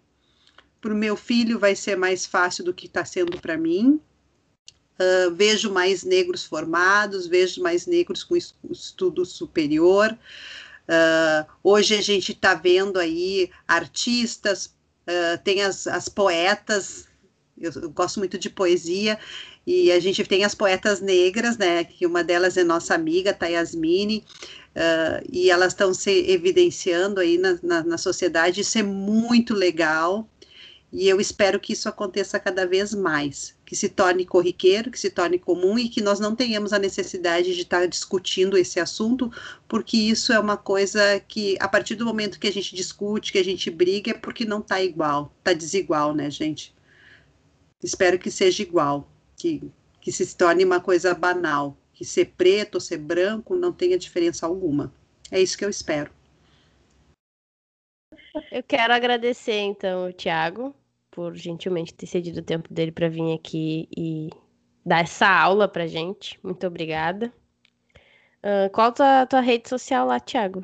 Para 0.80 0.93
o 0.93 0.97
meu 0.97 1.15
filho 1.18 1.57
vai 1.57 1.76
ser 1.76 1.95
mais 1.95 2.24
fácil 2.24 2.63
do 2.63 2.74
que 2.74 2.86
está 2.86 3.03
sendo 3.03 3.41
para 3.41 3.57
mim. 3.57 3.99
Uh, 4.99 5.34
vejo 5.34 5.72
mais 5.72 6.03
negros 6.03 6.45
formados, 6.45 7.26
vejo 7.26 7.61
mais 7.61 7.88
negros 7.88 8.24
com 8.24 8.36
estudo 8.36 9.26
superior. 9.26 10.15
Uh, 10.88 11.51
hoje 11.63 11.95
a 11.95 12.01
gente 12.01 12.34
está 12.34 12.53
vendo 12.53 12.99
aí 12.99 13.49
artistas, 13.68 14.76
uh, 15.08 15.38
tem 15.43 15.64
as, 15.64 15.88
as 15.88 16.10
poetas, 16.10 17.08
eu, 17.58 17.72
eu, 17.72 17.89
gosto 17.89 18.20
muito 18.20 18.38
de 18.38 18.49
poesia, 18.49 19.18
e 19.66 19.91
a 19.91 19.99
gente 19.99 20.24
tem 20.24 20.45
as 20.45 20.55
poetas 20.55 21.01
negras, 21.01 21.58
né? 21.58 21.84
Que 21.84 22.05
uma 22.05 22.24
delas 22.24 22.55
é 22.55 22.64
nossa 22.64 22.95
amiga, 22.95 23.34
Tayasmine, 23.34 24.24
uh, 24.76 25.28
e 25.32 25.49
elas 25.49 25.74
estão 25.74 25.93
se 25.93 26.30
evidenciando 26.30 27.20
aí 27.20 27.38
na, 27.38 27.60
na, 27.62 27.84
na 27.84 27.97
sociedade. 27.97 28.62
Isso 28.62 28.78
é 28.78 28.84
muito 28.84 29.53
legal. 29.53 30.30
E 30.91 31.10
eu 31.10 31.20
espero 31.20 31.60
que 31.60 31.74
isso 31.74 31.89
aconteça 31.89 32.39
cada 32.39 32.66
vez 32.66 32.93
mais, 32.93 33.57
que 33.68 33.76
se 33.76 33.89
torne 33.89 34.26
corriqueiro, 34.26 34.89
que 34.89 34.97
se 34.97 35.09
torne 35.09 35.38
comum 35.38 35.78
e 35.78 35.89
que 35.89 35.99
nós 35.99 36.22
não 36.22 36.34
tenhamos 36.34 36.72
a 36.72 36.80
necessidade 36.80 37.53
de 37.53 37.63
estar 37.63 37.86
discutindo 37.86 38.57
esse 38.57 38.80
assunto, 38.80 39.30
porque 39.68 39.97
isso 39.97 40.32
é 40.32 40.39
uma 40.39 40.55
coisa 40.55 41.20
que, 41.20 41.57
a 41.59 41.68
partir 41.68 41.95
do 41.95 42.05
momento 42.05 42.39
que 42.39 42.47
a 42.47 42.51
gente 42.51 42.74
discute, 42.74 43.30
que 43.30 43.38
a 43.38 43.43
gente 43.43 43.70
briga, 43.70 44.11
é 44.11 44.13
porque 44.13 44.45
não 44.45 44.59
está 44.59 44.82
igual, 44.82 45.34
está 45.39 45.51
desigual, 45.51 46.15
né, 46.15 46.32
gente? 46.32 46.74
Espero 47.84 48.18
que 48.18 48.32
seja 48.32 48.63
igual 48.63 49.11
que, 49.36 49.61
que 49.99 50.13
se 50.13 50.38
torne 50.38 50.63
uma 50.63 50.80
coisa 50.80 51.13
banal, 51.13 51.76
que 51.91 52.05
ser 52.05 52.36
preto 52.38 52.76
ou 52.76 52.82
ser 52.82 52.99
branco 52.99 53.53
não 53.57 53.74
tenha 53.74 53.97
diferença 53.97 54.45
alguma. 54.45 54.93
É 55.30 55.41
isso 55.41 55.57
que 55.57 55.65
eu 55.65 55.70
espero. 55.70 56.09
Eu 58.49 58.63
quero 58.63 58.93
agradecer, 58.93 59.59
então, 59.59 60.07
o 60.07 60.13
Tiago, 60.13 60.74
por 61.18 61.36
gentilmente 61.36 61.95
ter 61.95 62.05
cedido 62.05 62.41
o 62.41 62.43
tempo 62.43 62.72
dele 62.72 62.91
para 62.91 63.09
vir 63.09 63.34
aqui 63.34 63.89
e 63.97 64.30
dar 64.86 65.01
essa 65.01 65.28
aula 65.28 65.68
para 65.68 65.88
gente. 65.88 66.39
Muito 66.43 66.68
obrigada. 66.68 67.34
Uh, 68.38 68.70
qual 68.72 68.89
a 68.89 68.91
tua, 68.91 69.26
tua 69.26 69.41
rede 69.41 69.68
social 69.68 70.05
lá, 70.05 70.20
Tiago? 70.20 70.63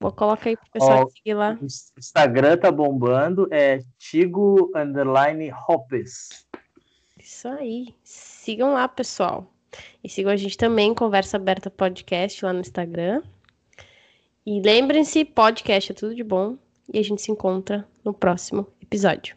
Vou 0.00 0.10
colocar 0.10 0.48
aí 0.50 0.56
pro 0.56 0.70
pessoal 0.72 1.08
seguir 1.08 1.34
lá. 1.34 1.56
O 1.62 1.66
Instagram 2.00 2.56
tá 2.58 2.72
bombando, 2.72 3.46
é 3.52 3.78
Tigo 3.96 4.72
Underline 4.74 5.52
Hopes. 5.68 6.44
Isso 7.16 7.46
aí. 7.46 7.94
Sigam 8.02 8.72
lá, 8.72 8.88
pessoal. 8.88 9.46
E 10.02 10.08
sigam 10.08 10.32
a 10.32 10.36
gente 10.36 10.58
também, 10.58 10.92
Conversa 10.92 11.36
Aberta 11.36 11.70
Podcast, 11.70 12.44
lá 12.44 12.52
no 12.52 12.60
Instagram. 12.60 13.22
E 14.44 14.60
lembrem-se, 14.60 15.24
podcast 15.24 15.92
é 15.92 15.94
tudo 15.94 16.12
de 16.12 16.24
bom. 16.24 16.58
E 16.92 16.98
a 16.98 17.04
gente 17.04 17.22
se 17.22 17.30
encontra 17.30 17.86
no 18.04 18.12
próximo 18.12 18.66
episódio. 18.82 19.36